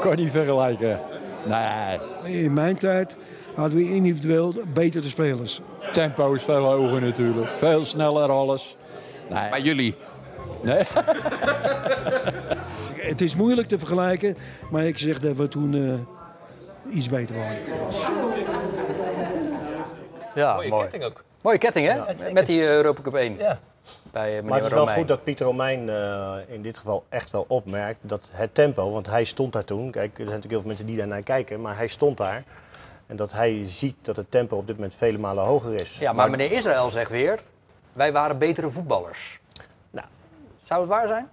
Kan 0.00 0.16
niet 0.16 0.30
vergelijken. 0.30 1.00
Nee. 1.46 1.98
In 2.42 2.52
mijn 2.52 2.78
tijd 2.78 3.16
hadden 3.54 3.78
we 3.78 3.94
individueel 3.94 4.54
betere 4.72 5.08
spelers. 5.08 5.60
Tempo 5.92 6.32
is 6.32 6.42
veel 6.42 6.64
hoger 6.64 7.00
natuurlijk. 7.00 7.50
Veel 7.58 7.84
sneller 7.84 8.30
alles. 8.30 8.76
Nee. 9.30 9.50
Bij 9.50 9.60
jullie? 9.60 9.94
Nee. 10.62 10.82
Het 13.10 13.20
is 13.20 13.34
moeilijk 13.34 13.68
te 13.68 13.78
vergelijken, 13.78 14.36
maar 14.70 14.84
ik 14.84 14.98
zeg 14.98 15.18
dat 15.20 15.36
we 15.36 15.48
toen 15.48 15.74
eh, 15.74 16.96
iets 16.96 17.08
beter 17.08 17.36
waren. 17.36 17.58
Ja, 20.34 20.54
Mooie 20.54 20.68
mooi. 20.68 20.82
ketting 20.82 21.04
ook. 21.04 21.24
Mooie 21.42 21.58
ketting, 21.58 21.86
hè? 21.86 22.32
Met 22.32 22.46
die 22.46 22.60
eh, 22.62 22.68
Europa 22.68 23.02
Cup 23.02 23.14
1. 23.14 23.36
Ja. 23.36 23.58
Bij 24.02 24.38
eh, 24.38 24.42
Maar 24.42 24.54
het 24.54 24.64
is 24.64 24.70
wel 24.70 24.78
Romein. 24.78 24.98
goed 24.98 25.08
dat 25.08 25.24
Pieter 25.24 25.46
Romein 25.46 25.88
eh, 25.88 26.34
in 26.46 26.62
dit 26.62 26.76
geval 26.76 27.04
echt 27.08 27.30
wel 27.30 27.44
opmerkt 27.48 27.98
dat 28.02 28.22
het 28.30 28.54
tempo, 28.54 28.90
want 28.90 29.06
hij 29.06 29.24
stond 29.24 29.52
daar 29.52 29.64
toen. 29.64 29.90
Kijk, 29.90 30.10
er 30.10 30.16
zijn 30.16 30.26
natuurlijk 30.26 30.50
heel 30.50 30.58
veel 30.58 30.68
mensen 30.68 30.86
die 30.86 30.96
daarnaar 30.96 31.22
kijken, 31.22 31.60
maar 31.60 31.76
hij 31.76 31.86
stond 31.86 32.16
daar. 32.16 32.42
En 33.06 33.16
dat 33.16 33.32
hij 33.32 33.62
ziet 33.66 33.96
dat 34.02 34.16
het 34.16 34.30
tempo 34.30 34.56
op 34.56 34.66
dit 34.66 34.76
moment 34.76 34.94
vele 34.94 35.18
malen 35.18 35.44
hoger 35.44 35.74
is. 35.80 35.98
Ja, 35.98 36.12
maar 36.12 36.30
meneer 36.30 36.52
Israël 36.52 36.90
zegt 36.90 37.10
weer, 37.10 37.40
wij 37.92 38.12
waren 38.12 38.38
betere 38.38 38.70
voetballers. 38.70 39.40
Nou. 39.90 40.06
Zou 40.62 40.80
het 40.80 40.88
waar 40.88 41.06
zijn? 41.06 41.28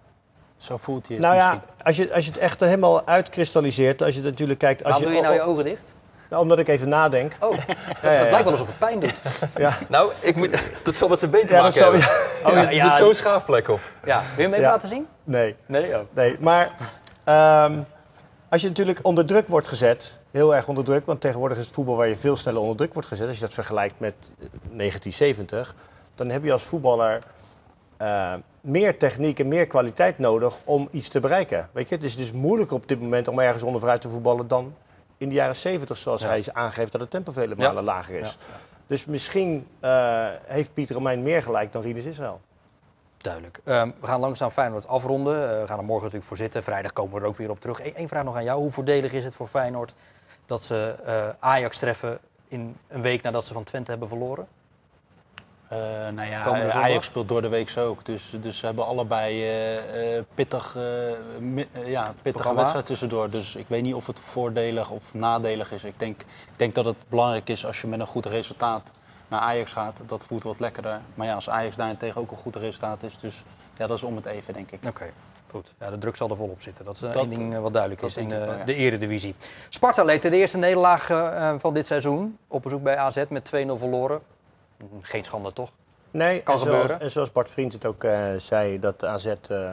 Zo 0.58 0.78
voelt 0.78 1.08
hij 1.08 1.16
het 1.16 1.26
Nou 1.26 1.38
ja, 1.38 1.64
als 1.84 1.98
je, 1.98 2.14
als 2.14 2.26
je 2.26 2.32
het 2.32 2.40
echt 2.40 2.60
helemaal 2.60 3.06
uitkristalliseert, 3.06 4.02
als 4.02 4.16
je 4.16 4.22
natuurlijk 4.22 4.60
kijkt... 4.60 4.84
Als 4.84 4.94
Waarom 4.94 5.12
doe 5.12 5.16
je 5.16 5.22
nou 5.22 5.36
je 5.36 5.42
ogen 5.42 5.64
dicht? 5.64 5.96
Nou, 6.30 6.42
omdat 6.42 6.60
ik 6.60 6.68
even 6.68 6.90
nadenk. 6.90 7.36
Oh, 7.40 7.56
Ja, 7.56 7.62
het 7.68 7.98
ja, 8.02 8.12
ja. 8.12 8.22
lijkt 8.22 8.44
wel 8.44 8.52
alsof 8.52 8.68
het 8.68 8.78
pijn 8.78 9.00
doet. 9.00 9.14
Ja. 9.58 9.78
Nou, 9.90 10.12
ik 10.20 10.36
moet, 10.36 10.62
dat 10.84 10.96
zal 10.96 11.08
met 11.08 11.20
zijn 11.20 11.32
been 11.32 11.48
te 11.48 11.54
Ja, 11.54 11.60
maken 11.62 11.78
zal- 11.78 11.92
hebben. 11.92 12.10
Oh, 12.46 12.54
ja, 12.54 12.72
er 12.72 12.80
zit 12.82 12.96
zo'n 12.96 13.14
schaafplek 13.14 13.68
op. 13.68 13.80
Ja, 14.04 14.18
wil 14.20 14.28
je 14.36 14.42
hem 14.42 14.52
even 14.52 14.64
Ja. 14.66 14.72
laten 14.72 14.88
zien? 14.90 15.08
Nee, 15.24 15.56
Nee, 15.66 15.96
oh. 15.96 16.02
nee. 16.14 16.38
Maar 16.40 16.70
ehm, 17.24 17.74
als 18.50 18.62
je 18.62 18.68
natuurlijk 18.68 19.00
onder 19.02 19.26
druk 19.26 19.48
wordt 19.48 19.68
gezet, 19.68 20.18
heel 20.32 20.56
erg 20.56 20.68
onder 20.68 20.84
druk, 20.84 21.06
want 21.06 21.22
tegenwoordig 21.22 21.58
is 21.58 21.66
het 21.66 21.74
voetbal 21.74 21.96
waar 21.96 22.08
je 22.08 22.18
veel 22.18 22.36
sneller 22.36 22.62
onder 22.62 22.76
druk 22.78 22.94
wordt 22.94 23.08
gezet. 23.08 23.28
Als 23.28 23.36
je 23.36 23.42
dat 23.46 23.54
vergelijkt 23.54 23.96
met 24.00 24.14
eh, 24.20 24.28
1970, 24.78 25.76
dan 26.16 26.30
heb 26.30 26.44
je 26.44 26.52
als 26.52 26.64
voetballer 26.64 27.22
eh, 27.98 28.34
meer 28.62 28.98
techniek 28.98 29.40
en 29.40 29.48
meer 29.48 29.68
kwaliteit 29.68 30.20
nodig 30.20 30.54
om 30.64 30.88
iets 30.92 31.08
te 31.08 31.20
bereiken. 31.20 31.70
Weet 31.72 31.90
je, 31.90 31.96
het 31.96 32.04
is 32.04 32.16
dus 32.16 32.32
moeilijker 32.32 32.76
op 32.76 32.88
dit 32.88 33.02
moment 33.02 33.28
om 33.28 33.40
ergens 33.40 33.64
onder 33.64 33.80
vooruit 33.80 34.02
te 34.02 34.10
voetballen 34.10 34.48
dan 34.48 34.74
in 35.18 35.30
de 35.30 35.36
jaren 35.36 35.56
70, 35.56 35.98
zoals 35.98 36.22
hij 36.22 36.46
aangeeft 36.54 36.92
dat 36.92 37.02
het 37.02 37.10
tempo 37.10 37.32
vele 37.32 37.56
malen 37.56 37.84
lager 37.84 38.16
is. 38.16 38.38
Dus 38.88 39.06
misschien 39.06 39.68
eh, 39.80 40.28
heeft 40.46 40.74
Pieter 40.74 40.96
Romein 40.96 41.24
meer 41.24 41.44
gelijk 41.44 41.72
dan 41.72 41.82
Rinus 41.82 42.06
Israël. 42.06 42.42
Duidelijk. 43.18 43.60
Ehm, 43.64 43.92
we 44.00 44.08
gaan 44.08 44.20
langzaam 44.20 44.50
Feyenoord 44.50 44.88
afronden. 44.88 45.52
Eh, 45.52 45.62
we 45.62 45.68
gaan 45.68 45.78
er 45.78 45.84
morgen 45.84 46.04
natuurlijk 46.04 46.24
voor 46.24 46.38
zitten. 46.38 46.64
Vrijdag 46.64 46.94
komen 46.94 47.14
we 47.14 47.20
er 47.20 47.26
ook 47.26 47.38
weer 47.38 47.50
op 47.50 47.62
terug. 47.62 47.96
Eén 47.96 48.08
vraag 48.08 48.24
nog 48.24 48.36
aan 48.36 48.44
jou. 48.44 48.60
Hoe 48.60 48.72
voordelig 48.72 49.12
is 49.14 49.24
het 49.24 49.36
voor 49.36 49.48
Feyenoord 49.48 49.94
dat 50.46 50.64
ze 50.64 50.96
eh, 51.06 51.30
Ajax 51.40 51.78
treffen 51.78 52.20
in 52.48 52.78
een 52.88 53.02
week 53.02 53.22
nadat 53.22 53.46
ze 53.46 53.54
van 53.54 53.64
Twente 53.64 53.92
hebben 53.92 54.08
verloren? 54.08 54.48
Eh, 55.70 55.78
nou 56.14 56.30
ja, 56.30 56.46
eh? 56.46 56.76
Ajax 56.76 57.06
speelt 57.06 57.28
door 57.28 57.42
de 57.42 57.48
week 57.48 57.70
zo 57.70 57.88
ook. 57.88 58.06
Dus, 58.06 58.34
dus 58.42 58.58
ze 58.58 58.66
hebben 58.66 58.86
allebei 58.86 59.50
eh, 59.50 60.24
pittig, 60.34 60.78
ja, 61.86 62.14
pittige 62.22 62.56
wedstrijd 62.56 62.86
tussendoor. 62.86 63.30
Dus 63.30 63.56
ik 63.56 63.66
weet 63.68 63.84
niet 63.84 63.94
of 63.94 64.08
het 64.08 64.20
voordelig 64.20 64.90
of 64.90 65.14
nadelig 65.14 65.72
is. 65.72 65.84
Ik 65.84 66.00
denk, 66.00 66.22
ik 66.22 66.58
denk 66.58 66.76
dat 66.76 66.86
het 66.86 66.96
belangrijk 67.10 67.50
is 67.50 67.66
als 67.66 67.82
je 67.82 67.88
met 67.88 68.00
een 68.00 68.08
goed 68.08 68.26
resultaat 68.26 68.92
naar 69.28 69.40
Ajax 69.40 69.72
gaat. 69.72 70.00
Dat 70.06 70.24
voelt 70.24 70.44
wat 70.44 70.60
lekkerder. 70.60 71.02
Maar 71.14 71.28
ja, 71.28 71.34
als 71.34 71.50
Ajax 71.50 71.76
daarentegen 71.76 72.22
ook 72.22 72.32
een 72.32 72.38
goed 72.38 72.56
resultaat 72.56 73.04
is. 73.04 73.18
Dus 73.20 73.44
ja, 73.78 73.88
dat 73.88 73.98
is 73.98 74.04
om 74.04 74.16
het 74.16 74.26
even, 74.26 74.54
denk 74.54 74.72
ik. 74.72 74.80
Oké, 74.88 75.12
goed. 75.52 75.74
Ja, 75.80 75.90
de 75.90 75.98
druk 75.98 76.16
zal 76.16 76.30
er 76.30 76.36
volop 76.36 76.62
zitten. 76.62 76.86
Dat 76.86 76.94
is 76.94 77.00
Dat- 77.00 77.16
één 77.16 77.30
ding 77.30 77.58
wat 77.60 77.74
duidelijk 77.74 78.02
is 78.02 78.18
in 78.18 78.30
wel, 78.30 78.54
ja. 78.58 78.64
de 78.64 78.74
eredivisie. 78.76 79.36
Sparta 79.70 80.04
leed 80.04 80.22
de 80.22 80.36
eerste 80.38 80.58
nederlaag 80.58 81.06
van 81.60 81.74
dit 81.74 81.86
seizoen. 81.86 82.38
Op 82.48 82.64
bezoek 82.64 82.84
bij 82.84 82.98
AZ 82.98 83.24
met 83.30 83.46
2-0 83.46 83.78
verloren. 83.78 84.22
Geen 85.02 85.24
schande, 85.24 85.54
toch? 85.54 85.72
Nee, 86.12 86.42
Kan 86.42 86.54
en 86.54 86.60
zoals, 86.60 86.80
gebeuren. 86.80 87.06
en 87.06 87.12
zoals 87.12 87.32
Bart 87.32 87.50
Vriends 87.50 87.76
het 87.76 87.86
ook 87.86 88.04
eh, 88.04 88.34
zei, 88.38 88.80
dat 88.80 89.04
AZ 89.04 89.26
eh, 89.26 89.72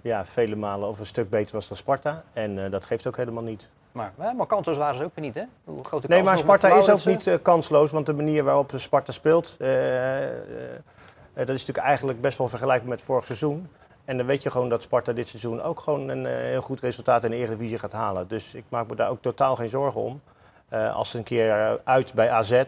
ja, 0.00 0.24
vele 0.24 0.56
malen 0.56 0.88
of 0.88 0.98
een 0.98 1.06
stuk 1.06 1.30
beter 1.30 1.54
was 1.54 1.68
dan 1.68 1.76
Sparta. 1.76 2.22
En 2.32 2.64
eh, 2.64 2.70
dat 2.70 2.84
geeft 2.84 3.06
ook 3.06 3.16
helemaal 3.16 3.42
niet. 3.42 3.68
Maar, 3.92 4.12
maar 4.36 4.46
kansloos 4.46 4.78
waren 4.78 4.96
ze 4.96 5.04
ook 5.04 5.14
weer 5.14 5.24
niet, 5.24 5.34
hè? 5.34 5.42
Hoe 5.64 5.84
grote 5.84 6.08
Nee, 6.08 6.22
maar 6.22 6.38
Sparta 6.38 6.76
is 6.76 6.88
ook 6.88 7.04
niet 7.04 7.38
kansloos, 7.42 7.90
want 7.90 8.06
de 8.06 8.12
manier 8.12 8.44
waarop 8.44 8.72
Sparta 8.76 9.12
speelt, 9.12 9.56
dat 9.58 11.48
is 11.48 11.60
natuurlijk 11.60 11.78
eigenlijk 11.78 12.20
best 12.20 12.38
wel 12.38 12.48
vergelijkbaar 12.48 12.88
met 12.88 13.02
vorig 13.02 13.24
seizoen. 13.24 13.68
En 14.04 14.16
dan 14.16 14.26
weet 14.26 14.42
je 14.42 14.50
gewoon 14.50 14.68
dat 14.68 14.82
Sparta 14.82 15.12
dit 15.12 15.28
seizoen 15.28 15.62
ook 15.62 15.80
gewoon 15.80 16.08
een 16.08 16.26
heel 16.26 16.60
goed 16.60 16.80
resultaat 16.80 17.24
in 17.24 17.30
de 17.30 17.36
Eredivisie 17.36 17.78
gaat 17.78 17.92
halen. 17.92 18.28
Dus 18.28 18.54
ik 18.54 18.64
maak 18.68 18.88
me 18.88 18.94
daar 18.96 19.10
ook 19.10 19.22
totaal 19.22 19.56
geen 19.56 19.68
zorgen 19.68 20.00
om. 20.00 20.20
Als 20.70 21.10
ze 21.10 21.18
een 21.18 21.24
keer 21.24 21.80
uit 21.84 22.14
bij 22.14 22.30
AZ, 22.30 22.62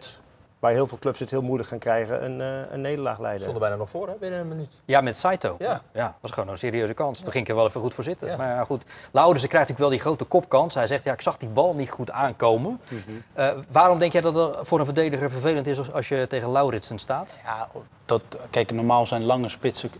waar 0.61 0.73
heel 0.73 0.87
veel 0.87 0.99
clubs 0.99 1.19
het 1.19 1.31
heel 1.31 1.43
moeilijk 1.43 1.69
gaan 1.69 1.79
krijgen, 1.79 2.25
een, 2.25 2.41
eh, 2.41 2.73
een 2.73 2.81
nederlaag 2.81 3.17
Ze 3.17 3.21
leiden. 3.23 3.41
stonden 3.43 3.61
bijna 3.63 3.77
nog 3.77 3.91
voor, 3.91 4.09
hè, 4.09 4.15
binnen 4.21 4.41
een 4.41 4.49
minuut. 4.49 4.71
Ja, 4.85 5.01
met 5.01 5.17
Saito. 5.17 5.57
Ja. 5.59 5.83
ja, 5.93 6.07
dat 6.07 6.15
was 6.21 6.31
gewoon 6.31 6.49
een 6.49 6.59
serieuze 6.59 6.95
kans. 6.95 7.23
Daar 7.23 7.33
ging 7.33 7.45
ik 7.45 7.51
er 7.51 7.57
wel 7.57 7.67
even 7.67 7.81
goed 7.81 7.95
voor 7.95 8.05
zitten. 8.05 8.29
Ja. 8.29 8.37
Maar 8.37 8.49
ja, 8.49 8.65
goed. 8.65 8.83
Laudersen 9.13 9.49
krijgt 9.49 9.69
natuurlijk 9.69 9.79
wel 9.79 9.89
die 9.89 10.01
grote 10.17 10.25
kopkans. 10.25 10.75
Hij 10.75 10.87
zegt, 10.87 11.05
ja, 11.05 11.13
ik 11.13 11.21
zag 11.23 11.37
die 11.37 11.49
bal 11.49 11.75
niet 11.75 11.91
goed 11.91 12.11
aankomen. 12.11 12.81
Mhm. 12.89 13.01
Eh, 13.33 13.49
waarom 13.71 13.99
denk 13.99 14.13
jij 14.13 14.21
dat 14.21 14.35
het 14.35 14.57
voor 14.69 14.79
een 14.79 14.85
verdediger 14.85 15.31
vervelend 15.31 15.67
is 15.67 15.93
als- 15.93 16.09
je 16.09 16.27
tegen 16.29 16.51
Lauritsen 16.51 16.99
staat? 16.99 17.41
Ja, 17.45 17.69
dat, 18.05 18.23
kijk, 18.51 18.71
normaal 18.73 19.07
zijn 19.07 19.25
lange 19.25 19.49
spitsen 19.49 19.91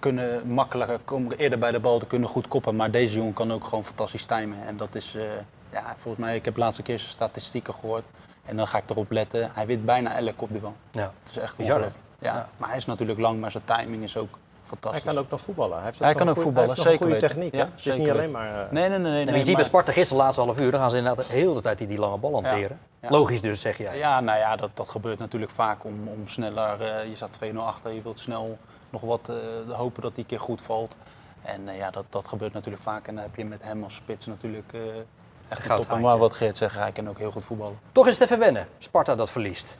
kunnen 0.00 0.46
makkelijker, 0.46 0.98
komen 1.04 1.36
eerder 1.36 1.58
bij 1.58 1.70
de 1.70 1.80
bal, 1.80 1.98
te 1.98 2.06
kunnen 2.06 2.28
goed 2.28 2.48
koppen. 2.48 2.76
Maar 2.76 2.90
deze 2.90 3.16
jongen 3.16 3.32
kan 3.32 3.52
ook 3.52 3.64
gewoon 3.64 3.84
fantastisch 3.84 4.24
timen. 4.24 4.58
En 4.66 4.76
dat 4.76 4.94
is, 4.94 5.14
eh, 5.14 5.22
ja, 5.72 5.94
volgens 5.96 6.24
mij, 6.24 6.36
ik 6.36 6.44
heb 6.44 6.56
laatste 6.56 6.82
keer 6.82 6.98
zijn 6.98 7.10
statistieken 7.10 7.74
gehoord. 7.74 8.04
En 8.44 8.56
dan 8.56 8.66
ga 8.66 8.78
ik 8.78 8.90
erop 8.90 9.10
letten. 9.10 9.50
Hij 9.54 9.66
wint 9.66 9.84
bijna 9.84 10.16
elk 10.18 10.36
kopduel. 10.36 10.74
Ja. 10.90 11.12
Het 11.22 11.30
is 11.30 11.36
echt. 11.38 11.54
Ja. 11.66 11.88
Ja. 12.18 12.48
Maar 12.56 12.68
hij 12.68 12.76
is 12.78 12.86
natuurlijk 12.86 13.18
lang, 13.18 13.40
maar 13.40 13.50
zijn 13.50 13.64
timing 13.64 14.02
is 14.02 14.16
ook 14.16 14.30
Hij 14.30 14.62
fantastisch. 14.64 15.02
kan 15.04 15.18
ook 15.18 15.30
nog 15.30 15.40
voetballen. 15.40 15.76
Hij, 15.76 15.84
heeft 15.84 15.98
Hij 15.98 16.14
kan 16.14 16.28
ook 16.28 16.34
goeie- 16.34 16.42
voetballen, 16.42 16.74
hij 16.74 16.84
heeft 16.84 17.00
nog 17.00 17.08
een 17.10 17.16
zeker 17.20 17.28
goede 17.30 17.50
techniek. 17.50 17.54
Ja, 17.54 17.58
hè? 17.58 17.64
Het 17.70 17.78
is 17.78 17.82
zeker 17.82 17.98
niet 18.00 18.10
alleen 18.10 18.30
maar... 18.30 18.64
eh, 18.64 18.70
Nee, 18.70 18.88
nee, 18.88 18.98
nee. 18.98 19.24
nee, 19.24 19.38
je 19.38 19.44
ziet 19.44 19.54
bij 19.54 19.64
Sparta 19.64 19.92
gisteren, 19.92 20.18
de 20.18 20.24
laatste 20.24 20.42
half 20.44 20.60
uur, 20.60 20.70
dan 20.70 20.80
gaan 20.80 20.90
ze 20.90 20.96
inderdaad 20.96 21.26
heel 21.26 21.54
de 21.54 21.60
tijd 21.60 21.78
die, 21.78 21.86
die 21.86 21.98
lange 21.98 22.18
bal 22.18 22.32
hanteren. 22.32 22.78
Ja. 23.00 23.08
Logisch 23.10 23.40
dus, 23.40 23.60
zeg 23.60 23.78
jij. 23.78 23.98
Ja, 23.98 24.20
nou 24.20 24.38
ja, 24.38 24.56
dat, 24.56 24.70
dat 24.74 24.88
gebeurt 24.88 25.18
natuurlijk 25.18 25.50
vaak 25.52 25.84
om, 25.84 26.08
om 26.08 26.28
sneller. 26.28 26.80
eh, 26.80 27.08
je 27.08 27.14
staat 27.16 27.38
2-0 27.52 27.56
achter, 27.56 27.92
je 27.92 28.02
wilt 28.02 28.18
snel 28.20 28.58
nog 28.90 29.00
wat 29.00 29.28
eh, 29.28 29.76
hopen 29.76 30.02
dat 30.02 30.14
die 30.14 30.24
keer 30.24 30.40
goed 30.40 30.62
valt. 30.62 30.96
En 31.42 31.68
eh, 31.68 31.76
ja, 31.76 31.90
dat, 31.90 32.04
dat 32.08 32.28
gebeurt 32.28 32.52
natuurlijk 32.52 32.82
vaak. 32.82 33.06
En 33.06 33.14
dan 33.14 33.24
heb 33.24 33.36
je 33.36 33.44
met 33.44 33.62
hem 33.62 33.84
als 33.84 33.94
spits 33.94 34.26
natuurlijk 34.26 34.72
eh 34.72 34.80
echt 35.48 35.68
een 35.68 35.76
top. 35.76 35.98
Maar 35.98 36.18
wat 36.18 36.36
Geert 36.36 36.56
zegt, 36.56 36.74
hij 36.74 36.92
kan 36.92 37.08
ook 37.08 37.18
heel 37.18 37.30
goed 37.30 37.44
voetballen. 37.44 37.78
Toch 37.92 38.06
is 38.06 38.18
het 38.18 38.24
even 38.24 38.38
wennen. 38.38 38.66
Sparta 38.78 39.14
dat 39.14 39.30
verliest. 39.30 39.78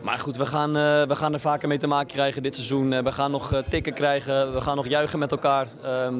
Maar 0.00 0.18
goed, 0.18 0.36
we 0.36 0.46
gaan, 0.46 0.76
eh, 0.76 1.06
we 1.06 1.14
gaan 1.14 1.32
er 1.32 1.40
vaker 1.40 1.68
mee 1.68 1.78
te 1.78 1.86
maken 1.86 2.12
krijgen 2.12 2.42
dit 2.42 2.54
seizoen. 2.54 2.92
Eh, 2.92 3.02
we 3.02 3.12
gaan 3.12 3.30
nog 3.30 3.52
eh, 3.52 3.62
tikken 3.68 3.92
krijgen, 3.94 4.54
we 4.54 4.60
gaan 4.60 4.76
nog 4.76 4.86
juichen 4.86 5.18
met 5.18 5.30
elkaar. 5.30 5.66
Ehm, 5.82 6.14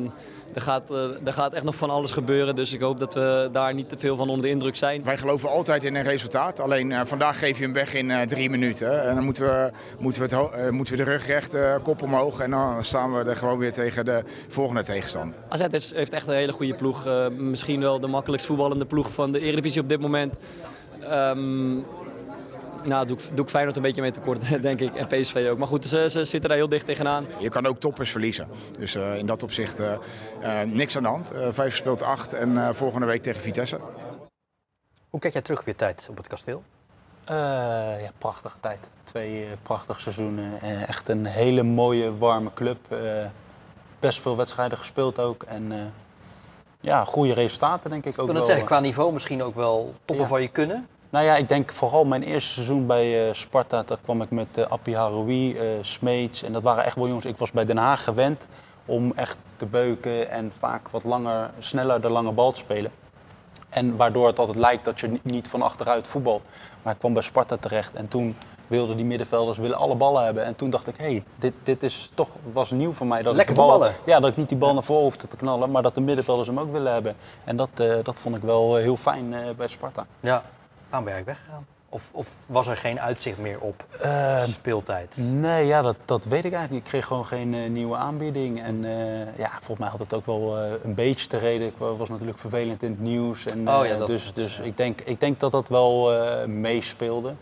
er, 0.55 0.61
gaat, 0.61 0.91
eh, 0.91 1.27
er 1.27 1.33
gaat 1.33 1.53
echt 1.53 1.65
nog 1.65 1.75
van 1.75 1.91
alles 1.91 2.11
gebeuren, 2.11 2.55
dus 2.55 2.73
ik 2.73 2.81
hoop 2.81 2.99
dat 2.99 3.15
we 3.15 3.49
daar 3.53 3.75
niet 3.75 3.89
te 3.89 3.99
veel 3.99 4.17
van 4.17 4.29
onder 4.29 4.43
de 4.45 4.51
indruk 4.51 4.77
zijn. 4.77 5.03
Wij 5.05 5.19
geloven 5.19 5.51
altijd 5.51 5.85
in 5.85 5.95
een 5.95 6.03
resultaat. 6.03 6.61
Alleen 6.61 6.93
eh, 6.93 7.01
vandaag 7.05 7.39
geef 7.39 7.59
je 7.59 7.65
hem 7.65 7.73
weg 7.73 7.95
in 7.95 8.11
eh, 8.11 8.21
drie 8.21 8.51
minuten. 8.51 9.03
En 9.03 9.15
dan 9.15 9.25
moeten 9.25 9.45
we, 9.45 9.71
moeten 9.99 10.29
we, 10.29 10.37
het, 10.37 10.71
moeten 10.71 10.97
we 10.97 11.05
de 11.05 11.11
rug 11.11 11.27
recht, 11.27 11.57
kop 11.83 12.03
omhoog. 12.03 12.41
En 12.41 12.51
dan 12.51 12.85
staan 12.85 13.15
we 13.15 13.25
er 13.25 13.37
gewoon 13.37 13.59
weer 13.59 13.73
tegen 13.73 14.05
de 14.05 14.23
volgende 14.49 14.85
tegenstander. 14.85 15.39
AZ 15.49 15.61
is, 15.71 15.95
heeft 15.95 16.13
echt 16.13 16.29
een 16.29 16.35
hele 16.35 16.53
goede 16.53 16.75
ploeg. 16.75 17.09
Misschien 17.37 17.81
wel 17.81 18.01
de 18.01 18.07
makkelijkst 18.07 18.47
voetballende 18.47 18.85
ploeg 18.85 19.13
van 19.13 19.33
de 19.33 19.41
Eredivisie 19.41 19.83
op 19.83 19.89
dit 19.89 20.01
moment. 20.01 20.35
Ehm, 21.01 21.77
nou, 22.88 23.07
doe 23.07 23.16
ik, 23.16 23.22
doe 23.35 23.44
ik 23.44 23.51
Feyenoord 23.51 23.77
een 23.77 23.83
beetje 23.83 24.01
mee 24.03 24.11
tekort, 24.11 24.48
denk 24.62 24.81
ik. 24.81 24.94
En 24.94 25.07
PSV 25.07 25.48
ook. 25.51 25.59
Maar 25.59 25.66
goed, 25.68 25.85
ze, 25.85 26.09
ze 26.09 26.24
zitten 26.24 26.48
daar 26.48 26.59
heel 26.59 26.68
dicht 26.68 26.87
tegenaan. 26.87 27.27
Je 27.38 27.48
kan 27.48 27.66
ook 27.66 27.79
toppers 27.81 28.11
verliezen. 28.11 28.48
Dus 28.79 28.94
eh, 28.94 29.16
in 29.16 29.27
dat 29.27 29.42
opzicht 29.42 29.79
eh, 29.81 29.92
eh, 30.40 30.68
niks 30.68 30.96
aan 30.96 31.03
de 31.03 31.09
hand. 31.09 31.31
Eh, 31.33 31.48
vijf 31.53 31.70
gespeeld 31.70 32.03
acht 32.03 32.33
en 32.33 32.59
eh, 32.59 32.68
volgende 32.74 33.07
week 33.07 33.22
tegen 33.22 33.42
Vitesse. 33.42 33.79
Hoe 35.11 35.20
kijk 35.20 35.33
jij 35.33 35.42
terug 35.42 35.61
op 35.61 35.66
je 35.66 35.74
tijd 35.74 36.07
op 36.11 36.16
het 36.16 36.27
kasteel? 36.27 36.62
Eh, 37.24 37.35
ja, 38.03 38.11
prachtige 38.18 38.57
tijd. 38.61 38.79
Twee 39.05 39.42
eh, 39.44 39.51
prachtige 39.62 40.01
seizoenen. 40.01 40.61
Echt 40.87 41.09
een 41.09 41.27
hele 41.27 41.62
mooie, 41.62 42.16
warme 42.18 42.51
club. 42.55 42.79
Eh, 42.92 42.98
best 43.98 44.20
veel 44.20 44.37
wedstrijden 44.37 44.79
gespeeld 44.79 45.18
ook. 45.18 45.42
En 45.42 45.72
eh, 45.72 45.79
ja, 46.81 47.05
goede 47.05 47.33
resultaten 47.33 47.90
denk 47.90 48.05
ik 48.05 48.11
ook 48.11 48.11
Ik 48.11 48.16
wil 48.16 48.27
wel. 48.27 48.37
het 48.37 48.46
zeggen, 48.46 48.66
qua 48.66 48.81
niveau 48.81 49.12
misschien 49.12 49.42
ook 49.42 49.55
wel 49.55 49.94
toppen 50.05 50.24
Ja. 50.24 50.31
van 50.31 50.42
je 50.42 50.48
kunnen. 50.48 50.88
Nou 51.11 51.25
ja, 51.25 51.37
ik 51.37 51.49
denk 51.49 51.73
vooral 51.73 52.05
mijn 52.05 52.23
eerste 52.23 52.53
seizoen 52.53 52.87
bij 52.87 53.29
eh, 53.29 53.35
Sparta. 53.35 53.83
Daar 53.83 53.99
kwam 54.05 54.23
ik 54.23 54.31
met 54.31 54.47
eh 54.55 54.66
Appie 54.66 54.97
Haroui, 54.97 55.57
eh 55.59 55.64
Smeets. 55.81 56.42
En 56.42 56.53
dat 56.53 56.62
waren 56.62 56.85
echt 56.85 56.97
wel 56.97 57.07
jongens. 57.07 57.25
Ik 57.25 57.37
was 57.37 57.53
bij 57.53 57.64
Den 57.64 57.77
Haag 57.77 58.05
gewend 58.05 58.47
om 58.85 59.12
echt 59.16 59.37
te 59.57 59.66
beuken 59.66 60.31
en 60.31 60.53
vaak 60.59 60.88
wat 60.88 61.05
langer, 61.05 61.51
sneller 61.59 62.01
de 62.01 62.09
lange 62.09 62.33
bal 62.33 62.53
te 62.53 62.59
spelen. 62.59 62.90
En 63.68 63.97
waardoor 63.97 64.27
het 64.27 64.38
altijd 64.38 64.57
lijkt 64.59 64.85
dat 64.85 65.01
je 65.01 65.09
ni- 65.09 65.21
niet 65.23 65.49
van 65.49 65.62
achteruit 65.62 66.09
voetbalt. 66.09 66.42
Maar 66.83 66.92
ik 66.92 66.99
kwam 66.99 67.12
bij 67.12 67.23
Sparta 67.23 67.57
terecht 67.57 67.94
en 67.94 68.09
toen 68.09 68.37
wilden 68.66 68.97
die 68.97 69.05
middenvelders 69.05 69.59
willen 69.59 69.77
alle 69.77 69.94
ballen 69.94 70.25
hebben. 70.25 70.44
En 70.44 70.57
toen 70.57 70.71
dacht 70.71 70.87
ik, 70.87 70.94
hé, 70.97 71.05
hey, 71.05 71.25
dit, 71.38 71.53
dit 71.62 71.83
is 71.83 72.11
toch, 72.14 72.29
was 72.53 72.71
nieuw 72.71 72.92
voor 72.92 73.07
mij. 73.07 73.23
Dat 73.23 73.35
Lekker 73.35 73.55
ik 73.55 73.61
de 73.61 73.66
bal, 73.66 73.71
voetballen. 73.71 73.97
Ja, 74.07 74.21
dat 74.21 74.31
ik 74.31 74.37
niet 74.37 74.49
die 74.49 74.59
bal 74.59 74.75
naar 74.75 74.83
voren 74.83 75.03
hoefde 75.03 75.29
te 75.29 75.37
knallen, 75.37 75.71
maar 75.71 75.83
dat 75.83 75.94
de 75.94 76.01
middenvelders 76.01 76.49
hem 76.49 76.59
ook 76.61 76.73
willen 76.73 76.92
hebben. 76.92 77.16
En 77.44 77.57
dat, 77.57 77.68
dat 78.03 78.21
vond 78.21 78.37
ik 78.37 78.42
wel 78.42 78.77
heel 78.77 78.97
fijn 78.97 79.35
bij 79.57 79.68
Sparta. 79.68 80.07
Ja. 80.21 80.42
Waarom 80.88 81.09
ben 81.09 81.16
je 81.18 81.24
eigenlijk 81.24 81.27
weggegaan? 81.38 81.66
Of, 81.90 82.11
of 82.12 82.37
was 82.46 82.66
er 82.66 82.77
geen 82.77 83.01
uitzicht 83.01 83.38
meer 83.38 83.61
op 83.61 83.85
Eh, 84.01 84.40
speeltijd? 84.40 85.16
Nee, 85.16 85.66
ja, 85.66 85.83
dat, 85.83 85.96
dat 86.05 86.24
weet 86.24 86.44
ik 86.44 86.53
eigenlijk 86.53 86.70
niet. 86.72 86.83
Ik 86.83 86.88
kreeg 86.88 87.07
gewoon 87.07 87.27
geen 87.27 87.55
eh, 87.55 87.70
nieuwe 87.70 87.96
aanbieding. 87.96 88.62
En 88.62 88.85
eh, 88.85 89.38
ja, 89.38 89.51
volgens 89.51 89.79
mij 89.79 89.88
had 89.88 89.98
het 89.98 90.14
ook 90.14 90.27
wel 90.27 90.59
eh, 90.59 90.70
een 90.85 90.94
beetje 90.94 91.27
te 91.27 91.38
reden. 91.38 91.66
Ik 91.66 91.74
wa- 91.79 91.94
was 91.96 92.09
natuurlijk 92.09 92.38
vervelend 92.38 92.83
in 92.83 92.90
het 92.90 93.01
nieuws. 93.01 93.44
En, 93.44 93.68
Oh 93.68 93.83
eh, 93.85 93.90
ja, 93.90 93.96
dat 93.96 94.07
dus 94.07 94.33
dus 94.35 94.57
ja. 94.57 94.62
ik, 94.64 94.77
denk, 94.77 95.01
ik 95.01 95.20
denk 95.20 95.40
dat 95.40 95.53
dat 95.53 95.68
wel 95.68 96.12
eh, 96.12 96.46
meespeelde. 96.46 97.35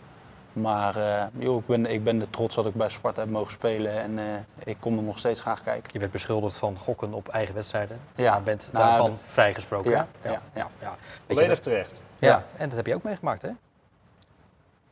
Maar 0.53 0.95
eh, 0.95 1.23
joh, 1.37 1.57
ik, 1.57 1.65
ben, 1.67 1.85
ik 1.85 2.03
ben 2.03 2.21
er 2.21 2.29
trots 2.29 2.55
dat 2.55 2.65
ik 2.65 2.73
bij 2.73 2.89
Sparta 2.89 3.21
heb 3.21 3.29
mogen 3.29 3.51
spelen. 3.51 3.91
En 4.01 4.19
eh, 4.19 4.25
ik 4.63 4.77
kom 4.79 4.97
er 4.97 5.03
nog 5.03 5.17
steeds 5.19 5.41
graag 5.41 5.63
kijken. 5.63 5.89
Je 5.93 5.99
werd 5.99 6.11
beschuldigd 6.11 6.57
van 6.57 6.77
gokken 6.77 7.13
op 7.13 7.27
eigen 7.27 7.55
wedstrijden. 7.55 7.99
Ja. 8.15 8.31
Maar 8.31 8.43
bent 8.43 8.69
Nou, 8.71 8.85
daarvan 8.87 9.17
vrijgesproken. 9.25 9.91
Ja, 9.91 10.07
ja, 10.23 10.41
ja. 10.53 10.95
Volledig 11.27 11.59
terecht. 11.59 11.91
Ja. 12.19 12.43
en 12.57 12.67
dat 12.67 12.77
heb 12.77 12.85
je 12.87 12.95
ook 12.95 13.03
meegemaakt, 13.03 13.41
hè? 13.41 13.49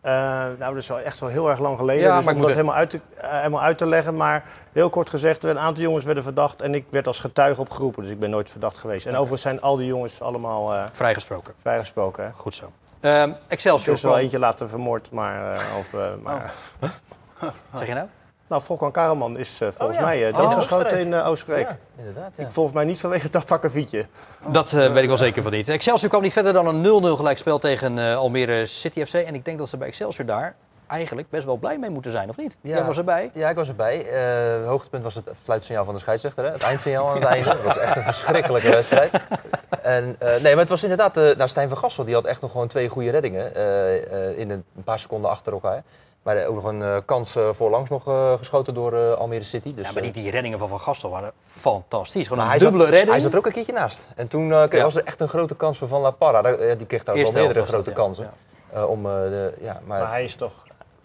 Eh, 0.01 0.11
nou, 0.59 0.73
dat 0.73 0.75
is 0.75 0.87
wel 0.87 0.99
echt 0.99 1.19
wel 1.19 1.29
heel 1.29 1.49
erg 1.49 1.59
lang 1.59 1.77
geleden. 1.77 2.03
Ja, 2.03 2.15
dus 2.15 2.25
maar 2.25 2.33
om 2.33 2.39
ik 2.39 2.45
dat 2.45 2.55
moet 2.55 2.55
helemaal 2.55 2.75
uit, 2.75 2.89
te, 2.89 2.99
eh, 3.17 3.29
helemaal 3.37 3.61
uit 3.61 3.77
te 3.77 3.85
leggen. 3.85 4.15
Maar 4.17 4.43
heel 4.71 4.89
kort 4.89 5.09
gezegd, 5.09 5.43
een 5.43 5.59
aantal 5.59 5.83
jongens 5.83 6.05
werden 6.05 6.23
verdacht 6.23 6.61
en 6.61 6.73
ik 6.75 6.85
werd 6.89 7.07
als 7.07 7.19
getuige 7.19 7.61
opgeroepen. 7.61 8.03
Dus 8.03 8.11
ik 8.11 8.19
ben 8.19 8.29
nooit 8.29 8.49
verdacht 8.49 8.77
geweest. 8.77 9.05
En 9.05 9.11
overigens 9.13 9.41
zijn 9.41 9.61
al 9.61 9.75
die 9.75 9.87
jongens 9.87 10.21
allemaal 10.21 10.73
eh, 10.73 10.83
Vrijgesproken. 10.91 11.53
vrijgesproken. 11.61 12.23
Hè. 12.23 12.31
Goed 12.31 12.55
zo. 12.55 12.71
Ehm 12.99 13.29
Er 13.29 13.35
Excelsior 13.47 13.95
is 13.95 14.01
wel 14.01 14.17
eentje 14.17 14.39
laten 14.39 14.69
vermoord, 14.69 15.11
maar... 15.11 15.51
eh, 15.55 15.77
of, 15.79 15.93
eh, 15.93 16.07
maar 16.23 16.53
Wat 17.39 17.51
zeg 17.79 17.87
je 17.87 17.93
nou? 17.93 18.07
Nou, 18.47 18.61
Volkan 18.61 18.91
Karaman 18.91 19.37
is 19.37 19.61
eh, 19.61 19.67
volgens 19.77 19.97
ja. 19.97 20.03
mij 20.05 20.27
uh, 20.29 20.33
Oh, 20.33 20.41
doodgeschoten 20.41 20.85
Oostenrijk. 20.85 21.05
in 21.07 21.13
eh, 21.13 21.27
Oostenrijk. 21.27 21.67
Ja, 21.67 21.77
inderdaad. 21.97 22.33
Ja. 22.37 22.43
Ik, 22.43 22.51
volgens 22.51 22.75
mij 22.75 22.85
niet 22.85 22.99
vanwege 22.99 23.29
dat 23.29 23.47
takkenfietje. 23.47 24.05
Dat 24.47 24.73
eh, 24.73 24.91
weet 24.93 25.01
ik 25.01 25.07
wel 25.07 25.17
zeker 25.17 25.43
van 25.43 25.51
niet. 25.51 25.69
Excelsior 25.69 26.09
kwam 26.09 26.21
niet 26.21 26.33
verder 26.33 26.53
dan 26.53 26.67
een 26.67 27.03
0-0 27.03 27.17
gelijkspel 27.17 27.57
tegen 27.59 27.99
eh, 27.99 28.15
Almere 28.15 28.65
City 28.65 29.05
FC. 29.05 29.13
En 29.13 29.35
ik 29.35 29.45
denk 29.45 29.57
dat 29.57 29.69
ze 29.69 29.77
bij 29.77 29.87
Excelsior 29.87 30.25
daar 30.27 30.55
eigenlijk 30.87 31.29
best 31.29 31.45
wel 31.45 31.57
blij 31.57 31.77
mee 31.77 31.89
moeten 31.89 32.11
zijn, 32.11 32.29
of 32.29 32.37
niet? 32.37 32.57
Jij 32.61 32.83
was 32.83 32.97
erbij. 32.97 33.29
Ja, 33.33 33.49
ik 33.49 33.55
was 33.55 33.67
erbij. 33.67 34.05
Eh, 34.09 34.57
het 34.59 34.65
hoogtepunt 34.67 35.03
was 35.03 35.15
het 35.15 35.29
fluitsignaal 35.43 35.85
van 35.85 35.93
de 35.93 35.99
scheidsrechter. 35.99 36.43
Hè? 36.45 36.51
Het 36.51 36.63
eindsignaal 36.63 37.07
aan 37.09 37.15
het 37.15 37.23
einde. 37.33 37.49
Dat 37.49 37.61
was 37.63 37.77
echt 37.77 37.95
een 37.95 38.03
verschrikkelijke 38.03 38.69
wedstrijd. 38.69 39.11
En, 39.81 40.15
eh, 40.19 40.29
nee, 40.29 40.51
maar 40.51 40.57
het 40.61 40.69
was 40.69 40.81
inderdaad... 40.83 41.17
eh 41.17 41.35
nou, 41.35 41.49
Stijn 41.49 41.69
van 41.69 41.77
Gassel 41.77 42.03
die 42.03 42.13
had 42.13 42.25
echt 42.25 42.41
nog 42.41 42.51
gewoon 42.51 42.67
twee 42.67 42.87
goede 42.89 43.09
reddingen. 43.11 43.55
eh, 43.55 44.29
eh, 44.29 44.37
in 44.39 44.49
een, 44.49 44.63
een 44.75 44.83
paar 44.83 44.99
seconden 44.99 45.29
achter 45.29 45.53
elkaar. 45.53 45.83
Maar 46.25 46.45
ook 46.45 46.55
nog 46.55 46.63
een 46.63 46.81
eh, 46.81 46.97
kans 47.05 47.35
eh, 47.35 47.49
voorlangs 47.51 47.89
nog 47.89 48.07
eh, 48.07 48.33
geschoten 48.37 48.73
door 48.73 48.93
eh, 48.93 49.11
Almere 49.13 49.43
City. 49.43 49.73
Dus, 49.73 49.85
Ja, 49.87 49.93
maar 49.93 50.01
die, 50.01 50.11
die 50.11 50.31
reddingen 50.31 50.59
van 50.59 50.69
Van 50.69 50.79
Gastel 50.79 51.09
waren 51.09 51.31
fantastisch. 51.45 52.27
Gewoon 52.27 52.43
een 52.43 52.49
hij 52.49 52.57
dubbele 52.57 52.81
zat, 52.83 52.91
redding. 52.91 53.11
Hij 53.11 53.21
zat 53.21 53.31
er 53.31 53.37
ook 53.37 53.45
een 53.45 53.51
keertje 53.51 53.73
naast. 53.73 54.07
En 54.15 54.27
toen 54.27 54.51
eh, 54.51 54.57
kreeg- 54.57 54.71
Ja. 54.79 54.83
was 54.83 54.95
er 54.95 55.03
echt 55.03 55.19
een 55.21 55.27
grote 55.27 55.55
kans 55.55 55.77
voor 55.77 55.87
Van 55.87 56.01
La 56.01 56.11
Parra. 56.11 56.41
Daar- 56.41 56.77
Die 56.77 56.87
kreeg 56.87 57.03
daar 57.03 57.15
wel 57.15 57.31
meerdere 57.31 57.61
grote 57.65 57.75
dat, 57.75 57.85
ja. 57.85 57.91
kansen. 58.03 58.29
Eh, 58.71 58.89
om, 58.89 59.05
eh, 59.05 59.11
de, 59.11 59.53
ja, 59.61 59.79
maar, 59.85 59.99
Maar 60.01 60.09
hij 60.11 60.23
is 60.23 60.35
toch, 60.35 60.51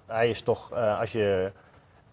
hij 0.06 0.28
is 0.28 0.42
toch 0.42 0.70
eh, 0.72 1.00
als 1.00 1.12
je 1.12 1.52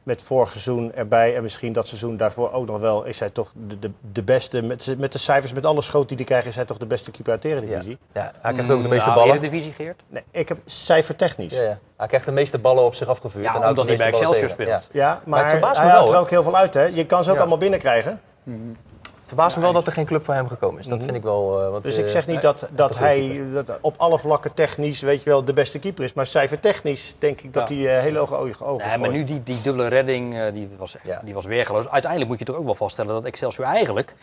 met 0.08 0.22
vorig 0.24 0.50
seizoen 0.50 0.94
erbij 0.94 1.36
en 1.36 1.42
misschien 1.42 1.74
dat 1.74 1.88
seizoen 1.88 2.18
daarvoor 2.18 2.52
ook 2.52 2.66
nog 2.68 2.80
wel, 2.80 3.04
is 3.04 3.20
hij 3.20 3.30
toch 3.30 3.52
de, 3.68 3.80
de, 3.80 3.92
de 4.12 4.24
beste, 4.24 4.62
met, 4.62 4.96
met 4.98 5.12
de 5.12 5.18
cijfers, 5.18 5.54
met 5.54 5.66
alle 5.66 5.82
schoten 5.82 6.08
die 6.08 6.16
hij 6.18 6.26
krijgt, 6.26 6.48
is 6.48 6.56
hij 6.56 6.66
toch 6.66 6.78
de 6.78 6.86
beste 6.86 7.12
keeper 7.12 7.32
uit 7.34 7.42
de 7.42 7.50
Eredivisie? 7.50 7.98
ja, 8.14 8.32
hij 8.40 8.54
krijgt 8.54 8.72
ook 8.72 8.82
de 8.84 8.88
meeste 8.90 9.10
Nou, 9.10 9.20
ballen. 9.20 9.36
Eredivisie, 9.36 9.72
Geert? 9.72 10.04
Nee, 10.08 10.24
ik 10.32 10.48
heb 10.48 10.58
cijfertechnisch. 10.66 11.54
Ja, 11.54 11.62
ja. 11.62 11.80
Hij 11.98 12.08
krijgt 12.08 12.26
de 12.26 12.32
meeste 12.32 12.58
ballen 12.58 12.84
op 12.84 12.96
zich 12.96 13.08
afgevuurd. 13.08 13.44
Ja, 13.46 13.56
en 13.56 13.62
houdt 13.62 13.70
omdat 13.80 13.88
hij 13.88 13.98
bij 13.98 14.08
Excelsior 14.08 14.50
speelt. 14.50 14.70
Ja. 14.70 14.82
Ja, 14.92 15.10
Maar 15.14 15.22
maar, 15.26 15.40
het 15.42 15.50
verbaast 15.50 15.78
hij 15.78 15.86
me 15.86 15.92
haalt 15.92 16.04
wel, 16.04 16.10
er 16.10 16.16
hoor. 16.16 16.24
ook 16.26 16.30
heel 16.32 16.44
veel 16.44 16.56
uit, 16.58 16.74
hè? 16.74 16.84
Je 16.84 17.06
kan 17.06 17.24
ze 17.24 17.30
ook 17.30 17.36
Ja. 17.36 17.42
allemaal 17.42 17.60
binnenkrijgen. 17.60 18.22
Het 18.44 18.97
verbaast 19.28 19.56
me 19.56 19.62
wel 19.62 19.74
dat 19.74 19.86
er 19.86 19.92
geen 19.92 20.06
club 20.06 20.26
voor 20.26 20.34
hem 20.34 20.48
gekomen 20.48 20.80
is. 20.80 20.88
Dat 20.88 21.04
vind 21.04 21.16
ik 21.16 21.24
wel... 21.24 21.62
eh, 21.64 21.70
want, 21.70 21.84
Dus 21.84 21.98
eh, 21.98 22.04
ik 22.04 22.10
zeg 22.10 22.28
niet 22.28 22.42
dat, 22.42 22.62
echt 22.62 22.78
dat 22.78 22.98
hij 22.98 23.42
dat 23.54 23.78
op 23.82 23.94
alle 23.98 24.20
vlakken 24.20 24.54
technisch, 24.54 25.02
weet 25.02 25.24
je 25.24 25.30
wel, 25.30 25.44
de 25.46 25.54
beste 25.54 25.80
keeper 25.80 26.04
is. 26.04 26.14
Maar 26.14 26.26
cijfertechnisch 26.26 27.16
denk 27.20 27.42
ik 27.42 27.54
dat 27.54 27.68
hij 27.70 27.78
eh, 27.98 28.02
hele 28.02 28.20
hoge 28.20 28.36
ogen 28.36 28.66
ogen 28.66 28.88
Nee, 28.88 28.98
maar 28.98 29.10
nu 29.10 29.24
die, 29.24 29.44
die 29.44 29.62
dubbele 29.62 29.88
redding, 29.88 30.38
eh, 30.38 30.54
die 30.54 30.70
was, 30.78 30.96
echt, 30.96 31.06
Ja. 31.06 31.22
die 31.24 31.34
was 31.34 31.46
weergeloos. 31.46 31.88
Uiteindelijk 31.90 32.30
moet 32.32 32.40
je 32.40 32.46
toch 32.46 32.56
ook 32.56 32.66
wel 32.66 32.76
vaststellen 32.76 33.14
dat 33.14 33.26
Excelsior 33.26 33.66
eigenlijk 33.68 34.16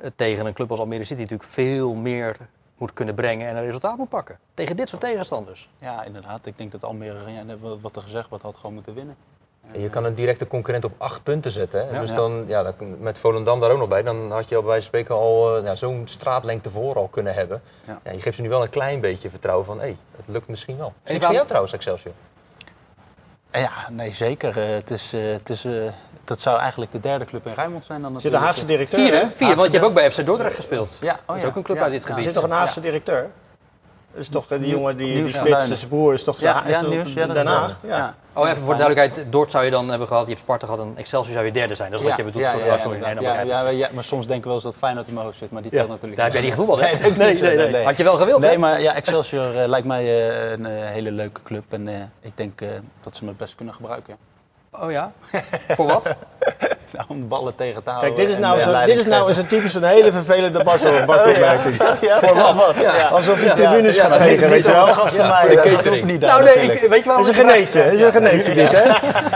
eh, 0.00 0.10
tegen 0.16 0.46
een 0.46 0.52
club 0.52 0.70
als 0.70 0.80
Almere 0.80 1.04
City 1.04 1.20
natuurlijk 1.20 1.48
veel 1.50 1.94
meer 1.94 2.36
moet 2.78 2.92
kunnen 2.92 3.14
brengen 3.14 3.48
en 3.48 3.56
een 3.56 3.64
resultaat 3.64 3.96
moet 3.96 4.08
pakken. 4.08 4.38
Tegen 4.54 4.76
dit 4.76 4.88
soort 4.88 5.00
tegenstanders. 5.02 5.68
Ja, 5.78 6.04
inderdaad. 6.04 6.46
Ik 6.46 6.58
denk 6.58 6.72
dat 6.72 6.84
Almere, 6.84 7.18
ja, 7.32 7.56
wat- 7.60 7.80
wat 7.80 7.96
er 7.96 8.02
gezegd 8.02 8.28
wordt, 8.28 8.44
had 8.44 8.56
gewoon 8.56 8.74
moeten 8.74 8.94
winnen. 8.94 9.16
En 9.72 9.80
Je 9.80 9.88
kan 9.88 10.04
een 10.04 10.14
directe 10.14 10.46
concurrent 10.46 10.84
op 10.84 10.92
acht 10.98 11.22
punten 11.22 11.50
zetten. 11.50 11.86
Hè? 11.86 11.94
Ja. 11.94 12.00
dus 12.00 12.12
dan, 12.12 12.44
ja, 12.46 12.62
dan, 12.62 12.74
met 13.00 13.18
Volendam 13.18 13.60
daar 13.60 13.70
ook 13.70 13.78
nog 13.78 13.88
bij, 13.88 14.02
dan 14.02 14.30
had 14.30 14.48
je 14.48 14.54
al 14.54 14.60
bij 14.60 14.70
wijze 14.70 14.90
van 14.90 14.98
spreken 15.00 15.14
al 15.14 15.56
eh, 15.56 15.64
ja, 15.64 15.76
zo'n 15.76 16.02
straatlengte 16.04 16.70
voor 16.70 16.96
al 16.96 17.08
kunnen 17.08 17.34
hebben. 17.34 17.62
Ja. 17.86 18.00
Ja. 18.04 18.12
je 18.12 18.20
geeft 18.20 18.36
ze 18.36 18.42
nu 18.42 18.48
wel 18.48 18.62
een 18.62 18.70
klein 18.70 19.00
beetje 19.00 19.30
vertrouwen 19.30 19.66
van, 19.66 19.76
hé, 19.76 19.82
hey, 19.82 19.96
het 20.16 20.28
lukt 20.28 20.48
misschien 20.48 20.76
wel. 20.76 20.92
En 21.02 21.20
van 21.20 21.32
jou 21.32 21.46
trouwens, 21.46 21.72
Excelsior. 21.72 22.14
Ja, 23.52 23.70
nee, 23.90 24.10
zeker. 24.10 24.58
Eh, 24.58 24.74
het 24.74 24.90
is, 24.90 25.12
eh, 25.12 25.32
het 25.32 25.50
is, 25.50 25.64
eh, 25.64 25.72
dat 26.24 26.40
zou 26.40 26.58
eigenlijk 26.58 26.92
de 26.92 27.00
derde 27.00 27.24
club 27.24 27.46
in 27.46 27.52
Rijnmond 27.52 27.84
zijn 27.84 28.02
dan 28.02 28.20
zit 28.20 28.24
een 28.24 28.30
natuurlijk. 28.30 28.44
Haagse 28.44 28.66
directeur, 28.66 29.00
Vier, 29.00 29.20
hè? 29.20 29.28
Vier, 29.34 29.56
want 29.56 29.72
je 29.72 29.78
hebt 29.78 29.88
ook 29.88 29.94
bij 29.94 30.10
FC 30.10 30.26
Dordrecht 30.26 30.54
gespeeld. 30.54 30.90
Ja, 31.00 31.12
oh 31.12 31.26
dat 31.26 31.36
is 31.36 31.44
ook 31.44 31.56
een 31.56 31.62
club 31.62 31.76
Ja, 31.76 31.82
uit 31.82 31.92
dit 31.92 32.00
ja. 32.02 32.06
Er 32.08 32.14
gebied. 32.14 32.32
zit 32.32 32.42
toch 32.42 32.50
een 32.50 32.56
Haagse 32.56 32.80
directeur? 32.80 33.30
Is 34.14 34.28
toch 34.28 34.42
eh, 34.44 34.48
die 34.48 34.58
Nieuw- 34.58 34.76
jongen, 34.76 34.96
die, 34.96 35.06
die 35.06 35.16
Nieuws 35.16 35.34
spits, 35.34 35.66
zijn 35.78 35.88
broer, 35.88 36.12
is 36.14 36.24
toch 36.24 36.40
Ja, 36.40 36.62
ja, 36.66 36.82
nieuws. 36.82 37.12
Ja, 37.12 37.28
eh, 37.28 37.44
Ja. 37.44 37.70
ja. 37.82 38.14
Oh, 38.34 38.48
even 38.48 38.62
voor 38.62 38.74
de 38.76 38.80
duidelijkheid. 38.82 39.32
Dort 39.32 39.50
zou 39.50 39.64
je 39.64 39.70
dan 39.70 39.88
hebben 39.88 40.08
gehad. 40.08 40.22
Je 40.22 40.28
hebt 40.28 40.40
Sparta 40.40 40.66
gehad 40.66 40.80
en 40.80 40.92
Excelsior 40.96 41.32
zou 41.34 41.46
je 41.46 41.52
derde 41.52 41.74
zijn. 41.74 41.90
Dat 41.90 42.00
is 42.00 42.06
wat 42.06 42.16
je 42.16 42.24
bedoelt. 42.24 42.44
Ja, 42.64 42.76
sorry. 42.76 42.98
Nee, 43.00 43.14
dan 43.14 43.76
ja, 43.76 43.88
maar 43.92 44.04
soms 44.04 44.26
denken 44.26 44.42
we 44.42 44.46
wel 44.46 44.54
eens 44.54 44.64
dat 44.64 44.76
Feyenoord 44.76 45.06
in 45.08 45.14
mijn 45.14 45.26
hoofd 45.26 45.38
zit, 45.38 45.50
maar 45.50 45.62
die 45.62 45.70
Ja, 45.70 45.76
telt 45.76 45.88
natuurlijk 45.90 46.16
Daar 46.16 46.24
heb 46.24 46.34
jij 46.34 46.42
niet. 46.44 46.52
gevoetbald, 46.52 46.80
hè? 46.80 47.08
Nee, 47.08 47.40
Nee, 47.40 47.56
nee, 47.56 47.70
nee. 47.70 47.84
Had 47.84 47.96
je 47.96 48.04
wel 48.04 48.16
gewild, 48.16 48.40
Nee, 48.40 48.50
hè? 48.50 48.58
maar 48.58 48.80
ja, 48.80 48.94
Excelsior 48.94 49.56
eh, 49.60 49.68
lijkt 49.68 49.86
mij 49.86 50.02
eh, 50.04 50.50
een 50.50 50.66
hele 50.66 51.12
leuke 51.12 51.42
club 51.42 51.64
en 51.72 51.88
eh, 51.88 51.94
ik 52.20 52.36
denk 52.36 52.60
eh, 52.60 52.68
dat 53.00 53.16
ze 53.16 53.24
me 53.24 53.32
best 53.32 53.54
kunnen 53.54 53.74
gebruiken. 53.74 54.16
Oh 54.70 54.90
ja? 54.90 55.12
voor 55.68 55.86
wat? 55.86 56.14
Nou, 56.92 57.04
om 57.14 57.28
ballen 57.28 57.54
tegen 57.54 57.82
te 57.82 57.90
houden. 57.90 58.14
Kijk, 58.14 58.26
dit 58.28 58.36
is 58.36 58.42
nou, 58.42 58.58
eh, 58.58 58.64
zo, 58.80 58.84
dit 58.86 58.98
is 58.98 59.06
nou 59.06 59.28
eens 59.28 59.36
een 59.36 59.46
typisch 59.46 59.74
een 59.74 59.84
hele 59.84 60.12
vervelende 60.12 60.64
Bart- 60.64 61.06
Bart-opmerking. 61.06 61.76
Voor 62.00 62.34
wat? 62.34 62.74
Alsof 63.10 63.40
die 63.40 63.52
tribunes 63.52 63.98
gaat 63.98 64.16
vegen, 64.16 64.50
weet 64.50 64.66
je 64.66 64.72
wel? 64.72 64.86
Gasten 64.86 65.28
mij. 65.28 65.54
Dat 65.56 65.86
hoeft 65.86 66.04
niet 66.04 66.20
Nou 66.20 66.42
nee, 66.44 66.54
ik, 66.54 66.88
weet 66.88 67.02
je 67.02 67.08
wel. 67.08 67.18
Het 67.18 67.28
is 67.28 67.36
een 67.38 67.44
geneetje, 67.48 67.78
het 67.80 67.92
is 67.92 68.00
een 68.00 68.12
geneetje 68.12 68.54
dit, 68.54 68.70
hè? 68.72 68.90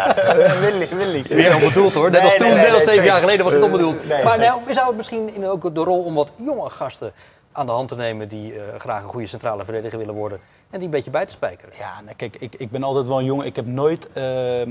Willy, 0.60 0.88
Willy. 0.90 1.24
Weer 1.28 1.54
onbedoeld 1.54 1.94
hoor. 1.94 2.10
Net 2.10 2.22
als 2.22 2.34
toen, 2.36 2.54
net 2.54 2.74
als 2.74 2.84
zeven 2.84 3.04
jaar 3.04 3.20
geleden 3.20 3.44
was 3.44 3.54
het 3.54 3.62
Eh, 3.62 3.70
onbedoeld. 3.72 3.96
maar 4.24 4.38
nou, 4.38 4.60
zou 4.70 4.86
het 4.86 4.96
misschien 4.96 5.34
in 5.34 5.46
ook 5.48 5.74
de 5.74 5.80
rol 5.80 6.02
om 6.02 6.14
wat 6.14 6.30
jonge 6.36 6.70
gasten 6.70 7.12
aan 7.52 7.66
de 7.66 7.72
hand 7.72 7.88
te 7.88 7.94
nemen 7.94 8.28
die 8.28 8.52
eh, 8.54 8.60
graag 8.80 9.02
een 9.02 9.08
goede 9.08 9.26
centrale 9.26 9.64
verdediger 9.64 9.98
willen 9.98 10.14
worden 10.14 10.40
en 10.70 10.78
die 10.78 10.82
een 10.82 10.90
beetje 10.90 11.10
bij 11.10 11.26
te 11.26 11.32
spijkeren? 11.32 11.74
Ja, 11.78 12.00
nou, 12.00 12.16
kijk, 12.16 12.36
ik, 12.36 12.54
ik 12.54 12.70
ben 12.70 12.82
altijd 12.82 13.06
wel 13.06 13.18
een 13.18 13.24
jongen. 13.24 13.46
Ik 13.46 13.56
heb 13.56 13.66
nooit 13.66 14.12
eh, 14.12 14.62
eh, 14.62 14.68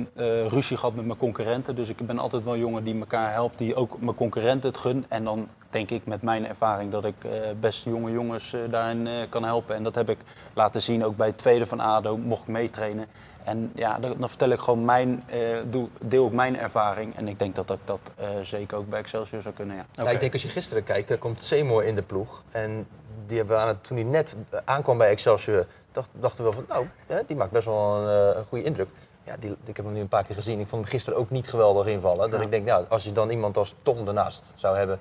ruzie 0.48 0.78
gehad 0.78 0.96
met 0.96 1.06
mijn 1.06 1.18
concurrenten. 1.18 1.76
Dus 1.76 1.90
ik 1.90 1.98
ben 1.98 2.20
altijd 2.20 2.44
wel 2.44 2.54
een 2.54 2.60
jongen 2.60 2.84
die 2.84 3.00
elkaar 3.00 3.32
helpt, 3.32 3.58
die 3.58 3.76
ook 3.76 4.02
mijn 4.02 4.16
concurrenten 4.16 4.70
het 4.70 4.80
gun. 4.80 5.06
En 5.08 5.24
dan 5.24 5.48
denk 5.70 5.90
ik 5.92 6.06
met 6.06 6.22
mijn 6.22 6.48
ervaring 6.48 6.92
dat 6.92 7.06
ik 7.06 7.24
eh, 7.24 7.32
best 7.60 7.84
jonge 7.84 8.12
jongens 8.12 8.54
eh, 8.54 8.62
daarin 8.70 9.08
eh, 9.08 9.14
kan 9.30 9.44
helpen. 9.44 9.76
En 9.76 9.84
dat 9.84 9.96
heb 9.96 10.10
ik 10.10 10.18
laten 10.54 10.82
zien 10.82 11.06
ook 11.06 11.18
bij 11.18 11.28
het 11.28 11.38
tweede 11.38 11.66
van 11.66 11.80
ADO, 11.80 12.18
mocht 12.18 12.42
ik 12.42 12.48
meetrainen. 12.48 13.08
En 13.46 13.72
ja, 13.76 14.00
dan, 14.00 14.16
dan 14.18 14.30
vertel 14.30 14.50
ik 14.50 14.60
gewoon 14.60 14.86
mijn, 14.86 15.24
eh, 15.28 15.40
doe, 15.70 15.88
deel 16.02 16.26
ik 16.28 16.34
mijn 16.34 16.58
ervaring. 16.58 17.16
En 17.16 17.28
ik 17.28 17.40
denk 17.40 17.56
dat 17.56 17.70
ik 17.70 17.80
dat 17.86 18.00
eh, 18.16 18.28
zeker 18.42 18.78
ook 18.78 18.90
bij 18.90 19.00
Excelsior 19.00 19.42
zou 19.42 19.54
kunnen, 19.54 19.76
ja. 19.76 19.86
Ja, 19.92 20.10
ik 20.10 20.20
denk 20.20 20.34
als 20.34 20.42
je 20.42 20.50
gisteren 20.50 20.84
kijkt, 20.84 21.08
daar 21.08 21.18
komt 21.18 21.44
Seymour 21.44 21.84
in 21.86 21.96
de 21.96 22.02
ploeg. 22.02 22.44
En 22.52 22.88
die 23.26 23.38
hebben 23.38 23.56
we 23.56 23.62
aan 23.62 23.68
het, 23.68 23.84
toen 23.84 23.98
hij 23.98 24.06
net 24.06 24.36
aankwam 24.66 24.98
bij 24.98 25.10
Excelsior, 25.10 25.66
dacht, 25.96 26.10
dachten 26.12 26.38
we 26.38 26.44
wel 26.44 26.54
van, 26.54 26.66
nou, 26.70 26.86
hè, 27.08 27.20
die 27.28 27.36
maakt 27.36 27.52
best 27.52 27.66
wel 27.66 27.96
een, 27.96 28.30
eh, 28.32 28.38
een 28.38 28.46
goede 28.50 28.64
indruk. 28.64 28.88
Ja, 29.24 29.36
die, 29.40 29.50
ik 29.66 29.76
heb 29.76 29.86
hem 29.86 29.94
nu 29.94 30.00
een 30.00 30.08
paar 30.08 30.24
keer 30.24 30.36
gezien. 30.36 30.60
Ik 30.60 30.68
vond 30.68 30.82
hem 30.82 30.92
gisteren 30.92 31.20
ook 31.20 31.30
niet 31.30 31.48
geweldig 31.50 31.88
invallen. 31.88 32.32
Dat 32.32 32.42
ik 32.42 32.52
denk, 32.52 32.66
nou, 32.66 32.86
als 32.90 33.04
je 33.04 33.12
dan 33.12 33.30
iemand 33.30 33.58
als 33.58 33.76
Tom 33.84 34.08
ernaast 34.08 34.44
zou 34.56 34.78
hebben, 34.78 35.00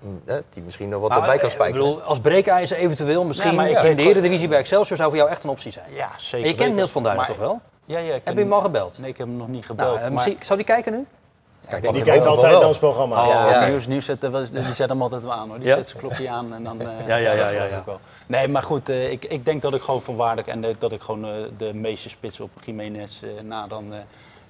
mm, 0.00 0.20
hè, 0.24 0.40
die 0.54 0.62
misschien 0.62 0.88
nog 0.88 1.00
wat 1.00 1.10
Nou, 1.10 1.22
erbij 1.22 1.38
kan 1.38 1.48
eh, 1.48 1.54
spijkeren. 1.54 1.86
Ik 1.86 1.88
bedoel, 1.94 2.02
als 2.08 2.20
breekijzer 2.20 2.76
eventueel 2.76 3.24
misschien 3.24 3.50
Ja, 3.50 3.56
maar 3.56 3.70
ik 3.70 3.82
in 3.82 3.96
de 3.96 4.02
Eredivisie 4.02 4.48
bij 4.48 4.58
Excelsior 4.58 4.96
zou 4.96 5.08
voor 5.08 5.18
jou 5.18 5.30
echt 5.30 5.44
een 5.44 5.50
optie 5.50 5.72
zijn. 5.72 5.92
Ja, 5.92 6.08
zeker. 6.16 6.46
En 6.46 6.52
je 6.52 6.58
kent. 6.58 6.74
Niels 6.74 6.90
van 6.90 7.02
Duinen 7.02 7.24
Maar- 7.24 7.34
toch 7.36 7.44
wel? 7.46 7.60
Ja, 7.84 7.98
ja. 7.98 8.14
ik 8.14 8.20
Heb 8.24 8.34
je 8.34 8.40
hem 8.40 8.52
al 8.52 8.60
gebeld? 8.60 8.98
Nee, 8.98 9.10
ik 9.10 9.18
heb 9.18 9.26
hem 9.26 9.36
nog 9.36 9.48
niet 9.48 9.68
Nou, 9.68 9.78
gebeld. 9.78 9.96
eh, 9.96 10.02
maar- 10.02 10.12
misschien, 10.12 10.36
zou 10.42 10.58
die 10.58 10.66
kijken 10.66 10.92
nu? 10.92 11.06
Kijk, 11.68 11.92
Die 11.92 12.02
kijkt 12.02 12.26
altijd 12.26 12.52
naar 12.52 12.66
ons 12.66 12.78
programma. 12.78 13.22
Oh, 13.22 13.28
Ja, 13.28 13.50
ja. 13.50 13.66
Nieuws, 13.66 13.86
nieuws 13.86 14.04
zet, 14.04 14.20
die 14.20 14.72
zet 14.72 14.88
hem 14.88 15.02
altijd 15.02 15.22
wel 15.22 15.32
aan 15.32 15.48
hoor. 15.48 15.58
Die 15.58 15.68
Ja? 15.68 15.74
zet 15.76 15.88
zijn 15.88 16.00
klokje 16.00 16.30
aan 16.30 16.54
en 16.54 16.64
dan. 16.64 16.80
eh, 16.80 16.86
Ja, 17.06 17.16
ja, 17.16 17.32
ja, 17.32 17.44
dat 17.44 17.52
ja, 17.52 17.64
ja. 17.64 17.82
Nee, 18.28 18.48
maar 18.48 18.62
goed, 18.62 18.88
eh, 18.88 19.10
ik, 19.10 19.24
ik 19.24 19.44
denk 19.44 19.62
dat 19.62 19.74
ik 19.74 19.82
gewoon 19.82 20.02
voorwaardig 20.02 20.46
en 20.46 20.64
eh, 20.64 20.74
dat 20.78 20.92
ik 20.92 21.02
gewoon 21.02 21.24
eh, 21.24 21.30
de 21.56 21.74
meeste 21.74 22.08
spitsen 22.08 22.44
op 22.44 22.50
Jiménez 22.64 23.22
eh, 23.22 23.28
na 23.42 23.66
dan 23.66 23.92
eh, 23.92 23.98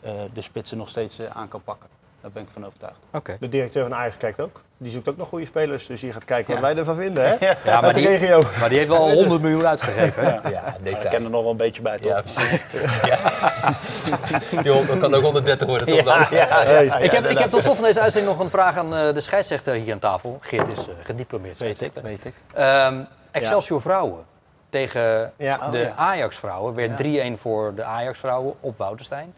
eh, 0.00 0.20
de 0.34 0.42
spitsen 0.42 0.78
nog 0.78 0.88
steeds 0.88 1.18
aan 1.32 1.48
kan 1.48 1.62
pakken. 1.64 1.88
Daar 2.20 2.30
ben 2.30 2.42
ik 2.42 2.48
van 2.52 2.66
overtuigd. 2.66 2.96
Oké. 3.12 3.36
De 3.40 3.48
directeur 3.48 3.82
van 3.88 3.94
Ajax 3.94 4.16
kijkt 4.16 4.40
ook. 4.40 4.62
Die 4.78 4.92
zoekt 4.92 5.08
ook 5.08 5.16
nog 5.16 5.28
goede 5.28 5.44
spelers. 5.44 5.86
Dus 5.86 6.00
die 6.00 6.12
gaat 6.12 6.24
kijken 6.24 6.52
wat 6.52 6.62
wij 6.62 6.76
ervan 6.76 6.94
vinden, 6.96 7.24
hè? 7.28 7.36
Ja, 7.64 7.80
maar 7.80 7.92
de 7.92 8.00
die, 8.00 8.08
regio. 8.08 8.42
maar 8.60 8.68
die 8.68 8.78
heeft 8.78 8.90
wel 8.90 9.10
100 9.20 9.42
miljoen 9.42 9.66
uitgegeven. 9.66 10.24
hè? 10.24 10.30
Ja, 10.30 10.40
Ja, 10.50 10.76
detail. 10.82 11.04
ik 11.04 11.10
ken 11.10 11.24
er 11.24 11.30
nog 11.30 11.42
wel 11.42 11.50
een 11.50 11.56
beetje 11.56 11.82
bij, 11.82 11.98
toch? 11.98 12.12
Ja, 12.12 12.20
precies. 12.20 12.62
ja. 13.04 13.18
Die 14.62 14.86
dat 14.86 14.98
kan 14.98 15.14
ook 15.14 15.22
130 15.22 15.66
worden, 15.66 15.86
toch? 15.86 16.02
dan? 16.04 16.18
Hey. 16.38 16.86
ik, 17.02 17.10
heb, 17.10 17.24
ik 17.24 17.38
heb 17.38 17.50
tot 17.50 17.62
slot 17.62 17.74
van 17.76 17.84
deze 17.84 18.00
uitzending 18.00 18.32
nog 18.34 18.42
een 18.44 18.50
vraag 18.50 18.76
aan 18.76 18.94
eh, 18.94 19.14
de 19.14 19.20
scheidsrechter 19.20 19.74
hier 19.74 19.92
aan 19.92 19.98
tafel. 19.98 20.38
Geert 20.40 20.68
is 20.68 20.88
eh, 20.88 20.94
gediplomeerd 21.02 21.58
Weet 21.58 21.80
ik, 21.80 21.92
weet 22.02 22.24
ik. 22.24 22.34
Ehm, 22.54 23.00
Excelsior 23.30 23.80
vrouwen 23.80 24.24
tegen 24.68 25.32
Ja. 25.36 25.68
de 25.70 25.78
Oh, 25.78 25.84
ja. 25.84 25.92
Ajax-vrouwen. 25.96 26.74
Werd 26.74 26.96
3-1 26.96 27.38
voor 27.38 27.74
de 27.74 27.84
Ajax-vrouwen 27.84 28.54
op 28.60 28.78
Woudenstein. 28.78 29.34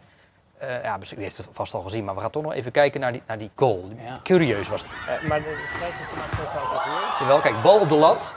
Eh, 0.57 0.83
ja, 0.83 0.97
misschien 0.97 1.19
u 1.19 1.23
heeft 1.23 1.37
het 1.37 1.47
vast 1.51 1.73
al 1.73 1.81
gezien, 1.81 2.03
maar 2.05 2.15
we 2.15 2.21
gaan 2.21 2.29
toch 2.29 2.43
nog 2.43 2.53
even 2.53 2.71
kijken 2.71 2.99
naar 3.01 3.11
die, 3.11 3.23
naar 3.27 3.37
die 3.37 3.51
goal. 3.55 3.89
Ja. 4.05 4.19
Curieus 4.23 4.69
was 4.69 4.81
die. 4.83 4.91
Eh, 5.07 5.27
maar 5.27 5.39
de 5.39 5.65
scheidsrechter 5.75 6.17
maakt 6.17 6.35
fout 6.35 6.83
weer. 6.83 6.93
Jawel, 7.19 7.39
kijk, 7.39 7.61
bal 7.61 7.79
op 7.79 7.89
de 7.89 7.95
lat. 7.95 8.35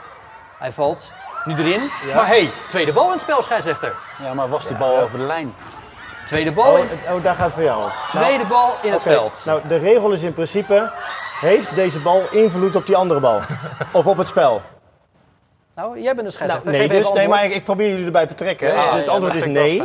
Hij 0.59 0.73
valt 0.73 1.13
nu 1.45 1.55
erin. 1.57 1.91
Maar 2.15 2.27
hé, 2.27 2.41
hey, 2.43 2.51
tweede 2.69 2.93
bal 2.93 3.05
in 3.07 3.11
het 3.13 3.21
spel, 3.21 3.43
scheidsrechter. 3.43 3.95
Ja, 4.23 4.35
maar 4.35 4.49
was 4.49 4.67
die 4.67 4.77
bal 4.77 5.01
over 5.01 5.19
de 5.19 5.25
lijn? 5.25 5.55
Tweede 6.25 6.53
bal, 6.53 6.73
Oh, 6.73 6.79
in, 6.79 6.87
het- 6.89 7.13
oh, 7.17 7.23
daar 7.23 7.35
gaat 7.35 7.45
het 7.45 7.55
voor 7.55 7.63
jou. 7.63 7.91
tweede 8.09 8.47
bal 8.47 8.75
in 8.83 8.93
het 8.93 9.03
veld. 9.03 9.43
Nou, 9.45 9.61
de 9.69 9.77
regel 9.77 10.13
is 10.13 10.23
in 10.23 10.33
principe... 10.35 10.93
Heeft 11.41 11.75
deze 11.75 12.01
bal 12.01 12.23
invloed 12.31 12.77
op 12.77 12.87
die 12.87 12.97
andere 12.97 13.21
bal? 13.21 13.41
of 13.93 14.07
op 14.07 14.17
het 14.17 14.29
spel? 14.29 14.63
Nou, 15.77 16.01
jij 16.01 16.15
bent 16.15 16.17
de 16.17 16.23
Nou, 16.23 16.31
scheidsrechter. 16.31 16.71
nee, 16.71 16.81
Geef 16.81 16.91
even 16.91 17.03
dus, 17.03 17.13
nee, 17.13 17.29
maar 17.29 17.45
ik, 17.45 17.55
ik 17.55 17.65
probeer 17.65 17.89
jullie 17.89 18.05
erbij 18.05 18.23
te 18.27 18.29
betrekken. 18.29 18.69
Ja, 18.69 18.97
het 18.97 19.05
ja, 19.07 19.13
antwoord 19.13 19.35
is 19.35 19.47
nee. 19.47 19.83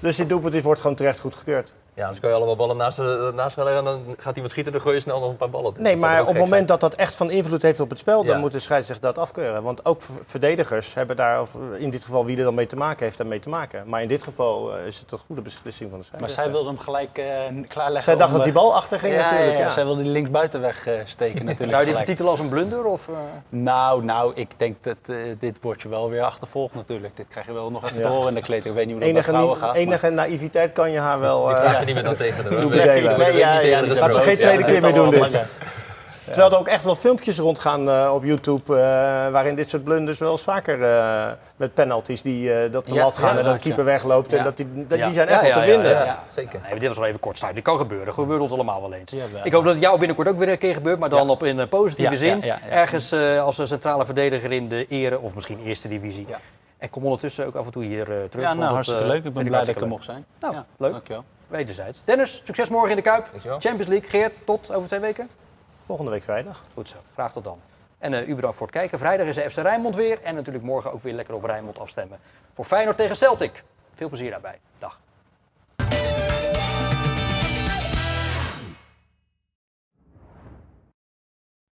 Dus 0.00 0.16
dit 0.16 0.28
doelpunt 0.28 0.62
wordt 0.62 0.80
gewoon 0.80 0.96
terecht 0.96 1.20
goedgekeurd. 1.20 1.72
Ja, 1.94 2.00
anders 2.02 2.20
kan 2.20 2.30
je 2.30 2.36
allemaal 2.36 2.56
ballen 2.56 2.76
naast, 2.76 2.98
eh, 2.98 3.28
naast 3.34 3.54
gaan 3.54 3.64
leggen 3.64 3.86
en 3.86 3.90
dan 4.04 4.14
gaat 4.18 4.32
iemand 4.34 4.50
schieten 4.50 4.64
en 4.72 4.72
dan 4.72 4.80
gooi 4.80 4.94
je 4.94 5.00
snel 5.00 5.20
nog 5.20 5.28
een 5.28 5.36
paar 5.36 5.50
ballen. 5.50 5.72
Nee, 5.78 5.96
maar 5.96 6.20
op 6.20 6.26
het 6.26 6.36
moment 6.38 6.68
dat 6.68 6.80
dat 6.80 6.94
echt 6.94 7.14
van 7.14 7.30
invloed 7.30 7.62
heeft 7.62 7.80
op 7.80 7.90
het 7.90 7.98
spel, 7.98 8.24
dan 8.24 8.34
Ja. 8.34 8.40
moet 8.40 8.52
de 8.52 8.58
scheidsrechter 8.58 9.06
dat 9.06 9.18
afkeuren. 9.18 9.62
Want 9.62 9.84
ook 9.84 10.00
verdedigers 10.24 10.94
hebben 10.94 11.16
daar, 11.16 11.40
of 11.40 11.50
in 11.78 11.90
dit 11.90 12.04
geval 12.04 12.24
wie 12.24 12.36
er 12.38 12.44
dan 12.44 12.54
mee 12.54 12.66
te 12.66 12.76
maken 12.76 13.04
heeft, 13.04 13.18
daarmee 13.18 13.40
te 13.40 13.48
maken. 13.48 13.82
Maar 13.86 14.02
in 14.02 14.08
dit 14.08 14.22
geval 14.22 14.76
eh, 14.76 14.86
is 14.86 14.98
het 14.98 15.12
een 15.12 15.18
goede 15.26 15.42
beslissing 15.42 15.90
van 15.90 16.00
de 16.00 16.06
Maar 16.10 16.30
scheidsrechter. 16.30 16.42
zij 16.42 16.52
wilde 16.52 16.68
hem 16.68 16.78
gelijk 16.78 17.18
eh, 17.18 17.68
klaarleggen. 17.68 18.02
Zij 18.02 18.16
dacht 18.16 18.30
om, 18.30 18.36
dat 18.36 18.44
die 18.44 18.52
bal 18.52 18.74
achter 18.74 18.98
ging 18.98 19.14
ja, 19.14 19.30
natuurlijk. 19.30 19.58
Ja, 19.58 19.64
Ja, 19.64 19.72
zij 19.72 19.84
wilde 19.84 20.02
die 20.02 20.12
linksbuiten 20.12 20.60
wegsteken 20.60 21.44
natuurlijk. 21.44 21.58
Zou 21.58 21.70
je 21.70 21.76
dit 21.76 21.78
gelijk. 21.86 21.98
betitelen 21.98 22.30
als 22.30 22.40
een 22.40 22.48
blunder? 22.48 22.84
Of? 22.84 23.08
Nou, 23.48 24.04
nou, 24.04 24.32
ik 24.34 24.58
denk 24.58 24.76
dat 24.84 24.96
dit 25.38 25.58
wordt 25.62 25.82
je 25.82 25.88
wel 25.88 26.10
weer 26.10 26.22
achtervolgd 26.22 26.74
natuurlijk. 26.74 27.16
Dit 27.16 27.26
krijg 27.28 27.46
je 27.46 27.52
wel 27.52 27.70
nog 27.70 27.84
even 27.84 28.02
te 28.02 28.08
horen 28.08 28.28
in 28.28 28.34
de 28.34 28.40
kleding. 28.40 28.66
Ik 28.66 28.74
weet 28.74 28.86
niet 28.86 28.94
hoe 28.94 29.04
dat 29.04 29.10
Enige, 29.14 29.32
bij 29.46 29.54
gaat. 29.54 29.74
enige 29.74 30.10
naïviteit 30.10 30.72
kan 30.72 30.90
je 30.90 30.98
haar 30.98 31.20
wel 31.20 31.50
Er 31.82 31.88
niet 31.88 31.94
meer 31.94 32.04
dan 32.04 32.16
tegen 32.16 32.44
de 32.44 32.54
toebedelen. 32.56 33.18
Nee, 33.18 33.36
ja, 33.36 33.80
Dat 33.82 33.98
gaat 33.98 34.14
ze 34.14 34.20
geen 34.20 34.36
tweede 34.36 34.58
ja. 34.58 34.64
keer 34.64 34.82
meer 34.82 34.94
doen 34.94 35.10
dit. 35.10 35.42
Terwijl 36.24 36.50
er 36.52 36.58
ook 36.58 36.68
echt 36.68 36.84
wel 36.84 36.94
filmpjes 36.94 37.38
rondgaan 37.38 37.90
eh, 37.90 38.10
op 38.14 38.24
YouTube, 38.24 38.74
eh, 38.74 38.80
waarin 39.30 39.54
dit 39.54 39.68
soort 39.70 39.84
blunders 39.84 40.18
wel 40.18 40.30
eens 40.30 40.42
vaker 40.42 40.82
eh, 40.82 41.30
met 41.56 41.74
penalties 41.74 42.22
die 42.22 42.52
eh, 42.54 42.72
dat 42.72 42.86
de 42.86 42.94
Ja, 42.94 43.02
lat 43.02 43.16
gaan 43.16 43.32
ja, 43.32 43.38
en 43.38 43.44
dat 43.44 43.54
de 43.54 43.60
keeper 43.60 43.84
wegloopt. 43.84 44.32
En 44.32 44.44
dat 44.44 44.56
die, 44.56 44.86
dat, 44.88 44.98
Ja. 44.98 45.04
die 45.04 45.14
zijn 45.14 45.28
echt 45.28 45.40
ja, 45.40 45.42
wel 45.46 45.52
te 45.52 45.58
ja, 45.58 45.64
vinden. 45.74 45.90
ja, 45.90 46.04
Ja, 46.04 46.22
zeker. 46.34 46.60
Nee, 46.60 46.70
maar 46.70 46.78
dit 46.78 46.88
was 46.88 46.98
wel 46.98 47.06
even 47.06 47.20
kort. 47.20 47.54
Dit 47.54 47.64
kan 47.64 47.76
gebeuren. 47.78 48.06
Dat 48.06 48.14
gebeurt 48.14 48.40
ons 48.40 48.52
allemaal 48.52 48.80
wel 48.80 48.92
eens. 48.92 49.14
Ik 49.44 49.52
hoop 49.52 49.64
dat 49.64 49.72
het 49.72 49.82
jou 49.82 49.98
binnenkort 49.98 50.28
ook 50.28 50.38
weer 50.38 50.48
een 50.48 50.58
keer 50.58 50.74
gebeurt, 50.74 50.98
maar 50.98 51.08
dan 51.08 51.30
op 51.30 51.42
in 51.42 51.58
een 51.58 51.68
positieve 51.68 52.12
Ja, 52.12 52.18
zin. 52.18 52.38
ja, 52.40 52.46
ja, 52.46 52.58
ja. 52.68 52.76
Ergens 52.76 53.12
eh, 53.12 53.42
als 53.42 53.58
een 53.58 53.66
centrale 53.66 54.04
verdediger 54.04 54.52
in 54.52 54.68
de 54.68 54.86
ere 54.88 55.20
of 55.20 55.34
misschien 55.34 55.58
eerste 55.64 55.88
divisie. 55.88 56.24
Ja. 56.28 56.38
En 56.78 56.90
kom 56.90 57.02
ondertussen 57.04 57.46
ook 57.46 57.54
af 57.54 57.64
en 57.66 57.72
toe 57.72 57.84
hier 57.84 58.00
eh, 58.10 58.16
terug. 58.28 58.44
Ja, 58.46 58.52
nou, 58.52 58.58
dat, 58.60 58.68
hartstikke 58.70 59.04
leuk. 59.06 59.24
Ik 59.24 59.32
ben 59.32 59.44
blij 59.44 59.58
dat 59.58 59.68
ik 59.68 59.80
er 59.80 59.88
mocht 59.88 60.04
zijn. 60.04 60.24
Nou, 60.40 60.54
ja, 60.54 60.64
leuk. 60.76 60.90
Dankjewel. 60.92 61.24
Wederzijds. 61.52 62.02
Dennis, 62.04 62.40
succes 62.44 62.68
morgen 62.68 62.90
in 62.90 62.96
de 62.96 63.02
Kuip. 63.02 63.28
Dankjewel. 63.30 63.60
Champions 63.60 63.86
League. 63.86 64.10
Geert, 64.10 64.46
tot 64.46 64.72
over 64.72 64.88
twee 64.88 65.00
weken. 65.00 65.28
Volgende 65.86 66.10
week 66.10 66.22
vrijdag. 66.22 66.64
Goed 66.74 66.88
zo, 66.88 66.96
graag 67.12 67.32
tot 67.32 67.44
dan. 67.44 67.60
En 67.98 68.14
eh, 68.14 68.28
u 68.28 68.34
bedankt 68.34 68.56
voor 68.56 68.66
het 68.66 68.76
kijken. 68.76 68.98
Vrijdag 68.98 69.26
is 69.26 69.34
de 69.34 69.50
FC 69.50 69.56
Rijnmond 69.56 69.96
weer. 69.96 70.22
En 70.22 70.34
natuurlijk 70.34 70.64
morgen 70.64 70.92
ook 70.92 71.02
weer 71.02 71.12
lekker 71.12 71.34
op 71.34 71.44
Rijnmond 71.44 71.78
afstemmen. 71.78 72.18
Voor 72.54 72.64
Feyenoord 72.64 72.96
tegen 72.96 73.16
Celtic. 73.16 73.64
Veel 73.94 74.08
plezier 74.08 74.30
daarbij. 74.30 74.60
Dag. 74.78 75.00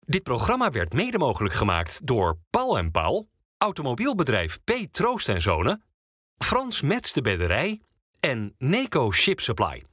Dit 0.00 0.22
programma 0.22 0.70
werd 0.70 0.92
mede 0.92 1.18
mogelijk 1.18 1.54
gemaakt 1.54 2.06
door 2.06 2.36
Paul 2.50 2.78
en 2.78 2.90
Paul, 2.90 3.28
automobielbedrijf 3.58 4.58
P. 4.64 4.72
Troost 4.90 5.28
en 5.28 5.42
Zonen, 5.42 5.82
Frans 6.36 6.80
Mets 6.80 7.12
de 7.12 7.22
Bedderij 7.22 7.80
en 8.22 8.54
Neco 8.60 9.12
Ship 9.12 9.40
Supply. 9.40 9.91